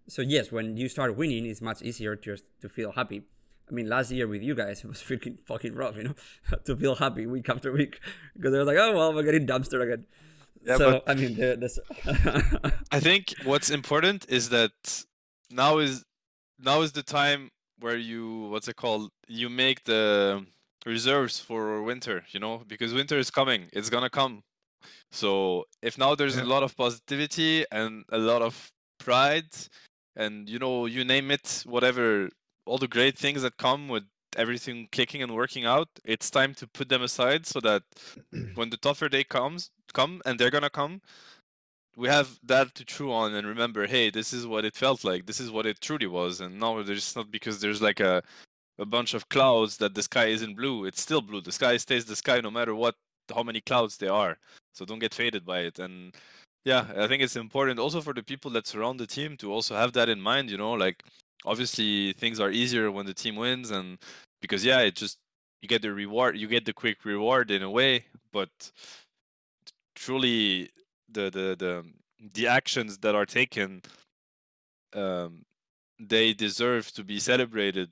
So 0.06 0.22
yes, 0.22 0.52
when 0.52 0.76
you 0.76 0.88
start 0.88 1.16
winning, 1.16 1.44
it's 1.44 1.60
much 1.60 1.82
easier 1.82 2.14
just 2.14 2.44
to 2.60 2.68
feel 2.68 2.92
happy. 2.92 3.24
I 3.68 3.74
mean, 3.74 3.88
last 3.88 4.12
year 4.12 4.28
with 4.28 4.42
you 4.42 4.54
guys, 4.54 4.76
it 4.84 4.86
was 4.86 4.98
freaking 5.02 5.38
fucking 5.44 5.74
rough, 5.74 5.96
you 5.96 6.04
know, 6.04 6.14
to 6.66 6.76
feel 6.76 6.94
happy 6.94 7.26
week 7.26 7.48
after 7.48 7.72
week 7.72 7.98
because 8.36 8.52
they 8.52 8.58
were 8.58 8.64
like, 8.64 8.78
oh 8.78 8.96
well, 8.96 9.12
we're 9.12 9.24
getting 9.24 9.44
dumpster 9.44 9.82
again. 9.82 10.06
Yeah, 10.62 10.76
so 10.76 10.90
but- 10.92 11.02
I 11.10 11.14
mean, 11.16 11.34
this 11.34 11.80
I 12.92 13.00
think 13.00 13.34
what's 13.42 13.70
important 13.70 14.24
is 14.28 14.50
that 14.50 15.04
now 15.50 15.78
is 15.78 16.04
now 16.58 16.82
is 16.82 16.92
the 16.92 17.02
time 17.02 17.50
where 17.80 17.96
you 17.96 18.48
what's 18.50 18.68
it 18.68 18.76
called? 18.76 19.10
You 19.28 19.48
make 19.48 19.84
the 19.84 20.46
reserves 20.86 21.38
for 21.40 21.82
winter, 21.82 22.24
you 22.30 22.40
know, 22.40 22.62
because 22.66 22.94
winter 22.94 23.18
is 23.18 23.30
coming. 23.30 23.68
It's 23.72 23.90
gonna 23.90 24.10
come. 24.10 24.42
So 25.10 25.64
if 25.82 25.98
now 25.98 26.14
there's 26.14 26.36
Yeah. 26.36 26.44
a 26.44 26.44
lot 26.44 26.62
of 26.62 26.76
positivity 26.76 27.64
and 27.70 28.04
a 28.10 28.18
lot 28.18 28.42
of 28.42 28.72
pride 28.98 29.50
and 30.16 30.48
you 30.48 30.58
know, 30.58 30.86
you 30.86 31.04
name 31.04 31.30
it, 31.30 31.62
whatever 31.66 32.30
all 32.66 32.78
the 32.78 32.88
great 32.88 33.16
things 33.18 33.42
that 33.42 33.56
come 33.56 33.88
with 33.88 34.04
everything 34.36 34.88
clicking 34.92 35.22
and 35.22 35.34
working 35.34 35.64
out, 35.64 35.88
it's 36.04 36.30
time 36.30 36.54
to 36.54 36.66
put 36.66 36.88
them 36.88 37.02
aside 37.02 37.46
so 37.46 37.60
that 37.60 37.82
when 38.54 38.70
the 38.70 38.76
tougher 38.76 39.08
day 39.08 39.24
comes 39.24 39.70
come 39.94 40.20
and 40.26 40.38
they're 40.38 40.50
gonna 40.50 40.70
come, 40.70 41.00
we 41.98 42.08
have 42.08 42.38
that 42.44 42.74
to 42.76 42.84
chew 42.84 43.10
on 43.10 43.34
and 43.34 43.44
remember, 43.46 43.84
hey, 43.86 44.08
this 44.08 44.32
is 44.32 44.46
what 44.46 44.64
it 44.64 44.76
felt 44.76 45.02
like. 45.02 45.26
This 45.26 45.40
is 45.40 45.50
what 45.50 45.66
it 45.66 45.80
truly 45.80 46.06
was. 46.06 46.40
And 46.40 46.60
now 46.60 46.80
there's 46.82 47.16
not 47.16 47.30
because 47.32 47.60
there's 47.60 47.82
like 47.82 47.98
a 47.98 48.22
a 48.78 48.86
bunch 48.86 49.12
of 49.14 49.28
clouds 49.28 49.78
that 49.78 49.94
the 49.94 50.04
sky 50.04 50.26
isn't 50.26 50.54
blue. 50.54 50.84
It's 50.84 51.02
still 51.02 51.20
blue. 51.20 51.40
The 51.40 51.50
sky 51.50 51.76
stays 51.76 52.04
the 52.04 52.14
sky 52.14 52.40
no 52.40 52.52
matter 52.52 52.72
what 52.72 52.94
how 53.34 53.42
many 53.42 53.60
clouds 53.60 53.96
there 53.96 54.12
are. 54.12 54.38
So 54.74 54.84
don't 54.84 55.00
get 55.00 55.12
faded 55.12 55.44
by 55.44 55.60
it. 55.60 55.80
And 55.80 56.14
yeah, 56.64 56.86
I 56.96 57.08
think 57.08 57.20
it's 57.20 57.34
important 57.34 57.80
also 57.80 58.00
for 58.00 58.14
the 58.14 58.22
people 58.22 58.52
that 58.52 58.68
surround 58.68 59.00
the 59.00 59.06
team 59.06 59.36
to 59.38 59.52
also 59.52 59.74
have 59.74 59.92
that 59.94 60.08
in 60.08 60.20
mind, 60.20 60.50
you 60.50 60.56
know, 60.56 60.74
like 60.74 61.02
obviously 61.44 62.12
things 62.12 62.38
are 62.38 62.50
easier 62.52 62.92
when 62.92 63.06
the 63.06 63.14
team 63.14 63.34
wins 63.34 63.72
and 63.72 63.98
because 64.40 64.64
yeah, 64.64 64.80
it 64.80 64.94
just 64.94 65.18
you 65.62 65.68
get 65.68 65.82
the 65.82 65.92
reward, 65.92 66.38
you 66.38 66.46
get 66.46 66.64
the 66.64 66.72
quick 66.72 67.04
reward 67.04 67.50
in 67.50 67.64
a 67.64 67.70
way, 67.70 68.04
but 68.32 68.50
truly 69.96 70.70
the 71.10 71.30
the 71.30 71.56
the 71.58 71.84
the 72.34 72.46
actions 72.46 72.98
that 72.98 73.14
are 73.14 73.26
taken 73.26 73.82
um 74.94 75.44
they 76.00 76.32
deserve 76.32 76.92
to 76.92 77.04
be 77.04 77.18
celebrated. 77.18 77.90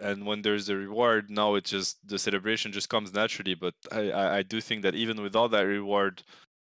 And 0.00 0.26
when 0.26 0.42
there's 0.42 0.68
a 0.68 0.76
reward 0.76 1.30
now 1.30 1.54
it 1.54 1.64
just 1.64 2.06
the 2.06 2.18
celebration 2.18 2.72
just 2.72 2.88
comes 2.90 3.12
naturally. 3.14 3.54
But 3.54 3.74
I, 3.90 4.10
I 4.10 4.36
i 4.38 4.42
do 4.42 4.60
think 4.60 4.82
that 4.82 4.94
even 4.94 5.22
without 5.22 5.50
that 5.52 5.62
reward 5.62 6.22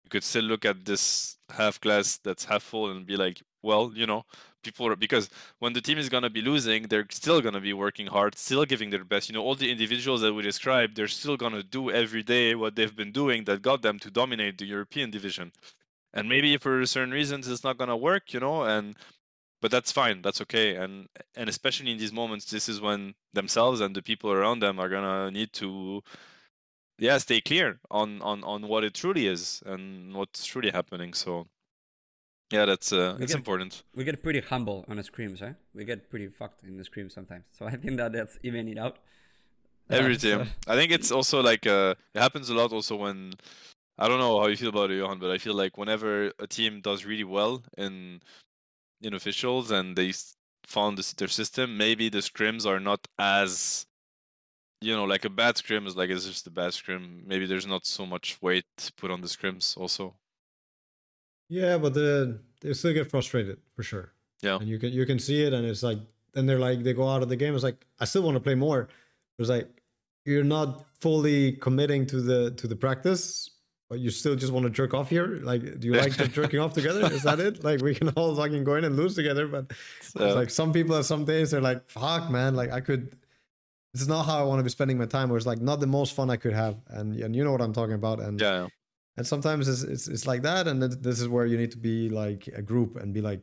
you 0.04 0.10
could 0.10 0.24
still 0.24 0.44
look 0.44 0.64
at 0.64 0.84
this 0.86 1.36
half 1.50 1.80
glass 1.80 2.18
that's 2.18 2.44
half 2.46 2.62
full 2.62 2.90
and 2.90 3.06
be 3.06 3.16
like 3.16 3.42
well 3.64 3.92
you 3.94 4.06
know 4.06 4.24
people 4.62 4.86
are 4.88 4.96
because 4.96 5.28
when 5.58 5.72
the 5.74 5.80
team 5.80 5.98
is 5.98 6.08
to 6.08 6.30
be 6.30 6.40
losing 6.42 6.84
they're 6.84 7.06
still 7.10 7.40
to 7.42 7.60
be 7.60 7.72
working 7.72 8.06
hard 8.06 8.36
still 8.36 8.64
giving 8.64 8.90
their 8.90 9.04
best. 9.04 9.28
You 9.28 9.34
know 9.34 9.42
all 9.42 9.54
the 9.54 9.70
individuals 9.70 10.20
that 10.22 10.34
we 10.34 10.42
described 10.42 10.96
they're 10.96 11.08
still 11.08 11.36
to 11.52 11.62
do 11.62 11.90
every 11.90 12.22
day 12.22 12.54
what 12.54 12.76
they've 12.76 12.96
been 12.96 13.12
doing 13.12 13.44
that 13.44 13.62
got 13.62 13.82
them 13.82 13.98
to 14.00 14.10
dominate 14.10 14.58
the 14.58 14.66
european 14.66 15.10
division. 15.10 15.52
And 16.12 16.28
maybe 16.28 16.56
for 16.58 16.86
certain 16.86 17.12
reasons 17.12 17.48
it's 17.48 17.64
not 17.64 17.78
to 17.88 17.96
work 17.96 18.32
you 18.34 18.40
know 18.40 18.64
and 18.64 18.96
but 19.62 19.70
that's 19.70 19.92
fine 19.92 20.22
that's 20.22 20.40
okay. 20.42 20.76
And 20.76 21.08
and 21.36 21.48
especially 21.48 21.90
in 21.92 21.98
these 21.98 22.12
moments 22.12 22.46
this 22.46 22.68
is 22.68 22.80
when 22.80 23.14
themselves 23.32 23.80
and 23.80 23.94
the 23.96 24.02
people 24.02 24.30
around 24.32 24.60
them 24.60 24.78
are 24.80 24.88
to 25.04 25.30
need 25.30 25.52
to 25.54 26.02
yeah 26.98 27.18
stay 27.18 27.40
clear 27.40 27.80
on 27.90 28.22
on 28.22 28.44
on 28.44 28.68
what 28.68 28.84
it 28.84 28.94
truly 28.94 29.26
is 29.26 29.62
and 29.66 30.14
what's 30.14 30.44
truly 30.46 30.70
happening. 30.70 31.14
So 31.14 31.46
yeah 32.54 32.64
that's 32.70 32.88
uh 32.92 33.16
it's 33.24 33.36
important 33.42 33.72
we 33.98 34.02
get 34.04 34.16
pretty 34.26 34.40
humble 34.52 34.78
on 34.88 34.96
the 34.96 35.02
scrims, 35.10 35.40
eh? 35.48 35.52
We 35.74 35.82
get 35.84 36.00
pretty 36.12 36.28
fucked 36.28 36.60
in 36.68 36.74
the 36.80 36.84
scrims 36.90 37.12
sometimes. 37.18 37.44
So 37.56 37.66
I 37.72 37.76
think 37.82 37.94
that 38.00 38.10
that's 38.12 38.38
even 38.48 38.68
it 38.72 38.78
out. 38.78 38.96
Uh, 39.90 39.96
every 40.00 40.18
so- 40.18 40.24
team 40.24 40.40
i 40.72 40.74
think 40.78 40.90
it's 40.96 41.10
also 41.18 41.36
like 41.50 41.64
uh 41.66 41.94
it 42.14 42.20
happens 42.26 42.48
a 42.48 42.54
lot 42.60 42.72
also 42.72 42.94
when 43.04 43.18
i 44.02 44.08
don't 44.08 44.22
know 44.24 44.40
how 44.40 44.46
you 44.46 44.56
feel 44.56 44.70
about 44.76 44.90
it 44.90 44.96
johan 44.96 45.18
but 45.18 45.30
i 45.30 45.36
feel 45.36 45.56
like 45.62 45.76
whenever 45.76 46.32
a 46.46 46.46
team 46.46 46.80
does 46.80 47.04
really 47.04 47.28
well 47.38 47.62
in 47.76 47.94
in 49.06 49.12
officials 49.12 49.70
and 49.70 49.86
they 49.98 50.10
found 50.66 50.96
this, 50.96 51.12
their 51.12 51.28
system 51.28 51.76
maybe 51.76 52.08
the 52.08 52.22
scrims 52.30 52.64
are 52.64 52.80
not 52.80 53.00
as 53.18 53.84
you 54.80 54.94
know 54.96 55.04
like 55.04 55.26
a 55.26 55.34
bad 55.42 55.54
scrim 55.58 55.86
is 55.86 55.96
like 55.96 56.08
it's 56.08 56.26
just 56.26 56.46
a 56.46 56.50
bad 56.50 56.72
scrim 56.72 57.22
maybe 57.26 57.44
there's 57.44 57.66
not 57.66 57.84
so 57.84 58.06
much 58.06 58.40
weight 58.40 58.72
put 58.96 59.10
on 59.10 59.20
the 59.20 59.28
scrims 59.28 59.76
also 59.76 60.14
Yeah, 61.48 61.78
but 61.78 61.94
the, 61.94 62.40
they 62.60 62.72
still 62.72 62.94
get 62.94 63.10
frustrated 63.10 63.58
for 63.74 63.82
sure. 63.82 64.12
Yeah. 64.42 64.56
And 64.56 64.68
you 64.68 64.78
can 64.78 64.92
you 64.92 65.06
can 65.06 65.18
see 65.18 65.42
it 65.42 65.52
and 65.52 65.66
it's 65.66 65.82
like 65.82 65.98
then 66.32 66.46
they're 66.46 66.58
like 66.58 66.82
they 66.82 66.92
go 66.92 67.08
out 67.08 67.22
of 67.22 67.28
the 67.28 67.36
game, 67.36 67.54
it's 67.54 67.64
like 67.64 67.86
I 68.00 68.04
still 68.04 68.22
want 68.22 68.36
to 68.36 68.40
play 68.40 68.54
more. 68.54 68.88
It's 69.38 69.48
like 69.48 69.68
you're 70.24 70.44
not 70.44 70.84
fully 71.00 71.52
committing 71.52 72.06
to 72.06 72.20
the 72.20 72.50
to 72.52 72.66
the 72.66 72.76
practice, 72.76 73.50
but 73.88 74.00
you 74.00 74.10
still 74.10 74.34
just 74.34 74.52
want 74.52 74.64
to 74.64 74.70
jerk 74.70 74.94
off 74.94 75.08
here? 75.08 75.40
Like, 75.42 75.78
do 75.80 75.86
you 75.86 75.94
like 75.94 76.12
jerking 76.32 76.60
off 76.60 76.72
together? 76.72 77.12
Is 77.12 77.22
that 77.22 77.40
it? 77.40 77.62
Like, 77.62 77.80
we 77.80 77.94
can 77.94 78.08
all 78.10 78.34
fucking 78.34 78.64
go 78.64 78.76
in 78.76 78.84
and 78.84 78.96
lose 78.96 79.14
together, 79.14 79.46
but 79.46 79.72
So, 80.02 80.24
it's 80.24 80.34
like 80.34 80.50
some 80.50 80.72
people 80.72 80.96
at 80.96 81.04
some 81.04 81.24
days 81.24 81.50
they're 81.50 81.60
like, 81.60 81.88
fuck, 81.90 82.30
man, 82.30 82.54
like 82.54 82.72
I 82.72 82.80
could. 82.80 83.16
This 83.92 84.02
is 84.02 84.08
not 84.08 84.24
how 84.24 84.40
I 84.40 84.42
want 84.42 84.58
to 84.58 84.64
be 84.64 84.70
spending 84.70 84.98
my 84.98 85.06
time. 85.06 85.30
Or 85.30 85.36
it's 85.36 85.46
like 85.46 85.60
not 85.60 85.78
the 85.78 85.86
most 85.86 86.14
fun 86.14 86.28
I 86.28 86.36
could 86.36 86.52
have, 86.52 86.76
and 86.88 87.14
and 87.14 87.36
you 87.36 87.44
know 87.44 87.52
what 87.52 87.60
I'm 87.60 87.72
talking 87.72 87.94
about. 87.94 88.18
And 88.18 88.40
yeah, 88.40 88.66
and 89.16 89.26
sometimes 89.26 89.68
it's 89.68 89.82
it's, 89.82 90.08
it's 90.08 90.26
like 90.26 90.42
that, 90.42 90.66
and 90.66 90.82
this 90.82 91.20
is 91.20 91.28
where 91.28 91.46
you 91.46 91.56
need 91.56 91.70
to 91.72 91.78
be 91.78 92.08
like 92.08 92.48
a 92.48 92.62
group 92.62 92.96
and 92.96 93.14
be 93.14 93.20
like, 93.20 93.40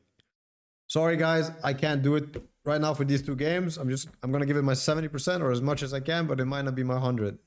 sorry 0.88 1.17
guys, 1.17 1.51
I 1.63 1.74
can't 1.74 2.01
do 2.01 2.15
it 2.15 2.43
right 2.65 2.82
now 2.82 2.93
for 2.93 3.05
these 3.05 3.22
two 3.22 3.36
games. 3.36 3.78
I'm 3.78 3.89
just 3.89 4.09
I'm 4.24 4.32
gonna 4.32 4.45
give 4.45 4.57
it 4.57 4.63
my 4.63 4.74
seventy 4.74 5.07
percent 5.07 5.41
or 5.41 5.51
as 5.51 5.61
much 5.61 5.84
as 5.84 5.93
I 5.93 5.99
can, 5.99 6.28
but 6.28 6.39
it 6.39 6.45
might 6.45 6.63
not 6.63 6.76
be 6.76 6.84
my 6.84 6.99
hundred. 6.99 7.38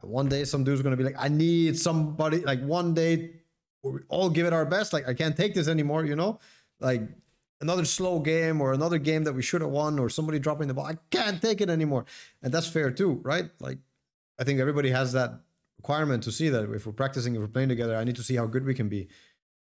One 0.00 0.28
day, 0.28 0.44
some 0.44 0.64
dude's 0.64 0.82
gonna 0.82 0.96
be 0.96 1.04
like, 1.04 1.16
I 1.18 1.28
need 1.28 1.78
somebody. 1.78 2.38
Like 2.38 2.60
one 2.64 2.94
day, 2.94 3.30
we 3.82 4.00
all 4.08 4.30
give 4.30 4.46
it 4.46 4.52
our 4.52 4.64
best. 4.64 4.92
Like 4.92 5.08
I 5.08 5.14
can't 5.14 5.36
take 5.36 5.54
this 5.54 5.68
anymore. 5.68 6.04
You 6.04 6.16
know, 6.16 6.40
like 6.80 7.02
another 7.60 7.84
slow 7.84 8.18
game 8.18 8.60
or 8.60 8.72
another 8.72 8.98
game 8.98 9.24
that 9.24 9.32
we 9.32 9.42
should 9.42 9.60
have 9.60 9.70
won 9.70 9.98
or 9.98 10.08
somebody 10.08 10.38
dropping 10.38 10.68
the 10.68 10.74
ball. 10.74 10.86
I 10.86 10.98
can't 11.10 11.40
take 11.40 11.60
it 11.60 11.70
anymore, 11.70 12.04
and 12.42 12.52
that's 12.52 12.66
fair 12.66 12.90
too, 12.90 13.20
right? 13.22 13.50
Like 13.60 13.78
I 14.38 14.44
think 14.44 14.60
everybody 14.60 14.90
has 14.90 15.12
that 15.12 15.40
requirement 15.82 16.22
to 16.22 16.32
see 16.38 16.48
that 16.48 16.62
if 16.78 16.86
we're 16.86 17.00
practicing, 17.02 17.34
if 17.34 17.40
we're 17.40 17.54
playing 17.56 17.68
together, 17.68 17.96
I 17.96 18.04
need 18.04 18.16
to 18.16 18.22
see 18.28 18.36
how 18.36 18.46
good 18.46 18.64
we 18.64 18.74
can 18.80 18.88
be, 18.88 19.08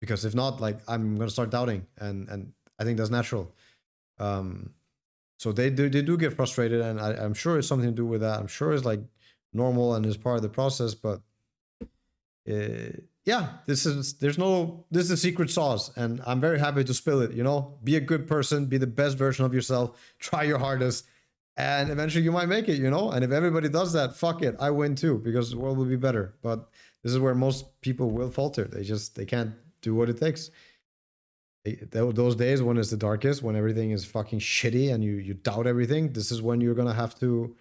because 0.00 0.24
if 0.24 0.34
not, 0.34 0.60
like 0.60 0.78
I'm 0.92 1.16
gonna 1.16 1.30
start 1.30 1.50
doubting, 1.50 1.86
and 1.98 2.28
and 2.28 2.52
I 2.78 2.84
think 2.84 2.98
that's 2.98 3.14
natural. 3.20 3.44
Um, 4.18 4.74
so 5.38 5.52
they 5.52 5.70
do 5.70 5.88
they 5.88 6.02
do 6.02 6.16
get 6.16 6.32
frustrated, 6.34 6.80
and 6.80 7.00
I, 7.00 7.10
I'm 7.24 7.34
sure 7.34 7.58
it's 7.58 7.68
something 7.68 7.88
to 7.88 8.00
do 8.02 8.06
with 8.12 8.20
that. 8.22 8.40
I'm 8.40 8.48
sure 8.48 8.72
it's 8.74 8.84
like 8.84 9.00
normal 9.52 9.94
and 9.94 10.04
is 10.04 10.16
part 10.16 10.36
of 10.36 10.42
the 10.42 10.48
process, 10.48 10.94
but 10.94 11.20
uh, 12.50 12.90
yeah, 13.24 13.44
this 13.66 13.86
is 13.86 14.14
there's 14.14 14.38
no 14.38 14.84
this 14.90 15.04
is 15.04 15.10
the 15.10 15.16
secret 15.16 15.50
sauce, 15.50 15.96
and 15.96 16.20
I'm 16.26 16.40
very 16.40 16.58
happy 16.58 16.82
to 16.82 16.94
spill 16.94 17.20
it. 17.22 17.32
You 17.32 17.44
know, 17.44 17.78
be 17.84 17.94
a 17.96 18.00
good 18.00 18.26
person, 18.26 18.66
be 18.66 18.78
the 18.78 18.92
best 19.02 19.16
version 19.16 19.44
of 19.44 19.54
yourself, 19.54 19.86
try 20.18 20.42
your 20.42 20.58
hardest, 20.58 21.06
and 21.59 21.90
eventually 21.90 22.24
you 22.24 22.32
might 22.32 22.48
make 22.48 22.68
it. 22.68 22.78
You 22.78 22.90
know, 22.90 23.11
and 23.11 23.22
if 23.24 23.30
everybody 23.32 23.68
does 23.68 23.92
that, 23.92 24.16
fuck 24.16 24.42
it, 24.42 24.56
I 24.59 24.70
win 24.70 24.94
too 24.94 25.18
because 25.18 25.50
the 25.50 25.59
world 25.59 25.76
will 25.76 25.84
be 25.84 25.96
better. 25.96 26.34
But 26.42 26.68
this 27.02 27.12
is 27.12 27.18
where 27.18 27.34
most 27.34 27.80
people 27.82 28.11
will 28.11 28.30
falter. 28.30 28.64
They 28.64 28.82
just 28.82 29.14
they 29.14 29.24
can't 29.26 29.52
do 29.82 29.94
what 29.94 30.09
it 30.09 30.18
takes. 30.18 30.50
Those 31.90 32.34
days 32.36 32.62
when 32.62 32.78
it's 32.78 32.90
the 32.90 32.96
darkest, 32.96 33.42
when 33.42 33.54
everything 33.54 33.90
is 33.90 34.04
fucking 34.04 34.38
shitty 34.38 34.92
and 34.94 35.04
you 35.04 35.16
you 35.16 35.34
doubt 35.34 35.66
everything, 35.66 36.12
this 36.12 36.30
is 36.32 36.40
when 36.40 36.61
you're 36.62 36.74
gonna 36.74 36.94
have 36.94 37.18
to 37.20 37.54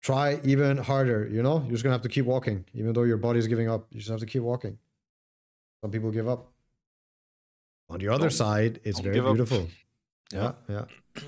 try 0.00 0.40
even 0.44 0.78
harder. 0.78 1.28
You 1.30 1.42
know, 1.42 1.60
you're 1.62 1.72
just 1.72 1.82
gonna 1.84 1.94
have 1.94 2.02
to 2.02 2.08
keep 2.08 2.24
walking, 2.24 2.64
even 2.74 2.92
though 2.94 3.02
your 3.02 3.18
body's 3.18 3.46
giving 3.46 3.68
up. 3.68 3.86
You 3.90 3.98
just 4.00 4.10
have 4.10 4.20
to 4.20 4.26
keep 4.26 4.42
walking. 4.42 4.78
Some 5.82 5.90
people 5.90 6.10
give 6.10 6.28
up. 6.28 6.48
On 7.90 7.98
the 7.98 8.08
other 8.08 8.28
Don't- 8.30 8.30
side, 8.30 8.80
it's 8.84 9.00
very 9.00 9.18
up. 9.18 9.26
beautiful. 9.26 9.68
Yeah. 10.32 10.52
Yeah, 10.68 10.84
yeah. 11.16 11.22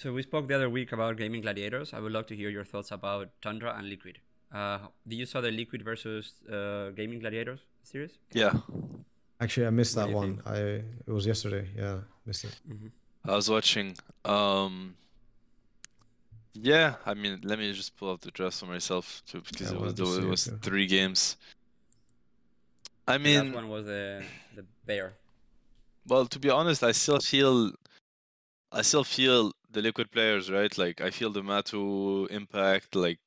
So 0.00 0.14
we 0.14 0.22
spoke 0.22 0.46
the 0.48 0.54
other 0.54 0.70
week 0.70 0.92
about 0.92 1.18
gaming 1.18 1.42
gladiators. 1.42 1.92
I 1.92 2.00
would 2.00 2.12
love 2.12 2.26
to 2.28 2.34
hear 2.34 2.48
your 2.48 2.64
thoughts 2.64 2.90
about 2.90 3.28
Tundra 3.42 3.74
and 3.76 3.86
Liquid. 3.86 4.16
Uh, 4.50 4.78
did 5.06 5.16
you 5.16 5.26
saw 5.26 5.42
the 5.42 5.50
Liquid 5.50 5.82
versus 5.84 6.32
uh, 6.50 6.88
gaming 6.96 7.18
gladiators 7.20 7.60
series? 7.82 8.12
yeah. 8.32 8.54
Actually, 9.42 9.66
I 9.66 9.70
missed 9.70 9.94
that 9.96 10.10
one. 10.10 10.36
think? 10.36 10.46
I 10.46 10.58
it 11.08 11.12
was 11.18 11.26
yesterday. 11.26 11.68
Yeah, 11.76 11.98
missed 12.24 12.44
it. 12.44 12.54
I 13.26 13.34
was 13.36 13.50
watching. 13.50 13.94
Um, 14.24 14.94
yeah, 16.54 16.94
I 17.04 17.12
mean, 17.12 17.40
let 17.42 17.58
me 17.58 17.70
just 17.72 17.94
pull 17.98 18.10
up 18.12 18.22
the 18.22 18.30
drafts 18.30 18.60
for 18.60 18.66
myself 18.66 19.22
too, 19.26 19.42
because 19.50 19.70
I 19.70 19.74
it 19.74 19.80
was 19.80 19.94
to 19.94 20.02
the- 20.02 20.06
see 20.06 20.18
it 20.20 20.24
it 20.24 20.28
was 20.30 20.44
too. 20.44 20.58
three 20.62 20.86
games. 20.86 21.36
I 23.06 23.18
mean, 23.18 23.44
last 23.46 23.54
one 23.54 23.68
was 23.68 23.84
the 23.84 24.24
the 24.56 24.64
bear. 24.86 25.12
well, 26.06 26.24
to 26.26 26.38
be 26.38 26.48
honest, 26.48 26.82
I 26.82 26.92
still 26.92 27.20
feel, 27.20 27.72
I 28.72 28.80
still 28.82 29.04
feel 29.04 29.52
the 29.72 29.82
liquid 29.82 30.10
players, 30.10 30.50
right? 30.50 30.76
Like 30.76 31.00
I 31.00 31.10
feel 31.10 31.30
the 31.30 31.42
Matu 31.42 32.28
impact, 32.30 32.94
like 32.94 33.20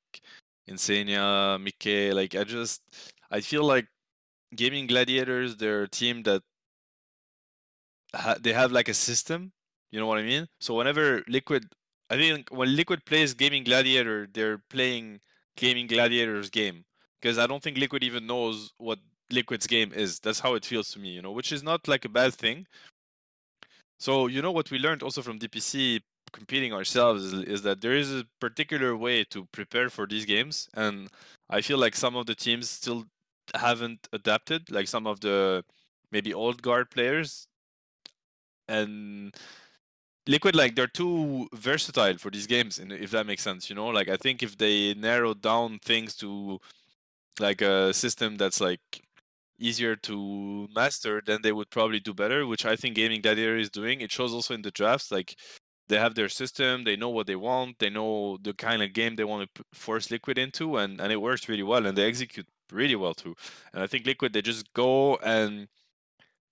Insania, 0.69 1.59
Mike. 1.61 2.13
Like 2.13 2.35
I 2.35 2.43
just, 2.43 2.81
I 3.31 3.41
feel 3.41 3.63
like 3.63 3.87
gaming 4.55 4.87
gladiators. 4.87 5.57
They're 5.57 5.83
a 5.83 5.89
team 5.89 6.23
that 6.23 6.43
ha- 8.15 8.37
they 8.39 8.53
have 8.53 8.71
like 8.71 8.89
a 8.89 8.93
system. 8.93 9.51
You 9.91 9.99
know 9.99 10.07
what 10.07 10.17
I 10.17 10.23
mean? 10.23 10.47
So 10.59 10.75
whenever 10.75 11.23
Liquid, 11.27 11.65
I 12.09 12.17
think 12.17 12.49
when 12.49 12.75
Liquid 12.75 13.05
plays 13.05 13.33
Gaming 13.33 13.63
Gladiator, 13.63 14.27
they're 14.33 14.57
playing 14.69 15.19
Gaming 15.55 15.87
Gladiator's 15.87 16.49
game 16.49 16.85
because 17.21 17.37
I 17.37 17.47
don't 17.47 17.61
think 17.61 17.77
Liquid 17.77 18.03
even 18.03 18.25
knows 18.25 18.73
what 18.77 18.99
Liquid's 19.31 19.67
game 19.67 19.91
is. 19.93 20.19
That's 20.19 20.39
how 20.39 20.55
it 20.55 20.65
feels 20.65 20.89
to 20.91 20.99
me, 20.99 21.09
you 21.09 21.21
know, 21.21 21.31
which 21.31 21.51
is 21.51 21.63
not 21.63 21.87
like 21.87 22.05
a 22.05 22.09
bad 22.09 22.33
thing. 22.33 22.65
So 23.99 24.27
you 24.27 24.41
know 24.41 24.51
what 24.51 24.71
we 24.71 24.79
learned 24.79 25.03
also 25.03 25.21
from 25.21 25.39
DPC 25.39 26.01
competing 26.33 26.73
ourselves 26.73 27.23
is, 27.23 27.33
is 27.33 27.61
that 27.63 27.81
there 27.81 27.95
is 27.95 28.11
a 28.11 28.25
particular 28.41 28.97
way 28.97 29.23
to 29.25 29.45
prepare 29.53 29.89
for 29.89 30.05
these 30.07 30.25
games, 30.25 30.67
and 30.73 31.09
I 31.49 31.61
feel 31.61 31.77
like 31.77 31.95
some 31.95 32.15
of 32.15 32.25
the 32.25 32.35
teams 32.35 32.69
still 32.69 33.05
haven't 33.55 34.07
adapted. 34.13 34.71
Like 34.71 34.87
some 34.87 35.07
of 35.07 35.19
the 35.21 35.63
maybe 36.11 36.33
old 36.33 36.61
guard 36.61 36.89
players. 36.91 37.47
And 38.67 39.35
liquid 40.27 40.55
like 40.55 40.75
they're 40.75 40.87
too 40.87 41.47
versatile 41.53 42.17
for 42.17 42.31
these 42.31 42.47
games 42.47 42.79
if 42.79 43.11
that 43.11 43.25
makes 43.25 43.41
sense 43.43 43.69
you 43.69 43.75
know? 43.75 43.87
Like 43.87 44.09
i 44.09 44.15
think 44.17 44.41
if 44.41 44.57
they 44.57 44.93
narrow 44.93 45.33
down 45.33 45.79
things 45.83 46.15
to 46.17 46.59
like 47.39 47.61
a 47.61 47.93
system 47.93 48.37
that's 48.37 48.61
like 48.61 48.81
easier 49.59 49.95
to 49.97 50.67
master 50.75 51.21
then 51.25 51.39
they 51.43 51.51
would 51.51 51.69
probably 51.69 51.99
do 51.99 52.13
better 52.13 52.47
which 52.47 52.65
i 52.65 52.75
think 52.75 52.95
gaming 52.95 53.21
gladiator 53.21 53.57
is 53.57 53.69
doing. 53.69 54.01
It 54.01 54.11
shows 54.11 54.33
also 54.33 54.53
in 54.53 54.61
the 54.61 54.71
drafts 54.71 55.11
like 55.11 55.35
they 55.89 55.97
have 55.97 56.15
their 56.15 56.29
system 56.29 56.83
they 56.83 56.95
know 56.95 57.09
what 57.09 57.27
they 57.27 57.35
want 57.35 57.77
they 57.79 57.89
know 57.89 58.37
the 58.41 58.53
kind 58.53 58.81
of 58.81 58.93
game 58.93 59.15
they 59.15 59.23
want 59.23 59.49
to 59.53 59.63
force 59.73 60.11
liquid 60.11 60.37
into 60.37 60.77
and 60.77 60.99
and 61.01 61.11
it 61.11 61.21
works 61.21 61.49
really 61.49 61.63
well 61.63 61.85
and 61.85 61.97
they 61.97 62.05
execute 62.05 62.47
really 62.71 62.95
well 62.95 63.13
too 63.13 63.35
and 63.73 63.83
i 63.83 63.87
think 63.87 64.05
liquid 64.05 64.33
they 64.33 64.41
just 64.41 64.71
go 64.73 65.15
and 65.17 65.67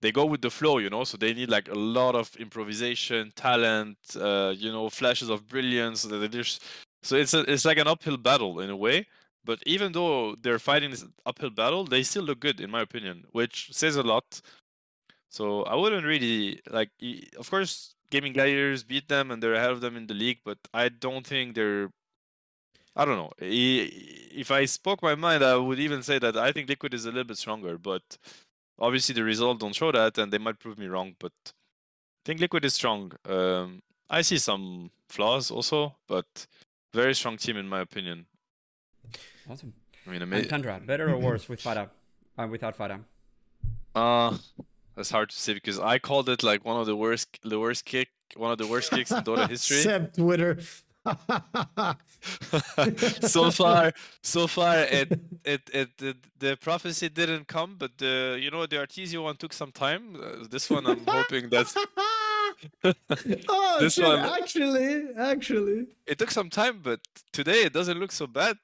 they 0.02 0.12
go 0.12 0.26
with 0.26 0.42
the 0.42 0.50
flow, 0.50 0.80
you 0.80 0.90
know. 0.90 1.04
So 1.04 1.18
they 1.18 1.34
need 1.34 1.50
like 1.50 1.70
a 1.70 1.76
lot 1.76 2.16
of 2.16 2.36
improvisation, 2.38 3.32
talent, 3.36 3.98
uh, 4.20 4.54
you 4.56 4.72
know, 4.72 4.90
flashes 4.90 5.30
of 5.30 5.48
brilliance. 5.48 6.04
they 6.04 6.28
just 6.28 6.64
so 7.04 7.16
it's 7.16 7.34
a, 7.34 7.42
it's 7.52 7.66
like 7.66 7.78
an 7.78 7.88
uphill 7.88 8.18
battle 8.18 8.60
in 8.60 8.70
a 8.70 8.76
way. 8.76 9.08
But 9.44 9.60
even 9.66 9.92
though 9.92 10.36
they're 10.36 10.60
fighting 10.60 10.92
this 10.92 11.06
uphill 11.26 11.50
battle, 11.50 11.86
they 11.86 12.04
still 12.04 12.24
look 12.24 12.40
good 12.40 12.60
in 12.62 12.70
my 12.70 12.82
opinion, 12.82 13.24
which 13.32 13.70
says 13.72 13.96
a 13.96 14.04
lot. 14.04 14.42
So 15.30 15.64
I 15.64 15.76
wouldn't 15.76 16.06
really 16.06 16.62
like. 16.70 16.90
Of 17.38 17.50
course, 17.50 17.96
gaming 18.12 18.34
gladiators 18.34 18.84
beat 18.84 19.08
them 19.08 19.32
and 19.32 19.42
they're 19.42 19.56
ahead 19.56 19.72
of 19.72 19.82
them 19.82 19.96
in 19.98 20.06
the 20.08 20.14
league, 20.14 20.40
but 20.46 20.60
I 20.74 20.90
don't 20.90 21.26
think 21.26 21.56
they're. 21.56 21.90
I 22.96 23.06
don't 23.06 23.16
know. 23.18 23.32
If 23.40 24.52
I 24.52 24.66
spoke 24.66 25.02
my 25.02 25.16
mind, 25.16 25.44
I 25.44 25.56
would 25.56 25.80
even 25.80 26.04
say 26.04 26.20
that 26.20 26.36
I 26.38 26.52
think 26.52 26.68
Liquid 26.70 26.94
is 26.94 27.06
a 27.06 27.10
little 27.10 27.24
bit 27.24 27.38
stronger, 27.38 27.78
but 27.78 28.18
obviously 28.78 29.14
the 29.16 29.24
results 29.24 29.60
don't 29.62 29.76
show 29.76 29.92
that 29.92 30.18
and 30.18 30.32
they 30.34 30.38
might 30.38 30.58
prove 30.58 30.78
me 30.80 30.88
wrong 30.88 31.14
but 31.20 31.32
i 31.48 32.22
think 32.26 32.40
liquid 32.40 32.66
is 32.66 32.74
strong 32.74 33.12
um, 33.30 33.80
i 34.10 34.22
see 34.24 34.40
some 34.40 34.90
flaws 35.08 35.52
also 35.52 35.96
but 36.08 36.48
very 36.92 37.14
strong 37.14 37.38
team 37.38 37.58
in 37.58 37.68
my 37.68 37.82
opinion 37.82 38.26
Awesome. 39.50 39.74
i 40.08 40.10
mean 40.10 40.22
amazing. 40.24 40.46
And 40.46 40.54
ama- 40.54 40.64
Tundra, 40.64 40.82
better 40.84 41.12
or 41.14 41.18
worse 41.18 41.48
with 41.48 41.62
Fata? 41.62 41.90
Uh, 42.40 42.48
without 42.50 42.76
Fata? 42.76 43.02
uh 43.94 44.36
that's 44.96 45.12
hard 45.12 45.30
to 45.30 45.36
say 45.38 45.54
because 45.54 45.80
i 45.80 45.98
called 46.00 46.30
it 46.30 46.44
like 46.44 46.64
one 46.66 46.80
of 46.80 46.86
the 46.86 46.96
worst 46.96 47.40
the 47.44 47.60
worst 47.60 47.86
kick 47.86 48.10
one 48.36 48.52
of 48.52 48.58
the 48.58 48.68
worst 48.68 48.92
kicks 48.92 49.12
in 49.12 49.24
dota 49.24 49.48
history 49.56 49.78
Except 49.78 50.16
Twitter. 50.18 50.58
so 53.22 53.50
far 53.50 53.92
so 54.22 54.46
far 54.48 54.78
it, 54.78 55.12
it 55.44 55.62
it 55.74 55.90
it 56.00 56.18
the 56.40 56.56
prophecy 56.58 57.10
didn't 57.10 57.48
come 57.48 57.76
but 57.78 57.98
the 57.98 58.38
you 58.40 58.52
know 58.52 58.66
the 58.68 58.76
artesio 58.76 59.24
one 59.24 59.36
took 59.36 59.52
some 59.54 59.72
time 59.72 60.16
uh, 60.16 60.46
this 60.50 60.70
one 60.70 60.86
i'm 60.86 61.02
hoping 61.08 61.50
that's 61.50 61.76
oh, 62.84 63.78
This 63.80 63.94
shit, 63.96 64.06
one- 64.06 64.20
actually, 64.20 65.06
actually. 65.18 65.88
it 66.06 66.20
took 66.20 66.30
some 66.30 66.50
time, 66.50 66.82
but 66.84 67.00
today 67.32 67.64
it 67.64 67.74
doesn't 67.74 67.98
look 68.00 68.12
so 68.12 68.28
bad. 68.28 68.58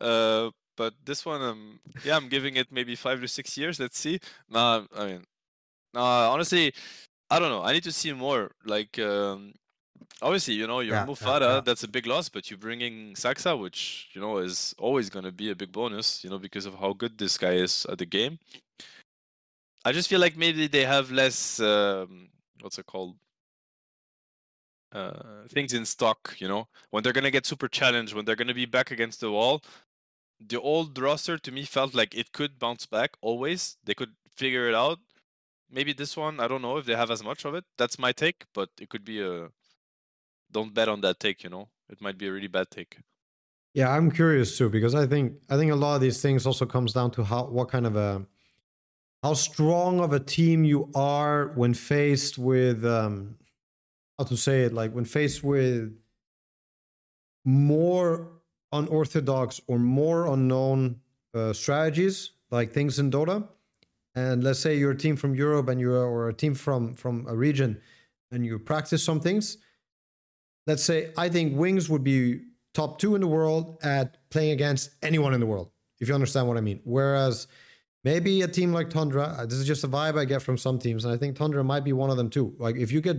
Uh, 0.00 0.50
but 0.76 0.94
this 1.04 1.24
one, 1.26 1.42
um, 1.42 1.80
yeah, 2.04 2.16
I'm 2.16 2.28
giving 2.28 2.54
it 2.56 2.68
maybe 2.70 2.94
five 2.94 3.20
to 3.22 3.26
six 3.28 3.56
years. 3.58 3.80
Let's 3.80 3.98
see. 3.98 4.20
Nah, 4.48 4.82
I 4.96 5.06
mean, 5.06 5.24
nah, 5.94 6.30
honestly, 6.32 6.74
I 7.30 7.38
don't 7.38 7.50
know. 7.50 7.62
I 7.62 7.72
need 7.72 7.84
to 7.84 7.92
see 7.92 8.12
more. 8.12 8.52
Like, 8.64 8.98
um, 8.98 9.54
obviously, 10.22 10.54
you 10.54 10.66
know, 10.66 10.80
you 10.80 10.92
Yeah, 10.92 11.00
remove 11.00 11.20
yeah, 11.20 11.26
yeah. 11.48 11.60
that's 11.64 11.84
a 11.84 11.88
big 11.88 12.06
loss, 12.06 12.28
but 12.28 12.50
you're 12.50 12.58
bringing 12.58 13.14
Saksa, 13.14 13.58
which 13.58 14.10
you 14.14 14.20
know 14.20 14.38
is 14.38 14.74
always 14.78 15.10
gonna 15.10 15.32
be 15.32 15.50
a 15.50 15.56
big 15.56 15.72
bonus. 15.72 16.24
You 16.24 16.30
know, 16.30 16.38
because 16.38 16.66
of 16.66 16.74
how 16.76 16.92
good 16.92 17.18
this 17.18 17.38
guy 17.38 17.54
is 17.54 17.86
at 17.90 17.98
the 17.98 18.06
game. 18.06 18.38
I 19.84 19.92
just 19.92 20.08
feel 20.08 20.20
like 20.20 20.36
maybe 20.36 20.66
they 20.66 20.84
have 20.84 21.10
less. 21.10 21.60
Um, 21.60 22.30
what's 22.60 22.78
it 22.78 22.86
called? 22.86 23.16
uh, 24.92 25.46
things 25.48 25.72
in 25.72 25.84
stock. 25.84 26.36
You 26.38 26.48
know, 26.48 26.68
when 26.90 27.02
they're 27.02 27.12
gonna 27.12 27.30
get 27.30 27.46
super 27.46 27.68
challenged, 27.68 28.14
when 28.14 28.24
they're 28.24 28.36
gonna 28.36 28.54
be 28.54 28.66
back 28.66 28.90
against 28.90 29.20
the 29.20 29.30
wall, 29.30 29.62
the 30.40 30.60
old 30.60 30.98
roster 30.98 31.38
to 31.38 31.52
me 31.52 31.64
felt 31.64 31.94
like 31.94 32.14
it 32.14 32.32
could 32.32 32.58
bounce 32.58 32.86
back 32.86 33.16
always. 33.20 33.76
They 33.84 33.94
could 33.94 34.14
figure 34.36 34.68
it 34.68 34.74
out. 34.74 35.00
Maybe 35.74 35.92
this 35.92 36.16
one, 36.16 36.38
I 36.38 36.46
don't 36.46 36.62
know 36.62 36.76
if 36.76 36.86
they 36.86 36.94
have 36.94 37.10
as 37.10 37.24
much 37.24 37.44
of 37.44 37.54
it. 37.54 37.64
That's 37.76 37.98
my 37.98 38.12
take, 38.12 38.44
but 38.54 38.68
it 38.80 38.88
could 38.88 39.04
be 39.04 39.20
a. 39.20 39.48
Don't 40.52 40.72
bet 40.72 40.88
on 40.88 41.00
that 41.00 41.18
take. 41.18 41.42
You 41.42 41.50
know, 41.50 41.68
it 41.90 42.00
might 42.00 42.16
be 42.16 42.28
a 42.28 42.32
really 42.32 42.46
bad 42.46 42.70
take. 42.70 42.98
Yeah, 43.74 43.90
I'm 43.90 44.12
curious 44.12 44.56
too 44.56 44.70
because 44.70 44.94
I 44.94 45.04
think 45.06 45.32
I 45.50 45.56
think 45.56 45.72
a 45.72 45.74
lot 45.74 45.96
of 45.96 46.00
these 46.00 46.22
things 46.22 46.46
also 46.46 46.64
comes 46.64 46.92
down 46.92 47.10
to 47.12 47.24
how 47.24 47.46
what 47.46 47.68
kind 47.68 47.86
of 47.86 47.96
a 47.96 48.24
how 49.24 49.34
strong 49.34 49.98
of 49.98 50.12
a 50.12 50.20
team 50.20 50.62
you 50.62 50.90
are 50.94 51.48
when 51.56 51.74
faced 51.74 52.38
with 52.38 52.84
um 52.84 53.36
how 54.16 54.24
to 54.26 54.36
say 54.36 54.62
it 54.62 54.72
like 54.72 54.92
when 54.92 55.04
faced 55.04 55.42
with 55.42 55.92
more 57.44 58.30
unorthodox 58.70 59.60
or 59.66 59.78
more 59.80 60.32
unknown 60.32 61.00
uh, 61.34 61.52
strategies 61.52 62.30
like 62.52 62.70
things 62.70 63.00
in 63.00 63.10
Dota 63.10 63.48
and 64.14 64.44
let's 64.44 64.60
say 64.60 64.76
you're 64.76 64.92
a 64.92 64.96
team 64.96 65.16
from 65.16 65.34
Europe 65.34 65.68
and 65.68 65.80
you're 65.80 66.04
or 66.04 66.28
a 66.28 66.34
team 66.34 66.54
from 66.54 66.94
from 66.94 67.26
a 67.28 67.36
region 67.36 67.80
and 68.30 68.44
you 68.44 68.58
practice 68.58 69.02
some 69.02 69.20
things. 69.20 69.58
Let's 70.66 70.82
say 70.82 71.12
I 71.16 71.28
think 71.28 71.56
Wings 71.56 71.88
would 71.88 72.04
be 72.04 72.42
top 72.72 72.98
2 72.98 73.14
in 73.14 73.20
the 73.20 73.26
world 73.26 73.78
at 73.82 74.18
playing 74.30 74.50
against 74.50 74.90
anyone 75.02 75.34
in 75.34 75.40
the 75.40 75.46
world 75.46 75.70
if 76.00 76.08
you 76.08 76.14
understand 76.14 76.48
what 76.48 76.56
I 76.56 76.60
mean. 76.60 76.80
Whereas 76.84 77.46
maybe 78.02 78.42
a 78.42 78.48
team 78.48 78.72
like 78.72 78.90
Tundra 78.90 79.36
uh, 79.38 79.46
this 79.46 79.58
is 79.58 79.66
just 79.66 79.84
a 79.84 79.88
vibe 79.88 80.18
I 80.18 80.24
get 80.24 80.42
from 80.42 80.58
some 80.58 80.78
teams 80.78 81.04
and 81.04 81.12
I 81.12 81.16
think 81.16 81.36
Tundra 81.36 81.64
might 81.64 81.84
be 81.84 81.92
one 81.92 82.10
of 82.10 82.16
them 82.16 82.30
too. 82.30 82.54
Like 82.58 82.76
if 82.76 82.92
you 82.92 83.00
get 83.00 83.16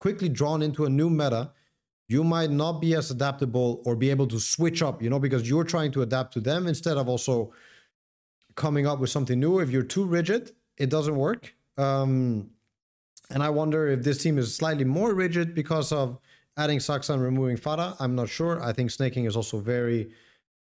quickly 0.00 0.28
drawn 0.28 0.62
into 0.62 0.84
a 0.84 0.90
new 0.90 1.10
meta 1.10 1.52
you 2.10 2.24
might 2.24 2.50
not 2.50 2.80
be 2.80 2.96
as 2.96 3.12
adaptable 3.12 3.80
or 3.86 3.94
be 3.94 4.10
able 4.10 4.26
to 4.26 4.40
switch 4.40 4.82
up, 4.82 5.00
you 5.00 5.08
know, 5.08 5.20
because 5.20 5.48
you're 5.48 5.62
trying 5.62 5.92
to 5.92 6.02
adapt 6.02 6.32
to 6.32 6.40
them 6.40 6.66
instead 6.66 6.96
of 6.96 7.08
also 7.08 7.52
coming 8.60 8.86
up 8.86 8.98
with 9.00 9.10
something 9.10 9.40
new. 9.40 9.58
If 9.58 9.70
you're 9.70 9.90
too 9.96 10.04
rigid, 10.04 10.52
it 10.76 10.90
doesn't 10.90 11.16
work. 11.16 11.54
Um, 11.78 12.50
and 13.30 13.42
I 13.42 13.48
wonder 13.48 13.88
if 13.88 14.02
this 14.02 14.18
team 14.22 14.36
is 14.38 14.54
slightly 14.54 14.84
more 14.84 15.14
rigid 15.14 15.54
because 15.54 15.92
of 15.92 16.18
adding 16.56 16.78
Saksa 16.78 17.14
and 17.14 17.22
removing 17.22 17.56
Fata. 17.56 17.96
I'm 17.98 18.14
not 18.14 18.28
sure. 18.28 18.62
I 18.62 18.72
think 18.72 18.90
snaking 18.90 19.24
is 19.24 19.34
also 19.34 19.58
very 19.60 20.12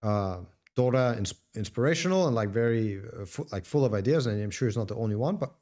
uh, 0.03 0.39
Dota 0.77 1.17
ins- 1.17 1.41
inspirational 1.55 2.27
and 2.27 2.35
like 2.37 2.51
very 2.51 3.01
uh, 3.21 3.25
like 3.51 3.65
full 3.65 3.85
of 3.85 3.95
ideas. 3.95 4.27
And 4.27 4.43
I'm 4.43 4.51
sure 4.51 4.69
he's 4.69 4.77
not 4.77 4.89
the 4.89 4.97
only 4.97 5.17
one, 5.17 5.37
but 5.37 5.53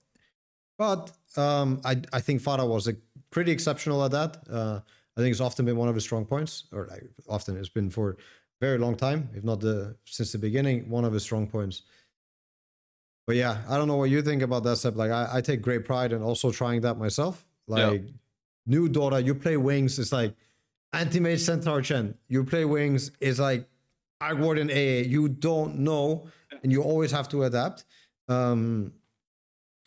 but 0.77 1.13
um, 1.37 1.81
I 1.85 1.95
I 2.13 2.21
think 2.21 2.41
Fata 2.41 2.65
was 2.65 2.89
a 2.89 2.95
pretty 3.31 3.53
exceptional 3.53 4.03
at 4.05 4.11
that. 4.11 4.33
Uh, 4.51 4.81
I 5.17 5.21
think 5.21 5.31
it's 5.31 5.47
often 5.49 5.65
been 5.67 5.77
one 5.77 5.89
of 5.89 5.95
his 5.95 6.05
strong 6.05 6.25
points, 6.25 6.65
or 6.73 6.89
like 6.91 7.05
often 7.29 7.57
it's 7.57 7.75
been 7.79 7.91
for 7.91 8.17
very 8.61 8.79
long 8.79 8.97
time, 8.97 9.29
if 9.39 9.45
not 9.45 9.61
the 9.61 9.95
since 10.05 10.33
the 10.33 10.39
beginning, 10.39 10.91
one 10.91 11.05
of 11.05 11.13
his 11.13 11.23
strong 11.23 11.47
points. 11.47 11.83
But 13.27 13.37
yeah, 13.37 13.63
I 13.69 13.77
don't 13.79 13.89
know 13.89 13.97
what 13.97 14.11
you 14.11 14.23
think 14.23 14.43
about 14.43 14.65
that 14.65 14.77
step. 14.77 14.97
Like 14.97 15.11
I, 15.11 15.29
I 15.35 15.41
take 15.41 15.63
great 15.63 15.85
pride 15.85 16.13
in 16.13 16.23
also 16.23 16.51
trying 16.51 16.83
that 16.83 16.99
myself. 16.99 17.45
Yeah. 17.69 17.89
Like 17.89 18.03
new 18.67 18.89
Dota, 18.89 19.25
you 19.25 19.35
play 19.35 19.57
wings, 19.57 19.99
it's 19.99 20.13
like 20.13 20.35
anti-mage 20.93 21.41
centaur 21.41 21.83
Chen. 21.83 22.15
You 22.29 22.45
play 22.45 22.65
wings, 22.65 23.11
it's 23.21 23.39
like 23.39 23.69
Arc 24.21 24.39
Warden 24.39 24.71
AA. 24.71 25.07
You 25.07 25.29
don't 25.29 25.79
know, 25.79 26.29
and 26.63 26.71
you 26.71 26.83
always 26.83 27.11
have 27.11 27.29
to 27.31 27.45
adapt. 27.45 27.85
Um, 28.29 28.93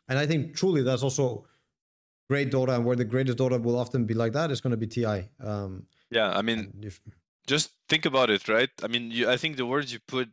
and 0.07 0.17
I 0.17 0.25
think 0.25 0.55
truly 0.55 0.83
that's 0.83 1.03
also 1.03 1.45
great 2.29 2.51
Dota, 2.51 2.75
and 2.75 2.85
where 2.85 2.95
the 2.95 3.05
greatest 3.05 3.37
Dota 3.37 3.61
will 3.61 3.77
often 3.77 4.05
be 4.05 4.13
like 4.13 4.33
that 4.33 4.51
is 4.51 4.61
going 4.61 4.71
to 4.71 4.77
be 4.77 4.87
TI. 4.87 5.29
Um, 5.43 5.85
Yeah, 6.09 6.29
I 6.29 6.41
mean, 6.41 6.73
if, 6.81 6.99
just 7.45 7.71
think 7.87 8.05
about 8.05 8.29
it, 8.29 8.47
right? 8.47 8.69
I 8.83 8.87
mean, 8.87 9.11
you, 9.11 9.29
I 9.29 9.37
think 9.37 9.57
the 9.57 9.65
words 9.65 9.93
you 9.93 9.99
put 10.07 10.29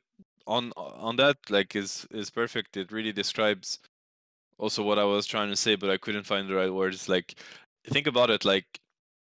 on 0.46 0.72
on 0.76 1.16
that 1.16 1.36
like 1.50 1.74
is 1.76 2.06
is 2.10 2.30
perfect. 2.30 2.76
It 2.76 2.92
really 2.92 3.12
describes 3.12 3.78
also 4.58 4.82
what 4.82 4.98
I 4.98 5.04
was 5.04 5.26
trying 5.26 5.50
to 5.50 5.56
say, 5.56 5.74
but 5.76 5.90
I 5.90 5.96
couldn't 5.98 6.24
find 6.26 6.48
the 6.48 6.54
right 6.54 6.72
words. 6.72 7.08
Like, 7.08 7.34
think 7.86 8.06
about 8.06 8.30
it. 8.30 8.44
Like 8.44 8.80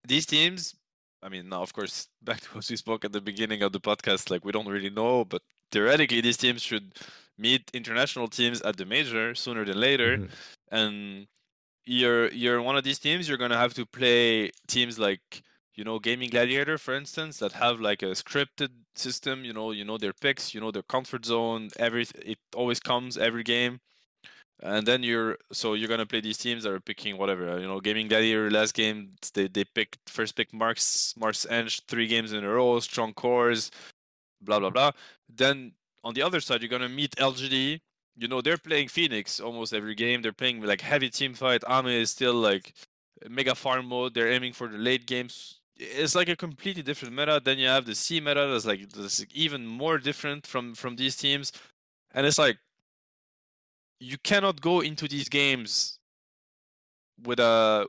these 0.07 0.27
teams. 0.27 0.75
I 1.23 1.29
mean, 1.29 1.49
now 1.49 1.63
of 1.63 1.73
course, 1.73 2.09
back 2.23 2.41
to 2.41 2.49
what 2.55 2.69
we 2.71 2.77
spoke 2.77 3.05
at 3.05 3.13
the 3.13 3.21
beginning 3.21 3.63
of 3.63 3.73
the 3.73 3.81
podcast. 3.81 4.31
Like 4.31 4.45
we 4.45 4.53
don't 4.53 4.69
really 4.69 4.91
know, 4.91 5.25
but 5.25 5.43
theoretically, 5.73 6.21
these 6.21 6.37
teams 6.37 6.63
should 6.63 6.95
meet 7.37 7.71
international 7.75 8.29
teams 8.29 8.61
at 8.63 8.77
the 8.77 8.85
major 8.85 9.35
sooner 9.35 9.65
than 9.65 9.79
later, 9.81 10.19
Mhm. 10.19 10.31
and 10.71 11.27
you're 11.87 12.29
you're 12.33 12.63
one 12.63 12.77
of 12.77 12.85
these 12.85 12.99
teams. 12.99 13.29
You're 13.29 13.39
gonna 13.39 13.57
have 13.59 13.75
to 13.75 13.87
play 13.87 14.51
teams 14.67 14.99
like 14.99 15.43
you 15.75 15.85
know 15.85 15.99
gaming 15.99 16.31
gladiator 16.31 16.77
for 16.79 16.95
instance 16.95 17.39
that 17.39 17.53
have 17.53 17.81
like 17.81 18.03
a 18.03 18.13
scripted 18.15 18.71
system 18.99 19.45
you 19.45 19.53
know 19.53 19.71
you 19.73 19.85
know 19.85 19.99
their 19.99 20.13
picks 20.13 20.55
you 20.55 20.61
know 20.61 20.71
their 20.71 20.83
comfort 20.83 21.25
zone 21.25 21.69
every 21.79 22.07
it 22.25 22.39
always 22.55 22.81
comes 22.81 23.17
every 23.19 23.43
game. 23.43 23.81
And 24.61 24.85
then 24.85 25.05
you're 25.05 25.39
so 25.53 25.75
you're 25.75 25.89
gonna 25.89 26.07
play 26.07 26.21
these 26.21 26.39
teams 26.39 26.65
that 26.65 26.73
are 26.73 26.81
picking 26.81 27.17
whatever 27.17 27.61
you 27.61 27.67
know 27.69 27.81
gaming 27.81 28.09
gladiator 28.09 28.51
last 28.51 28.75
game 28.75 29.11
they 29.35 29.47
they 29.47 29.65
picked 29.65 30.11
first 30.11 30.35
pick 30.37 30.53
marks 30.53 31.15
marks 31.17 31.47
Eng 31.49 31.69
three 31.87 32.09
games 32.09 32.33
in 32.33 32.43
a 32.45 32.49
row 32.49 32.81
strong 32.81 33.13
cores 33.15 33.71
blah 34.43 34.59
blah 34.59 34.71
blah. 34.71 34.91
Then 35.29 35.73
on 36.03 36.15
the 36.15 36.23
other 36.23 36.41
side 36.41 36.61
you're 36.63 36.69
gonna 36.69 36.89
meet 36.89 37.15
lgd 37.17 37.81
you 38.17 38.29
know 38.29 38.41
they're 38.41 38.59
playing 38.59 38.89
phoenix 38.89 39.39
almost 39.41 39.73
every 39.73 39.95
game 39.95 40.23
they're 40.23 40.33
playing 40.33 40.61
like 40.61 40.81
heavy 40.81 41.09
team 41.09 41.35
fight 41.35 41.63
ame 41.69 41.87
is 41.87 42.11
still 42.11 42.35
like 42.35 42.75
mega 43.29 43.55
farm 43.55 43.87
mode 43.87 44.15
they're 44.15 44.33
aiming 44.33 44.53
for 44.53 44.69
the 44.69 44.79
late 44.79 45.07
games 45.07 45.61
it's 45.79 46.15
like 46.15 46.29
a 46.29 46.37
completely 46.37 46.83
different 46.83 47.15
meta 47.15 47.41
then 47.45 47.59
you 47.59 47.69
have 47.69 47.87
the 47.87 47.95
c 47.95 48.21
meta 48.21 48.49
that's 48.51 48.67
like 48.67 48.89
that's 48.91 49.25
even 49.33 49.67
more 49.67 49.99
different 49.99 50.47
from 50.47 50.75
from 50.75 50.97
these 50.97 51.17
teams. 51.17 51.53
And 52.15 52.27
it's 52.27 52.39
like 52.39 52.59
you 54.01 54.17
cannot 54.19 54.61
go 54.61 54.81
into 54.81 55.07
these 55.09 55.29
games 55.29 55.99
with 57.25 57.39
a 57.41 57.87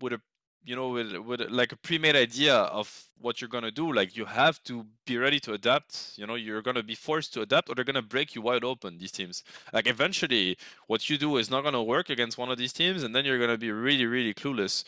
with 0.00 0.12
a 0.12 0.20
you 0.64 0.76
know 0.76 0.88
with 0.90 1.16
with 1.18 1.40
like 1.50 1.72
a 1.72 1.76
pre-made 1.76 2.16
idea 2.16 2.54
of 2.54 3.08
what 3.18 3.40
you're 3.40 3.48
gonna 3.48 3.70
do. 3.70 3.92
Like 3.92 4.16
you 4.16 4.24
have 4.26 4.62
to 4.64 4.86
be 5.06 5.16
ready 5.16 5.40
to 5.40 5.54
adapt. 5.54 6.12
You 6.16 6.26
know 6.26 6.36
you're 6.36 6.62
gonna 6.62 6.82
be 6.82 6.94
forced 6.94 7.34
to 7.34 7.42
adapt 7.42 7.68
or 7.68 7.74
they're 7.74 7.84
gonna 7.84 8.02
break 8.02 8.34
you 8.34 8.42
wide 8.42 8.64
open 8.64 8.98
these 8.98 9.12
teams. 9.12 9.42
Like 9.72 9.86
eventually 9.88 10.56
what 10.86 11.10
you 11.10 11.18
do 11.18 11.36
is 11.38 11.50
not 11.50 11.64
gonna 11.64 11.82
work 11.82 12.10
against 12.10 12.38
one 12.38 12.50
of 12.50 12.58
these 12.58 12.72
teams 12.72 13.02
and 13.02 13.14
then 13.14 13.24
you're 13.24 13.38
gonna 13.40 13.58
be 13.58 13.72
really 13.72 14.06
really 14.06 14.34
clueless 14.34 14.84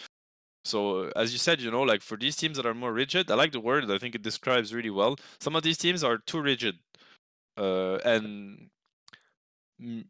so 0.66 1.10
as 1.16 1.32
you 1.32 1.38
said 1.38 1.60
you 1.60 1.70
know 1.70 1.82
like 1.82 2.02
for 2.02 2.16
these 2.16 2.36
teams 2.36 2.56
that 2.56 2.66
are 2.66 2.74
more 2.74 2.92
rigid 2.92 3.30
i 3.30 3.34
like 3.34 3.52
the 3.52 3.60
word 3.60 3.90
i 3.90 3.98
think 3.98 4.14
it 4.14 4.22
describes 4.22 4.74
really 4.74 4.90
well 4.90 5.16
some 5.40 5.56
of 5.56 5.62
these 5.62 5.78
teams 5.78 6.02
are 6.04 6.18
too 6.18 6.40
rigid 6.40 6.76
uh, 7.56 7.96
and 8.04 8.68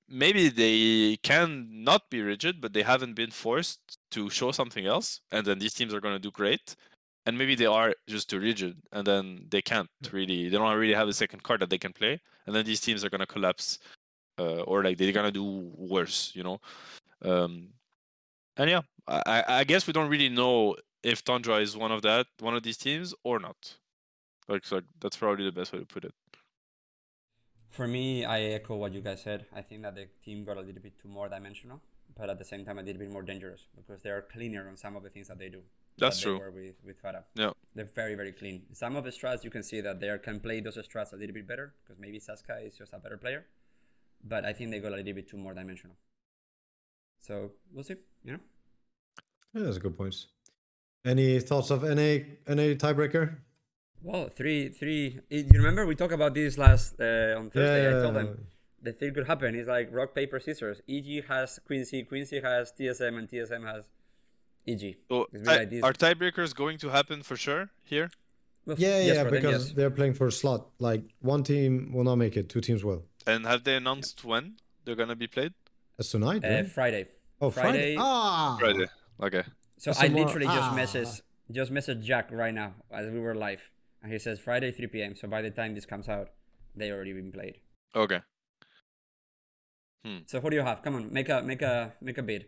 maybe 0.09 0.49
they 0.49 1.17
can 1.23 1.69
not 1.85 2.09
be 2.11 2.23
rigid, 2.23 2.61
but 2.61 2.73
they 2.73 2.83
haven't 2.83 3.15
been 3.15 3.31
forced 3.31 3.99
to 4.11 4.31
show 4.31 4.53
something 4.53 4.87
else, 4.87 5.21
and 5.33 5.47
then 5.47 5.59
these 5.59 5.75
teams 5.75 5.93
are 5.95 6.01
going 6.01 6.15
to 6.15 6.21
do 6.21 6.31
great. 6.31 6.77
And 7.27 7.37
maybe 7.37 7.57
they 7.57 7.67
are 7.67 7.93
just 8.07 8.31
too 8.31 8.39
rigid, 8.39 8.77
and 8.93 9.05
then 9.07 9.47
they 9.51 9.61
can't 9.61 9.91
really. 10.13 10.49
They 10.49 10.57
don't 10.57 10.77
really 10.79 10.95
have 10.95 11.09
a 11.09 11.13
second 11.13 11.43
card 11.43 11.61
that 11.61 11.71
they 11.71 11.79
can 11.79 11.93
play, 11.93 12.21
and 12.47 12.55
then 12.55 12.65
these 12.65 12.81
teams 12.81 13.05
are 13.05 13.11
going 13.11 13.21
to 13.21 13.27
collapse, 13.27 13.81
uh, 14.39 14.63
or 14.63 14.85
like 14.85 14.97
they're 14.97 15.13
going 15.13 15.27
to 15.27 15.33
do 15.33 15.73
worse, 15.77 16.31
you 16.35 16.45
know. 16.45 16.61
Um, 17.23 17.71
and 18.57 18.71
yeah, 18.71 18.83
I, 19.09 19.45
I 19.49 19.65
guess 19.65 19.87
we 19.87 19.93
don't 19.93 20.09
really 20.11 20.29
know 20.29 20.77
if 21.03 21.25
Tundra 21.25 21.57
is 21.59 21.77
one 21.77 21.93
of 21.93 22.03
that, 22.03 22.27
one 22.41 22.57
of 22.57 22.63
these 22.63 22.77
teams, 22.77 23.15
or 23.23 23.39
not. 23.39 23.77
Like, 24.49 24.65
so 24.65 24.81
that's 25.01 25.17
probably 25.17 25.45
the 25.45 25.53
best 25.53 25.73
way 25.73 25.79
to 25.81 25.87
put 25.87 26.05
it. 26.05 26.15
For 27.71 27.87
me, 27.87 28.25
I 28.25 28.41
echo 28.41 28.77
what 28.77 28.93
you 28.93 29.01
guys 29.01 29.23
said. 29.23 29.47
I 29.55 29.63
think 29.63 29.83
that 29.83 29.95
the 29.95 30.09
team 30.25 30.45
got 30.45 30.57
a 30.57 30.61
little 30.61 30.83
bit 30.83 30.99
too 31.01 31.09
more 31.09 31.29
dimensional, 31.29 31.81
but 32.17 32.31
at 32.31 32.39
the 32.39 32.45
same 32.45 32.65
time 32.65 32.79
a 32.79 32.83
little 32.83 33.01
bit 33.01 33.11
more 33.11 33.23
dangerous 33.23 33.67
because 33.77 34.03
they 34.03 34.11
are 34.11 34.23
cleaner 34.23 34.69
on 34.69 34.77
some 34.77 34.97
of 34.97 35.03
the 35.03 35.11
things 35.11 35.29
that 35.29 35.39
they 35.39 35.49
do. 35.49 35.63
That's 35.99 36.19
that 36.19 36.25
true. 36.25 36.41
with 36.55 36.75
with 36.85 36.99
Fata. 36.99 37.25
Yeah. 37.35 37.51
They're 37.75 37.87
very 37.87 38.15
very 38.15 38.33
clean. 38.33 38.63
Some 38.73 38.97
of 38.97 39.05
the 39.05 39.11
strats 39.11 39.45
you 39.45 39.51
can 39.51 39.63
see 39.63 39.81
that 39.81 40.01
they 40.01 40.09
are- 40.09 40.19
can 40.19 40.41
play 40.41 40.61
those 40.61 40.77
strats 40.89 41.13
a 41.13 41.17
little 41.17 41.35
bit 41.35 41.47
better 41.47 41.75
because 41.83 41.99
maybe 41.99 42.19
Saksa 42.19 42.67
is 42.67 42.77
just 42.77 42.93
a 42.93 42.99
better 42.99 43.17
player, 43.17 43.47
but 44.23 44.45
I 44.45 44.53
think 44.53 44.71
they 44.71 44.79
got 44.79 44.93
a 44.93 44.97
little 44.97 45.15
bit 45.15 45.29
too 45.29 45.39
more 45.39 45.55
dimensional. 45.55 45.97
So 47.21 47.53
we'll 47.73 47.85
see. 47.85 47.97
You 48.25 48.33
know. 48.33 48.41
Yeah, 49.57 49.65
that's 49.65 49.77
a 49.77 49.81
good 49.81 49.97
point. 49.97 50.15
Any 51.05 51.41
thoughts 51.41 51.71
of 51.71 51.85
any 51.85 52.25
NA 52.49 52.75
tiebreaker? 52.75 53.37
Well, 54.03 54.29
three, 54.29 54.69
three. 54.69 55.21
i- 55.31 55.35
You 55.35 55.59
remember 55.61 55.87
we 55.87 55.95
talked 55.95 56.13
about 56.13 56.35
this 56.35 56.59
last 56.59 57.01
uh, 57.01 57.35
on 57.39 57.51
Thursday? 57.51 57.89
I 57.89 58.03
told 58.03 58.15
them 58.15 58.47
the 58.83 58.93
thing 58.93 59.15
could 59.15 59.27
happen. 59.27 59.55
It's 59.55 59.69
like 59.69 59.89
rock 59.93 60.15
paper 60.15 60.39
scissors. 60.41 60.81
EG 60.89 61.25
has 61.29 61.59
Quincy, 61.67 62.03
Quincy 62.05 62.41
has 62.41 62.73
TSM, 62.79 63.19
and 63.19 63.29
TSM 63.29 63.65
has 63.73 63.85
EG. 64.67 64.97
So 65.09 65.27
It's 65.33 65.47
like 65.47 65.73
are 65.83 65.93
tiebreakers 65.93 66.55
going 66.55 66.79
to 66.79 66.89
happen 66.91 67.23
for 67.23 67.37
sure 67.37 67.71
here? 67.85 68.11
Well, 68.67 68.77
Yeah, 68.79 68.99
yes, 68.99 69.07
yeah, 69.17 69.25
for 69.25 69.31
them, 69.31 69.43
because 69.43 69.67
yes. 69.69 69.75
they're 69.77 69.91
playing 69.91 70.15
for 70.15 70.27
a 70.27 70.33
slot. 70.33 70.69
Like 70.81 71.03
one 71.21 71.43
team 71.45 71.93
will 71.95 72.05
not 72.05 72.17
make 72.17 72.37
it, 72.37 72.49
two 72.49 72.61
teams 72.61 72.85
will. 72.85 73.05
And 73.27 73.47
have 73.47 73.63
they 73.65 73.77
announced 73.77 74.25
when 74.25 74.57
they're 74.85 74.97
gonna 74.97 75.17
be 75.17 75.29
played? 75.29 75.55
That's 75.97 76.11
tonight. 76.11 76.45
uh, 76.45 76.49
right? 76.49 76.67
Friday. 76.71 77.07
oh, 77.41 77.51
Friday. 77.51 77.71
Friday. 77.71 77.97
Ah, 77.99 78.57
Friday. 78.59 78.87
Okay. 79.23 79.43
So 79.79 79.91
That's 79.91 80.01
I 80.01 80.09
tomorrow. 80.09 80.25
literally 80.27 80.47
just 80.47 80.71
Ah. 80.73 80.77
messaged 80.77 81.21
just 81.51 81.73
messaged 81.73 82.03
Jack 82.03 82.31
right 82.33 82.53
now 82.55 82.75
as 82.91 83.09
we 83.11 83.21
were 83.21 83.35
live, 83.35 83.63
and 84.03 84.13
he 84.13 84.19
says 84.19 84.39
Friday 84.41 84.73
3 84.73 84.87
p.m. 84.89 85.15
So 85.15 85.29
by 85.29 85.43
the 85.43 85.51
time 85.51 85.75
this 85.75 85.87
comes 85.87 86.09
out, 86.09 86.31
They 86.79 86.91
already 86.93 87.15
been 87.15 87.33
played. 87.33 87.61
Okay. 87.95 88.21
Hmm. 90.05 90.19
So 90.27 90.41
who 90.41 90.51
do 90.51 90.57
you 90.57 90.63
have? 90.63 90.83
Come 90.83 90.95
on, 90.97 91.11
make 91.13 91.31
a 91.31 91.41
make 91.43 91.63
a 91.63 91.95
make 92.03 92.19
a 92.19 92.23
bid. 92.23 92.47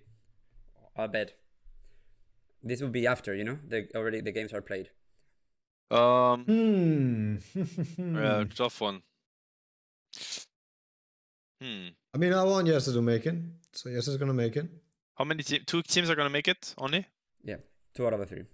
A 0.96 1.08
bet. 1.08 1.32
This 2.62 2.82
will 2.82 2.90
be 2.90 3.06
after, 3.06 3.34
you 3.34 3.44
know, 3.44 3.58
the 3.66 3.88
already 3.96 4.20
the 4.20 4.32
games 4.32 4.52
are 4.52 4.60
played. 4.60 4.90
Um, 5.90 6.44
Hmm. 6.44 7.36
yeah, 8.18 8.44
tough 8.54 8.80
one. 8.82 9.00
Hmm. 11.62 11.88
I 12.14 12.18
mean, 12.18 12.32
I 12.34 12.44
want 12.44 12.68
Yesa 12.68 12.92
to 12.92 13.00
make 13.02 13.24
it, 13.26 13.36
so 13.72 13.88
Yesa's 13.88 14.16
gonna 14.18 14.34
make 14.34 14.56
it. 14.56 14.68
How 15.18 15.24
many 15.24 15.42
te- 15.42 15.58
two 15.58 15.82
teams 15.82 16.08
are 16.08 16.14
gonna 16.14 16.30
make 16.30 16.46
it 16.46 16.74
only? 16.78 17.04
Yeah, 17.42 17.56
two 17.94 18.06
out 18.06 18.12
of 18.12 18.20
the 18.20 18.26
three. 18.26 18.44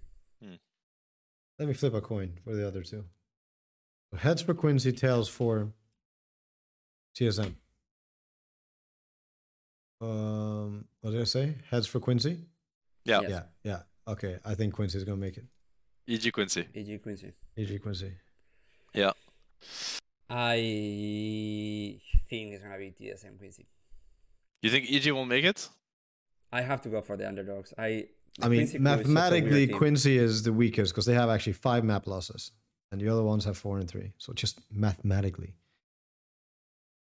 Let 1.57 1.69
me 1.69 1.73
flip 1.73 1.93
a 1.93 2.01
coin 2.01 2.37
for 2.43 2.53
the 2.53 2.67
other 2.67 2.83
two. 2.83 3.05
Heads 4.17 4.41
for 4.41 4.53
Quincy, 4.53 4.91
tails 4.91 5.29
for 5.29 5.71
TSM. 7.17 7.55
Um, 10.01 10.85
what 10.99 11.11
did 11.11 11.21
I 11.21 11.25
say? 11.25 11.55
Heads 11.69 11.87
for 11.87 11.99
Quincy. 12.01 12.39
Yeah. 13.05 13.21
Yes. 13.21 13.29
Yeah, 13.29 13.43
yeah. 13.63 13.79
Okay, 14.11 14.37
I 14.43 14.55
think 14.55 14.73
Quincy's 14.73 15.03
gonna 15.05 15.17
make 15.17 15.37
it. 15.37 15.45
EG 16.09 16.31
Quincy. 16.33 16.67
EG 16.75 17.01
Quincy. 17.01 17.31
EG 17.57 17.81
Quincy. 17.81 18.11
Yeah. 18.93 19.11
I 20.29 20.57
think 22.27 22.53
it's 22.53 22.63
gonna 22.63 22.77
be 22.77 22.91
TSM 22.91 23.37
Quincy. 23.37 23.65
You 24.61 24.71
think 24.71 24.91
EG 24.91 25.11
will 25.11 25.25
make 25.25 25.45
it? 25.45 25.69
I 26.55 26.61
have 26.61 26.81
to 26.83 26.89
go 26.89 27.01
for 27.01 27.17
the 27.17 27.27
underdogs. 27.27 27.73
I. 27.77 28.07
I 28.41 28.47
mean, 28.49 28.67
Quincy 28.67 28.79
crew 28.79 28.87
is 28.87 28.97
such 28.97 29.05
a 29.05 29.07
weird 29.07 29.07
mathematically. 29.07 29.67
Quincy 29.67 30.17
is 30.17 30.43
the 30.43 30.53
weakest 30.53 30.93
because 30.93 31.05
they 31.05 31.13
have 31.13 31.29
actually 31.29 31.53
five 31.53 31.83
map 31.83 32.07
losses, 32.07 32.51
and 32.91 32.99
the 33.01 33.09
other 33.09 33.23
ones 33.23 33.45
have 33.45 33.57
four 33.57 33.77
and 33.77 33.89
three. 33.89 34.13
So 34.17 34.33
just 34.33 34.59
mathematically, 34.71 35.55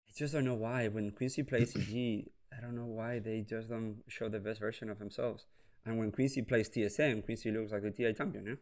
I 0.07 0.11
just 0.15 0.33
don't 0.33 0.45
know 0.45 0.55
why 0.55 0.87
when 0.87 1.11
Quincy 1.11 1.43
plays 1.43 1.75
EG, 1.75 2.29
I 2.55 2.61
don't 2.61 2.75
know 2.75 2.85
why 2.85 3.19
they 3.19 3.41
just 3.41 3.69
don't 3.69 3.97
show 4.07 4.27
the 4.29 4.39
best 4.39 4.59
version 4.59 4.89
of 4.89 4.97
themselves. 4.99 5.45
And 5.85 5.99
when 5.99 6.11
Quincy 6.11 6.41
plays 6.41 6.69
TSM, 6.69 7.25
Quincy 7.25 7.51
looks 7.51 7.71
like 7.71 7.83
the 7.83 7.91
TI 7.91 8.13
champion. 8.13 8.45
Yeah? 8.45 8.55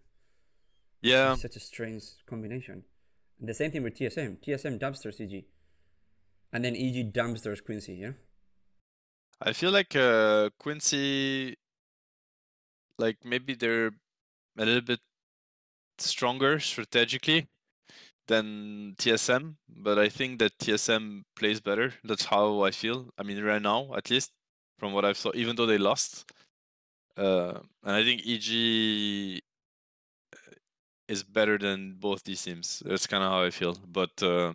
Yeah. 1.02 1.34
It's 1.34 1.44
such 1.44 1.56
a 1.56 1.60
strange 1.60 2.04
combination. 2.26 2.84
And 3.40 3.48
the 3.50 3.54
same 3.54 3.72
thing 3.72 3.84
with 3.84 3.96
TSM. 3.98 4.38
TSM 4.46 4.80
dumpsters 4.80 5.22
EG, 5.22 5.46
and 6.52 6.66
then 6.66 6.76
EG 6.76 7.14
dumpsters 7.14 7.64
Quincy. 7.64 7.96
Yeah. 7.96 8.14
I 9.44 9.54
feel 9.54 9.72
like 9.72 9.96
uh, 9.96 10.52
Quincy, 10.60 11.56
like 13.00 13.18
maybe 13.26 13.56
they're 13.56 13.88
a 14.58 14.66
little 14.66 14.82
bit 14.82 15.00
stronger 15.98 16.60
strategically 16.60 17.48
than 18.28 18.96
TSM, 19.00 19.56
but 19.68 19.98
I 19.98 20.10
think 20.10 20.38
that 20.40 20.60
TSM 20.60 21.24
plays 21.36 21.60
better. 21.60 21.96
That's 22.04 22.26
how 22.26 22.62
I 22.64 22.72
feel. 22.72 23.10
I 23.18 23.24
mean, 23.24 23.44
right 23.44 23.62
now, 23.62 23.96
at 23.96 24.12
least 24.12 24.32
from 24.78 24.94
what 24.94 25.06
I've 25.06 25.18
saw, 25.18 25.32
even 25.34 25.56
though 25.56 25.66
they 25.66 25.80
lost, 25.80 26.32
uh, 27.18 27.60
and 27.84 27.96
I 27.96 28.04
think 28.04 28.22
EG 28.26 29.42
is 31.08 31.24
better 31.24 31.58
than 31.58 31.96
both 32.00 32.24
these 32.24 32.44
teams. 32.44 32.84
That's 32.86 33.08
kind 33.08 33.24
of 33.24 33.32
how 33.32 33.44
I 33.44 33.50
feel. 33.50 33.76
But 33.92 34.22
uh, 34.22 34.54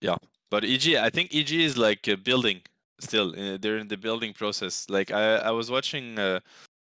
yeah, 0.00 0.18
but 0.50 0.64
EG, 0.64 0.96
I 0.96 1.10
think 1.10 1.34
EG 1.34 1.50
is 1.50 1.76
like 1.76 2.08
uh, 2.08 2.14
building 2.14 2.62
still. 3.02 3.30
Uh, 3.30 3.58
they're 3.60 3.78
in 3.78 3.88
the 3.88 3.96
building 3.96 4.32
process. 4.32 4.86
Like 4.88 5.10
I, 5.10 5.36
I 5.36 5.50
was 5.50 5.70
watching. 5.70 6.18
Uh, 6.18 6.40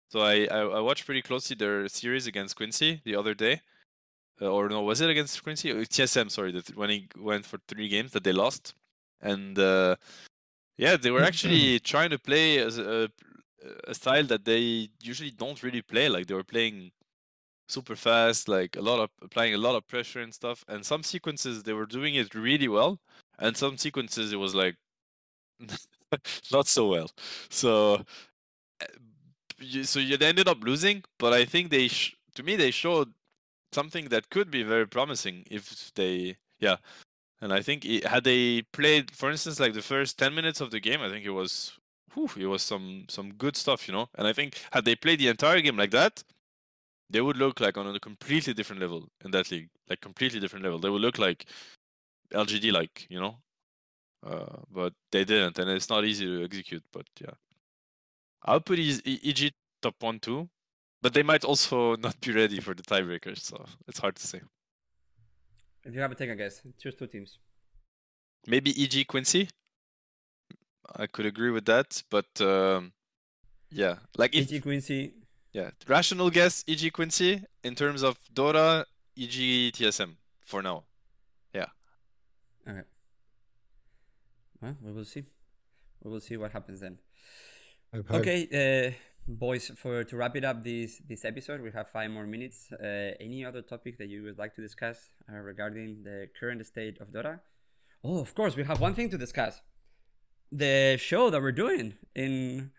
so 0.09 0.21
I, 0.21 0.47
I, 0.51 0.59
I 0.59 0.79
watched 0.79 1.05
pretty 1.05 1.21
closely 1.21 1.55
their 1.55 1.87
series 1.87 2.27
against 2.27 2.55
Quincy 2.55 3.01
the 3.03 3.15
other 3.15 3.33
day. 3.33 3.61
Uh, 4.41 4.47
or 4.47 4.67
no, 4.67 4.81
was 4.81 5.01
it 5.01 5.09
against 5.09 5.41
Quincy? 5.43 5.71
Uh, 5.71 5.75
TSM, 5.75 6.29
sorry, 6.29 6.51
that 6.51 6.75
when 6.75 6.89
he 6.89 7.07
went 7.17 7.45
for 7.45 7.57
three 7.67 7.87
games 7.87 8.11
that 8.11 8.23
they 8.23 8.33
lost, 8.33 8.73
and 9.21 9.57
uh, 9.57 9.95
yeah, 10.77 10.97
they 10.97 11.11
were 11.11 11.23
actually 11.23 11.79
trying 11.91 12.09
to 12.09 12.19
play 12.19 12.57
as 12.57 12.77
a, 12.77 13.09
a 13.87 13.93
style 13.93 14.25
that 14.25 14.43
they 14.43 14.89
usually 15.01 15.31
don't 15.31 15.63
really 15.63 15.81
play. 15.81 16.09
Like 16.09 16.27
they 16.27 16.33
were 16.33 16.43
playing 16.43 16.91
super 17.67 17.95
fast, 17.95 18.47
like 18.47 18.75
a 18.75 18.81
lot 18.81 18.99
of 18.99 19.09
applying 19.21 19.53
a 19.53 19.57
lot 19.57 19.75
of 19.75 19.87
pressure 19.87 20.19
and 20.19 20.33
stuff. 20.33 20.65
And 20.67 20.85
some 20.85 21.03
sequences 21.03 21.63
they 21.63 21.73
were 21.73 21.85
doing 21.85 22.15
it 22.15 22.35
really 22.35 22.67
well, 22.67 22.99
and 23.39 23.55
some 23.55 23.77
sequences 23.77 24.33
it 24.33 24.37
was 24.37 24.53
like 24.53 24.75
not 26.51 26.67
so 26.67 26.87
well. 26.89 27.09
So 27.49 28.05
so 29.83 29.99
you 29.99 30.17
ended 30.19 30.47
up 30.47 30.63
losing, 30.63 31.03
but 31.17 31.33
I 31.33 31.45
think 31.45 31.69
they 31.71 31.87
sh- 31.87 32.15
to 32.35 32.43
me 32.43 32.55
they 32.55 32.71
showed 32.71 33.13
something 33.73 34.09
that 34.09 34.29
could 34.29 34.51
be 34.51 34.63
very 34.63 34.87
promising 34.87 35.45
if 35.51 35.93
they 35.95 36.37
yeah. 36.59 36.77
And 37.41 37.53
I 37.53 37.61
think 37.61 37.85
it, 37.85 38.05
had 38.07 38.23
they 38.23 38.63
played, 38.73 39.11
for 39.11 39.31
instance, 39.31 39.59
like 39.59 39.73
the 39.73 39.81
first 39.81 40.19
ten 40.19 40.35
minutes 40.35 40.61
of 40.61 40.71
the 40.71 40.79
game, 40.79 41.01
I 41.01 41.09
think 41.09 41.25
it 41.25 41.31
was, 41.31 41.73
whew, 42.13 42.29
it 42.37 42.47
was 42.47 42.63
some 42.63 43.05
some 43.09 43.33
good 43.33 43.57
stuff, 43.57 43.87
you 43.87 43.93
know. 43.93 44.09
And 44.15 44.27
I 44.27 44.33
think 44.33 44.55
had 44.71 44.85
they 44.85 44.95
played 44.95 45.19
the 45.19 45.29
entire 45.29 45.61
game 45.61 45.77
like 45.77 45.91
that, 45.91 46.23
they 47.09 47.21
would 47.21 47.37
look 47.37 47.59
like 47.59 47.77
on 47.77 47.87
a 47.95 47.99
completely 47.99 48.53
different 48.53 48.81
level 48.81 49.09
in 49.25 49.31
that 49.31 49.51
league, 49.51 49.69
like 49.89 50.01
completely 50.01 50.39
different 50.39 50.65
level. 50.65 50.79
They 50.79 50.89
would 50.89 51.01
look 51.01 51.19
like 51.19 51.45
LGD, 52.33 52.71
like 52.71 53.07
you 53.09 53.19
know. 53.19 53.37
Uh, 54.25 54.57
but 54.71 54.93
they 55.11 55.23
didn't, 55.23 55.59
and 55.59 55.69
it's 55.69 55.89
not 55.89 56.03
easy 56.03 56.25
to 56.25 56.43
execute. 56.43 56.83
But 56.91 57.05
yeah, 57.21 57.35
I'll 58.43 58.59
put 58.61 58.79
EG 58.79 59.51
top 59.81 59.95
one 59.99 60.19
too, 60.19 60.49
but 61.01 61.13
they 61.13 61.21
might 61.23 61.43
also 61.43 61.95
not 62.05 62.19
be 62.21 62.31
ready 62.31 62.59
for 62.59 62.73
the 62.73 62.83
tiebreakers, 62.83 63.41
so 63.41 63.65
it's 63.87 63.99
hard 63.99 64.15
to 64.15 64.25
say. 64.25 64.41
If 65.83 65.93
you 65.93 66.01
have 66.01 66.11
a 66.11 66.15
take 66.15 66.31
a 66.31 66.35
guess, 66.35 66.61
choose 66.81 66.95
two 66.95 67.05
teams. 67.05 67.37
Maybe 68.47 68.71
EG 68.71 69.05
Quincy. 69.07 69.49
I 70.95 71.05
could 71.05 71.25
agree 71.27 71.51
with 71.51 71.65
that, 71.65 72.01
but 72.09 72.29
um, 72.41 72.93
yeah, 73.69 73.97
like 74.17 74.35
if 74.35 74.51
EG 74.51 74.63
Quincy. 74.63 75.13
yeah, 75.53 75.69
rational 75.87 76.31
guess 76.31 76.63
EG 76.67 76.91
Quincy 76.93 77.43
in 77.63 77.75
terms 77.75 78.01
of 78.01 78.17
Dota 78.33 78.85
EG 79.17 79.73
TSM 79.73 80.15
for 80.43 80.63
now. 80.63 80.83
Okay. 82.67 82.81
Well, 84.65 84.77
we 84.81 84.91
will 84.91 85.05
see. 85.05 85.23
We 86.03 86.11
will 86.11 86.19
see 86.19 86.37
what 86.37 86.51
happens 86.51 86.79
then. 86.81 86.97
Okay, 88.11 88.39
uh, 88.51 88.91
boys. 89.27 89.71
For 89.75 90.03
to 90.03 90.17
wrap 90.17 90.35
it 90.35 90.43
up 90.43 90.63
this 90.63 91.01
this 91.07 91.23
episode, 91.23 91.61
we 91.61 91.71
have 91.71 91.87
five 91.89 92.09
more 92.09 92.25
minutes. 92.25 92.71
Uh, 92.71 93.11
any 93.19 93.45
other 93.45 93.61
topic 93.61 93.97
that 93.99 94.09
you 94.09 94.23
would 94.23 94.37
like 94.37 94.55
to 94.55 94.61
discuss 94.61 95.11
uh, 95.31 95.37
regarding 95.37 96.03
the 96.03 96.27
current 96.39 96.65
state 96.65 96.99
of 96.99 97.09
Dota? 97.09 97.39
Oh, 98.03 98.19
of 98.19 98.33
course, 98.33 98.55
we 98.55 98.63
have 98.63 98.81
one 98.81 98.95
thing 98.95 99.09
to 99.09 99.17
discuss: 99.17 99.61
the 100.51 100.97
show 100.97 101.29
that 101.29 101.41
we're 101.41 101.59
doing 101.65 101.95
in 102.15 102.71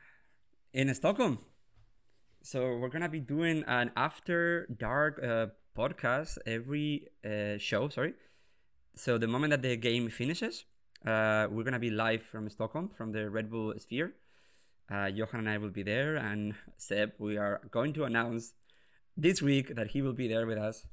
in 0.72 0.92
Stockholm. 0.94 1.38
So 2.42 2.76
we're 2.76 2.90
gonna 2.90 3.08
be 3.08 3.20
doing 3.20 3.64
an 3.66 3.90
after 3.96 4.66
dark 4.66 5.22
uh, 5.22 5.46
podcast 5.76 6.38
every 6.46 7.08
uh, 7.24 7.58
show. 7.58 7.88
Sorry. 7.88 8.14
So 8.94 9.18
the 9.18 9.26
moment 9.26 9.50
that 9.50 9.62
the 9.62 9.76
game 9.76 10.08
finishes, 10.08 10.64
uh, 11.06 11.46
we're 11.50 11.64
gonna 11.64 11.78
be 11.78 11.90
live 11.90 12.22
from 12.22 12.48
Stockholm 12.50 12.90
from 12.96 13.12
the 13.12 13.30
Red 13.30 13.50
Bull 13.50 13.72
Sphere. 13.78 14.14
Uh, 14.90 15.06
Johan 15.06 15.40
and 15.40 15.48
I 15.48 15.58
will 15.58 15.70
be 15.70 15.82
there, 15.82 16.16
and 16.16 16.54
Seb, 16.76 17.12
we 17.18 17.36
are 17.36 17.60
going 17.70 17.92
to 17.94 18.04
announce 18.04 18.52
this 19.16 19.42
week 19.42 19.74
that 19.74 19.88
he 19.88 20.02
will 20.02 20.12
be 20.12 20.28
there 20.28 20.46
with 20.46 20.58
us. 20.58 20.86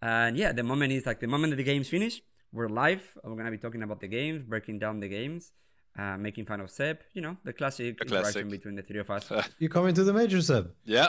And 0.00 0.36
yeah, 0.36 0.52
the 0.52 0.64
moment 0.64 0.92
is 0.92 1.06
like 1.06 1.20
the 1.20 1.28
moment 1.28 1.50
that 1.52 1.56
the 1.56 1.64
games 1.64 1.88
finish, 1.88 2.20
we're 2.52 2.68
live. 2.68 3.02
We're 3.22 3.36
gonna 3.36 3.50
be 3.50 3.58
talking 3.58 3.82
about 3.82 4.00
the 4.00 4.08
games, 4.08 4.42
breaking 4.42 4.80
down 4.80 5.00
the 5.00 5.08
games, 5.08 5.52
uh, 5.96 6.16
making 6.16 6.46
fun 6.46 6.60
of 6.60 6.70
Seb. 6.70 6.98
You 7.14 7.22
know, 7.22 7.36
the 7.44 7.52
classic 7.52 7.98
The 7.98 8.06
interaction 8.06 8.48
between 8.48 8.74
the 8.74 8.82
three 8.82 8.98
of 9.00 9.10
us. 9.10 9.30
You 9.58 9.68
coming 9.68 9.94
to 9.94 10.04
the 10.04 10.12
major, 10.12 10.42
Seb? 10.42 10.72
Yeah, 10.84 11.08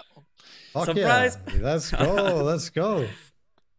Fuck 0.74 0.86
Surprise! 0.86 1.38
Yeah. 1.48 1.62
Let's 1.62 1.92
go. 1.92 2.44
Let's 2.52 2.70
go. 2.70 3.08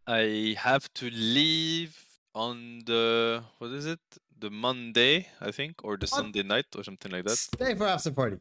I 0.07 0.57
have 0.59 0.93
to 0.95 1.11
leave 1.11 1.97
on 2.35 2.81
the 2.85 3.45
what 3.59 3.71
is 3.71 3.87
it? 3.87 4.01
The 4.45 4.51
Monday, 4.51 5.28
I 5.40 5.51
think, 5.53 5.82
or 5.82 5.97
the 5.97 6.07
Sunday 6.07 6.42
night, 6.42 6.66
or 6.76 6.84
something 6.84 7.11
like 7.11 7.24
that. 7.24 7.38
Stay 7.38 7.74
for 7.74 7.86
after 7.86 8.11
party. 8.11 8.36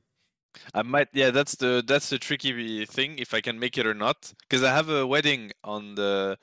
I 0.73 0.81
might, 0.81 1.07
yeah. 1.13 1.31
That's 1.31 1.55
the 1.55 1.81
that's 1.87 2.09
the 2.09 2.19
tricky 2.19 2.85
thing 2.85 3.17
if 3.19 3.33
I 3.33 3.39
can 3.39 3.57
make 3.57 3.77
it 3.77 3.87
or 3.87 3.93
not, 3.93 4.33
because 4.41 4.63
I 4.63 4.71
have 4.75 4.89
a 4.89 5.07
wedding 5.07 5.51
on 5.63 5.95
the 5.95 6.37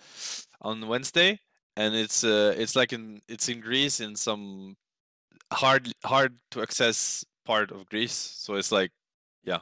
on 0.62 0.88
Wednesday, 0.88 1.40
and 1.76 1.94
it's 1.94 2.24
uh 2.24 2.54
it's 2.56 2.74
like 2.74 2.94
in 2.94 3.20
it's 3.28 3.50
in 3.50 3.60
Greece 3.60 4.00
in 4.00 4.16
some 4.16 4.78
hard 5.52 5.92
hard 6.06 6.38
to 6.52 6.62
access 6.62 7.22
part 7.44 7.70
of 7.70 7.84
Greece, 7.84 8.16
so 8.16 8.54
it's 8.54 8.72
like, 8.72 8.92
yeah. 9.44 9.58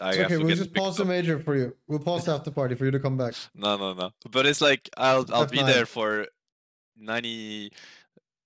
I 0.00 0.16
okay, 0.16 0.36
we'll 0.36 0.54
just 0.54 0.74
pause 0.74 0.96
the 0.96 1.04
major 1.04 1.40
for 1.40 1.56
you. 1.56 1.74
We'll 1.88 1.98
pause 1.98 2.26
the 2.26 2.34
after 2.34 2.52
party 2.52 2.76
for 2.76 2.84
you 2.84 2.92
to 2.92 3.00
come 3.00 3.16
back. 3.16 3.34
No, 3.52 3.76
no, 3.76 3.94
no. 3.94 4.10
But 4.30 4.46
it's 4.46 4.60
like 4.60 4.88
I'll 4.96 5.26
I'll 5.32 5.46
be 5.46 5.58
F9. 5.58 5.66
there 5.66 5.86
for 5.86 6.26
ninety 6.96 7.72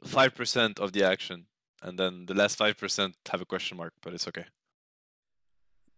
five 0.04 0.34
percent 0.34 0.78
of 0.78 0.92
the 0.92 1.02
action, 1.04 1.46
and 1.82 1.98
then 1.98 2.26
the 2.26 2.34
last 2.34 2.56
five 2.56 2.76
percent 2.78 3.16
have 3.30 3.40
a 3.40 3.46
question 3.46 3.76
mark. 3.76 3.92
But 4.02 4.14
it's 4.14 4.28
okay. 4.28 4.44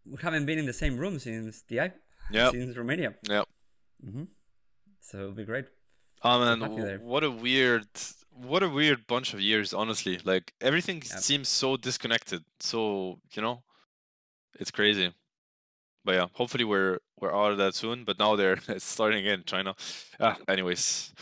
we 0.06 0.16
haven't 0.22 0.46
been 0.46 0.58
in 0.58 0.66
the 0.66 0.72
same 0.72 0.96
room 0.96 1.18
since 1.18 1.62
TI, 1.62 1.90
Yeah, 2.30 2.50
since 2.50 2.76
Romania. 2.76 3.14
yeah. 3.28 3.44
hmm 4.02 4.24
So 5.00 5.18
it'll 5.18 5.32
be 5.32 5.44
great. 5.44 5.66
Oh 6.22 6.38
man, 6.40 6.60
what 7.02 7.24
a 7.24 7.30
weird, 7.30 7.86
what 8.30 8.62
a 8.62 8.68
weird 8.68 9.06
bunch 9.06 9.32
of 9.34 9.40
years. 9.40 9.72
Honestly, 9.72 10.18
like 10.24 10.52
everything 10.60 11.02
seems 11.02 11.48
so 11.48 11.76
disconnected. 11.76 12.44
So 12.60 13.18
you 13.32 13.42
know, 13.42 13.62
it's 14.58 14.70
crazy. 14.70 15.14
But 16.04 16.14
yeah, 16.14 16.26
hopefully 16.32 16.64
we're 16.64 16.98
we're 17.18 17.34
out 17.34 17.52
of 17.52 17.58
that 17.58 17.74
soon. 17.74 18.04
But 18.04 18.18
now 18.18 18.36
they're 18.36 18.58
starting 18.78 19.20
again, 19.26 19.42
China. 19.46 19.74
Ah, 20.18 20.36
anyways, 20.48 21.12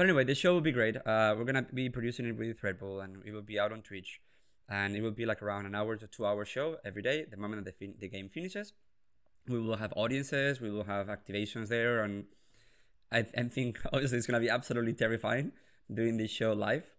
But 0.00 0.06
anyway, 0.06 0.24
the 0.24 0.34
show 0.34 0.54
will 0.54 0.62
be 0.62 0.72
great. 0.72 0.96
Uh, 0.96 1.34
we're 1.36 1.44
gonna 1.44 1.66
be 1.74 1.90
producing 1.90 2.24
it 2.24 2.38
with 2.38 2.62
Red 2.62 2.78
Bull, 2.78 3.02
and 3.02 3.22
it 3.26 3.32
will 3.34 3.42
be 3.42 3.60
out 3.60 3.70
on 3.70 3.82
Twitch, 3.82 4.18
and 4.66 4.96
it 4.96 5.02
will 5.02 5.10
be 5.10 5.26
like 5.26 5.42
around 5.42 5.66
an 5.66 5.74
hour 5.74 5.94
to 5.94 6.06
two 6.06 6.24
hour 6.24 6.46
show 6.46 6.78
every 6.86 7.02
day. 7.02 7.26
The 7.30 7.36
moment 7.36 7.62
that 7.62 7.78
the, 7.78 7.86
fin- 7.86 7.96
the 7.98 8.08
game 8.08 8.30
finishes, 8.30 8.72
we 9.46 9.60
will 9.60 9.76
have 9.76 9.92
audiences, 9.96 10.58
we 10.58 10.70
will 10.70 10.84
have 10.84 11.08
activations 11.08 11.68
there, 11.68 12.02
and 12.02 12.24
I, 13.12 13.26
I 13.36 13.42
think 13.42 13.78
obviously 13.92 14.16
it's 14.16 14.26
gonna 14.26 14.40
be 14.40 14.48
absolutely 14.48 14.94
terrifying 14.94 15.52
doing 15.92 16.16
this 16.16 16.30
show 16.30 16.54
live. 16.54 16.94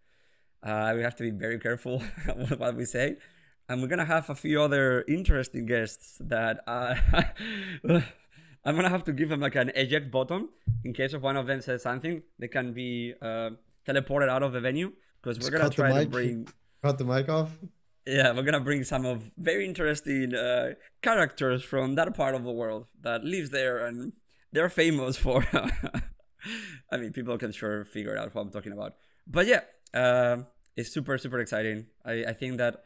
Uh, 0.62 0.94
we 0.96 1.02
have 1.02 1.16
to 1.16 1.24
be 1.24 1.32
very 1.32 1.58
careful 1.58 2.04
what 2.58 2.76
we 2.76 2.86
say, 2.86 3.18
and 3.68 3.82
we're 3.82 3.88
gonna 3.88 4.06
have 4.06 4.30
a 4.30 4.36
few 4.36 4.62
other 4.62 5.04
interesting 5.08 5.66
guests 5.66 6.20
that 6.20 6.60
uh, 6.68 6.94
I'm 8.64 8.76
gonna 8.76 8.90
have 8.90 9.04
to 9.06 9.14
give 9.14 9.30
them 9.30 9.40
like 9.40 9.56
an 9.56 9.72
eject 9.76 10.12
button 10.12 10.50
in 10.84 10.94
case 10.94 11.14
if 11.14 11.22
one 11.22 11.36
of 11.38 11.48
them 11.48 11.62
says 11.62 11.82
something, 11.84 12.22
they 12.40 12.48
can 12.48 12.74
be 12.74 13.14
uh, 13.22 13.52
teleported 13.88 14.30
out 14.30 14.44
of 14.44 14.54
the 14.54 14.62
venue 14.62 14.92
because 15.22 15.40
we're 15.40 15.56
gonna 15.58 15.70
try 15.70 16.04
to 16.04 16.10
bring 16.10 16.48
Cut 16.84 16.98
the 16.98 17.06
mic 17.06 17.30
off. 17.30 17.52
yeah, 18.08 18.32
we're 18.34 18.42
gonna 18.44 18.60
bring 18.60 18.84
some 18.84 19.06
of 19.06 19.32
very 19.38 19.66
interesting 19.66 20.34
uh, 20.34 20.74
characters 21.02 21.64
from 21.64 21.96
that 21.96 22.16
part 22.16 22.34
of 22.34 22.44
the 22.44 22.52
world 22.52 22.88
that 23.02 23.24
lives 23.24 23.52
there, 23.52 23.86
and 23.86 24.14
they're 24.52 24.70
famous 24.70 25.18
for. 25.18 25.46
I 26.92 26.98
mean, 26.98 27.14
people 27.14 27.38
can 27.38 27.52
sure 27.52 27.86
figure 27.86 28.18
out 28.18 28.34
what 28.34 28.42
I'm 28.42 28.52
talking 28.52 28.72
about. 28.74 28.96
But 29.28 29.46
yeah, 29.48 29.62
um 29.94 30.48
it's 30.76 30.92
super 30.92 31.18
super 31.18 31.40
exciting. 31.40 31.86
I, 32.06 32.26
I 32.30 32.34
think 32.34 32.58
that 32.58 32.84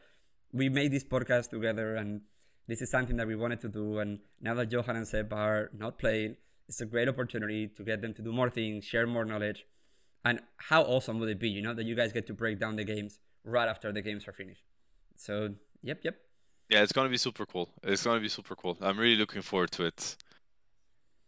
we 0.52 0.68
made 0.68 0.92
this 0.92 1.04
podcast 1.04 1.50
together, 1.50 1.96
and 1.96 2.20
this 2.66 2.82
is 2.82 2.90
something 2.90 3.16
that 3.16 3.26
we 3.26 3.36
wanted 3.36 3.60
to 3.62 3.68
do. 3.68 3.98
And 3.98 4.20
now 4.40 4.54
that 4.54 4.70
Johan 4.70 4.96
and 4.96 5.06
Seb 5.06 5.32
are 5.32 5.70
not 5.76 5.98
playing, 5.98 6.36
it's 6.68 6.80
a 6.80 6.86
great 6.86 7.08
opportunity 7.08 7.68
to 7.68 7.82
get 7.82 8.02
them 8.02 8.12
to 8.14 8.22
do 8.22 8.32
more 8.32 8.50
things, 8.50 8.84
share 8.84 9.06
more 9.06 9.24
knowledge. 9.24 9.64
And 10.24 10.40
how 10.56 10.82
awesome 10.82 11.20
would 11.20 11.28
it 11.28 11.38
be, 11.38 11.48
you 11.48 11.62
know, 11.62 11.74
that 11.74 11.84
you 11.84 11.94
guys 11.94 12.12
get 12.12 12.26
to 12.26 12.34
break 12.34 12.58
down 12.58 12.76
the 12.76 12.84
games 12.84 13.20
right 13.44 13.68
after 13.68 13.92
the 13.92 14.02
games 14.02 14.26
are 14.26 14.32
finished? 14.32 14.64
So, 15.14 15.54
yep, 15.82 16.00
yep. 16.02 16.16
yeah, 16.68 16.82
it's 16.82 16.92
gonna 16.92 17.08
be 17.08 17.16
super 17.16 17.46
cool. 17.46 17.70
It's 17.84 18.02
gonna 18.02 18.20
be 18.20 18.28
super 18.28 18.56
cool. 18.56 18.76
I'm 18.80 18.98
really 18.98 19.16
looking 19.16 19.42
forward 19.42 19.70
to 19.72 19.84
it. 19.84 20.16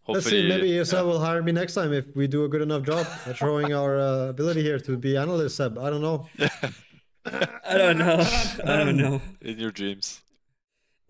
Let's 0.09 0.24
see. 0.24 0.30
Hopefully, 0.30 0.49
Maybe 0.49 0.68
yeah. 0.70 0.82
Seb 0.82 1.05
will 1.05 1.20
hire 1.20 1.43
me 1.43 1.53
next 1.53 1.74
time 1.74 1.93
if 1.93 2.07
we 2.16 2.26
do 2.26 2.45
a 2.45 2.49
good 2.49 2.62
enough 2.62 2.82
job 2.82 3.07
at 3.26 3.36
showing 3.43 3.72
our 3.72 3.99
uh, 4.01 4.28
ability 4.30 4.62
here 4.62 4.80
to 4.80 4.97
be 4.97 5.16
analyst. 5.16 5.57
Seb, 5.57 5.78
I 5.78 5.91
don't 5.91 6.03
know. 6.03 6.28
I 7.24 7.76
don't 7.76 7.99
know. 7.99 8.26
I 8.64 8.76
don't 8.76 8.97
know. 8.97 9.20
in 9.43 9.59
your 9.59 9.70
dreams. 9.70 10.22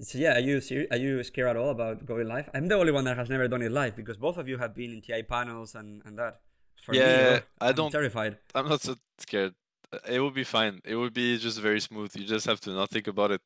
So 0.00 0.18
yeah, 0.18 0.36
are 0.36 0.40
you 0.40 0.60
ser- 0.60 0.86
are 0.92 0.96
you 0.96 1.22
scared 1.24 1.48
at 1.48 1.56
all 1.56 1.70
about 1.70 2.06
going 2.06 2.28
live? 2.28 2.48
I'm 2.54 2.68
the 2.68 2.76
only 2.76 2.92
one 2.92 3.04
that 3.04 3.16
has 3.16 3.28
never 3.28 3.48
done 3.48 3.62
it 3.62 3.72
live 3.72 3.96
because 3.96 4.16
both 4.16 4.36
of 4.38 4.46
you 4.48 4.58
have 4.58 4.74
been 4.74 4.92
in 4.92 5.00
TI 5.00 5.22
panels 5.24 5.74
and, 5.74 6.02
and 6.04 6.16
that. 6.18 6.40
For 6.84 6.92
me, 6.92 6.98
Yeah, 6.98 7.40
uh, 7.60 7.64
I 7.64 7.68
I'm 7.70 7.74
don't- 7.74 7.90
terrified. 7.90 8.38
I'm 8.54 8.68
not 8.68 8.80
so 8.82 8.94
scared. 9.18 9.54
Uh, 9.92 9.98
It 10.08 10.20
will 10.20 10.30
be 10.30 10.44
fine. 10.44 10.80
It 10.84 10.94
will 10.94 11.10
be 11.10 11.36
just 11.38 11.60
very 11.60 11.80
smooth. 11.80 12.14
You 12.16 12.24
just 12.24 12.46
have 12.46 12.60
to 12.60 12.70
not 12.70 12.90
think 12.90 13.08
about 13.08 13.32
it. 13.32 13.42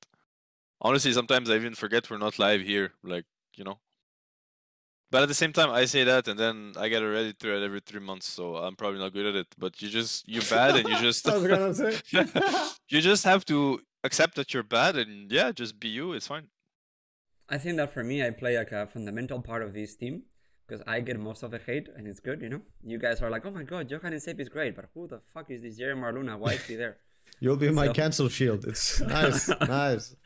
Honestly, 0.83 1.13
sometimes 1.13 1.49
I 1.49 1.55
even 1.57 1.75
forget 1.75 2.11
we're 2.11 2.19
not 2.19 2.39
live 2.39 2.61
here. 2.61 2.93
Like, 3.03 3.25
you 3.57 3.65
know. 3.65 3.79
But 5.11 5.23
at 5.23 5.29
the 5.29 5.35
same 5.35 5.53
time, 5.53 5.71
I 5.71 5.85
say 5.87 6.05
that, 6.05 6.27
and 6.29 6.39
then 6.39 6.73
I 6.77 6.89
get 6.89 7.03
a 7.03 7.07
Reddit 7.07 7.39
thread 7.39 7.63
every 7.63 7.81
three 7.81 8.01
months, 8.01 8.27
so 8.29 8.57
I'm 8.57 8.77
probably 8.77 8.99
not 8.99 9.13
good 9.13 9.27
at 9.27 9.35
it. 9.37 9.47
But 9.59 9.81
you 9.83 9.89
just 9.89 10.27
you're 10.29 10.43
bad, 10.43 10.77
and 10.77 10.89
you 10.89 10.97
just 11.09 11.29
I 11.29 11.37
was 11.37 11.47
gonna 11.47 11.75
say. 11.75 11.93
you 12.89 13.01
just 13.01 13.25
have 13.25 13.45
to 13.47 13.81
accept 14.05 14.35
that 14.37 14.53
you're 14.53 14.63
bad, 14.63 14.97
and 14.97 15.31
yeah, 15.31 15.53
just 15.53 15.81
be 15.81 15.89
you. 15.89 16.13
It's 16.13 16.27
fine. 16.27 16.49
I 17.49 17.59
think 17.59 17.77
that 17.77 17.93
for 17.93 18.03
me, 18.03 18.25
I 18.25 18.31
play 18.31 18.57
like 18.57 18.73
a 18.73 18.87
fundamental 18.87 19.41
part 19.41 19.63
of 19.63 19.75
this 19.75 19.95
team 19.97 20.23
because 20.67 20.83
I 20.87 21.01
get 21.01 21.19
most 21.19 21.43
of 21.43 21.51
the 21.51 21.59
hate 21.59 21.89
and 21.95 22.07
it's 22.07 22.21
good, 22.21 22.41
you 22.41 22.49
know. 22.49 22.63
You 22.83 22.99
guys 22.99 23.21
are 23.21 23.29
like, 23.29 23.45
oh 23.45 23.51
my 23.51 23.63
god, 23.63 23.91
Johan 23.91 24.13
and 24.13 24.23
Seb 24.23 24.41
is 24.41 24.49
great, 24.49 24.75
but 24.75 24.87
who 24.95 25.07
the 25.07 25.21
fuck 25.35 25.51
is 25.51 25.63
this 25.63 25.77
Jeremy 25.77 26.01
Marluna? 26.01 26.39
Why 26.39 26.53
is 26.53 26.65
he 26.65 26.77
there? 26.77 26.97
You'll 27.41 27.57
be 27.57 27.71
my 27.71 27.89
cancel 27.89 28.29
shield. 28.29 28.65
It's 28.65 29.01
nice, 29.19 29.49
nice. 29.61 30.17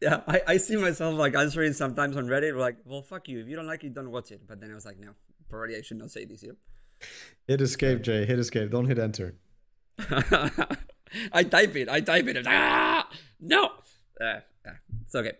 yeah, 0.00 0.22
I, 0.26 0.42
I 0.46 0.56
see 0.56 0.76
myself 0.76 1.18
like 1.18 1.34
answering 1.34 1.72
sometimes 1.72 2.16
on 2.16 2.26
Reddit, 2.26 2.56
like, 2.56 2.76
well, 2.84 3.02
fuck 3.02 3.28
you. 3.28 3.40
If 3.40 3.48
you 3.48 3.56
don't 3.56 3.66
like 3.66 3.84
it, 3.84 3.92
don't 3.92 4.10
watch 4.10 4.30
it. 4.30 4.40
But 4.46 4.60
then 4.60 4.70
I 4.70 4.74
was 4.74 4.86
like, 4.86 4.98
no, 4.98 5.10
probably 5.48 5.76
I 5.76 5.82
should 5.82 5.98
not 5.98 6.10
say 6.10 6.24
this 6.24 6.40
here. 6.40 6.56
Hit 7.46 7.60
escape, 7.60 8.02
Jay. 8.02 8.24
Hit 8.24 8.38
escape. 8.38 8.70
Don't 8.70 8.86
hit 8.86 8.98
enter. 8.98 9.34
I 11.32 11.44
type 11.44 11.74
it. 11.76 11.88
I 11.88 12.00
type 12.00 12.26
it. 12.28 12.36
It's, 12.36 12.48
ah, 12.50 13.08
no. 13.40 13.70
Uh, 14.20 14.40
it's 15.02 15.14
okay. 15.14 15.32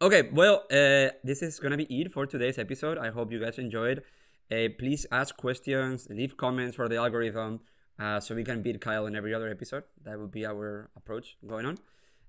Okay, 0.00 0.28
well, 0.32 0.62
uh, 0.70 1.10
this 1.24 1.42
is 1.42 1.58
gonna 1.58 1.76
be 1.76 1.86
it 2.00 2.12
for 2.12 2.24
today's 2.24 2.58
episode. 2.58 2.98
I 2.98 3.10
hope 3.10 3.32
you 3.32 3.40
guys 3.40 3.58
enjoyed. 3.58 4.02
Uh, 4.50 4.68
please 4.78 5.06
ask 5.10 5.36
questions, 5.36 6.06
leave 6.08 6.36
comments 6.36 6.76
for 6.76 6.88
the 6.88 6.96
algorithm, 6.96 7.60
uh, 7.98 8.20
so 8.20 8.34
we 8.34 8.44
can 8.44 8.62
beat 8.62 8.80
Kyle 8.80 9.06
in 9.06 9.16
every 9.16 9.34
other 9.34 9.48
episode. 9.48 9.82
That 10.04 10.18
will 10.18 10.28
be 10.28 10.46
our 10.46 10.90
approach 10.96 11.36
going 11.46 11.66
on. 11.66 11.78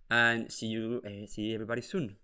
And 0.09 0.51
see 0.51 0.65
you, 0.65 1.01
uh, 1.05 1.27
see 1.27 1.53
everybody 1.53 1.81
soon. 1.81 2.17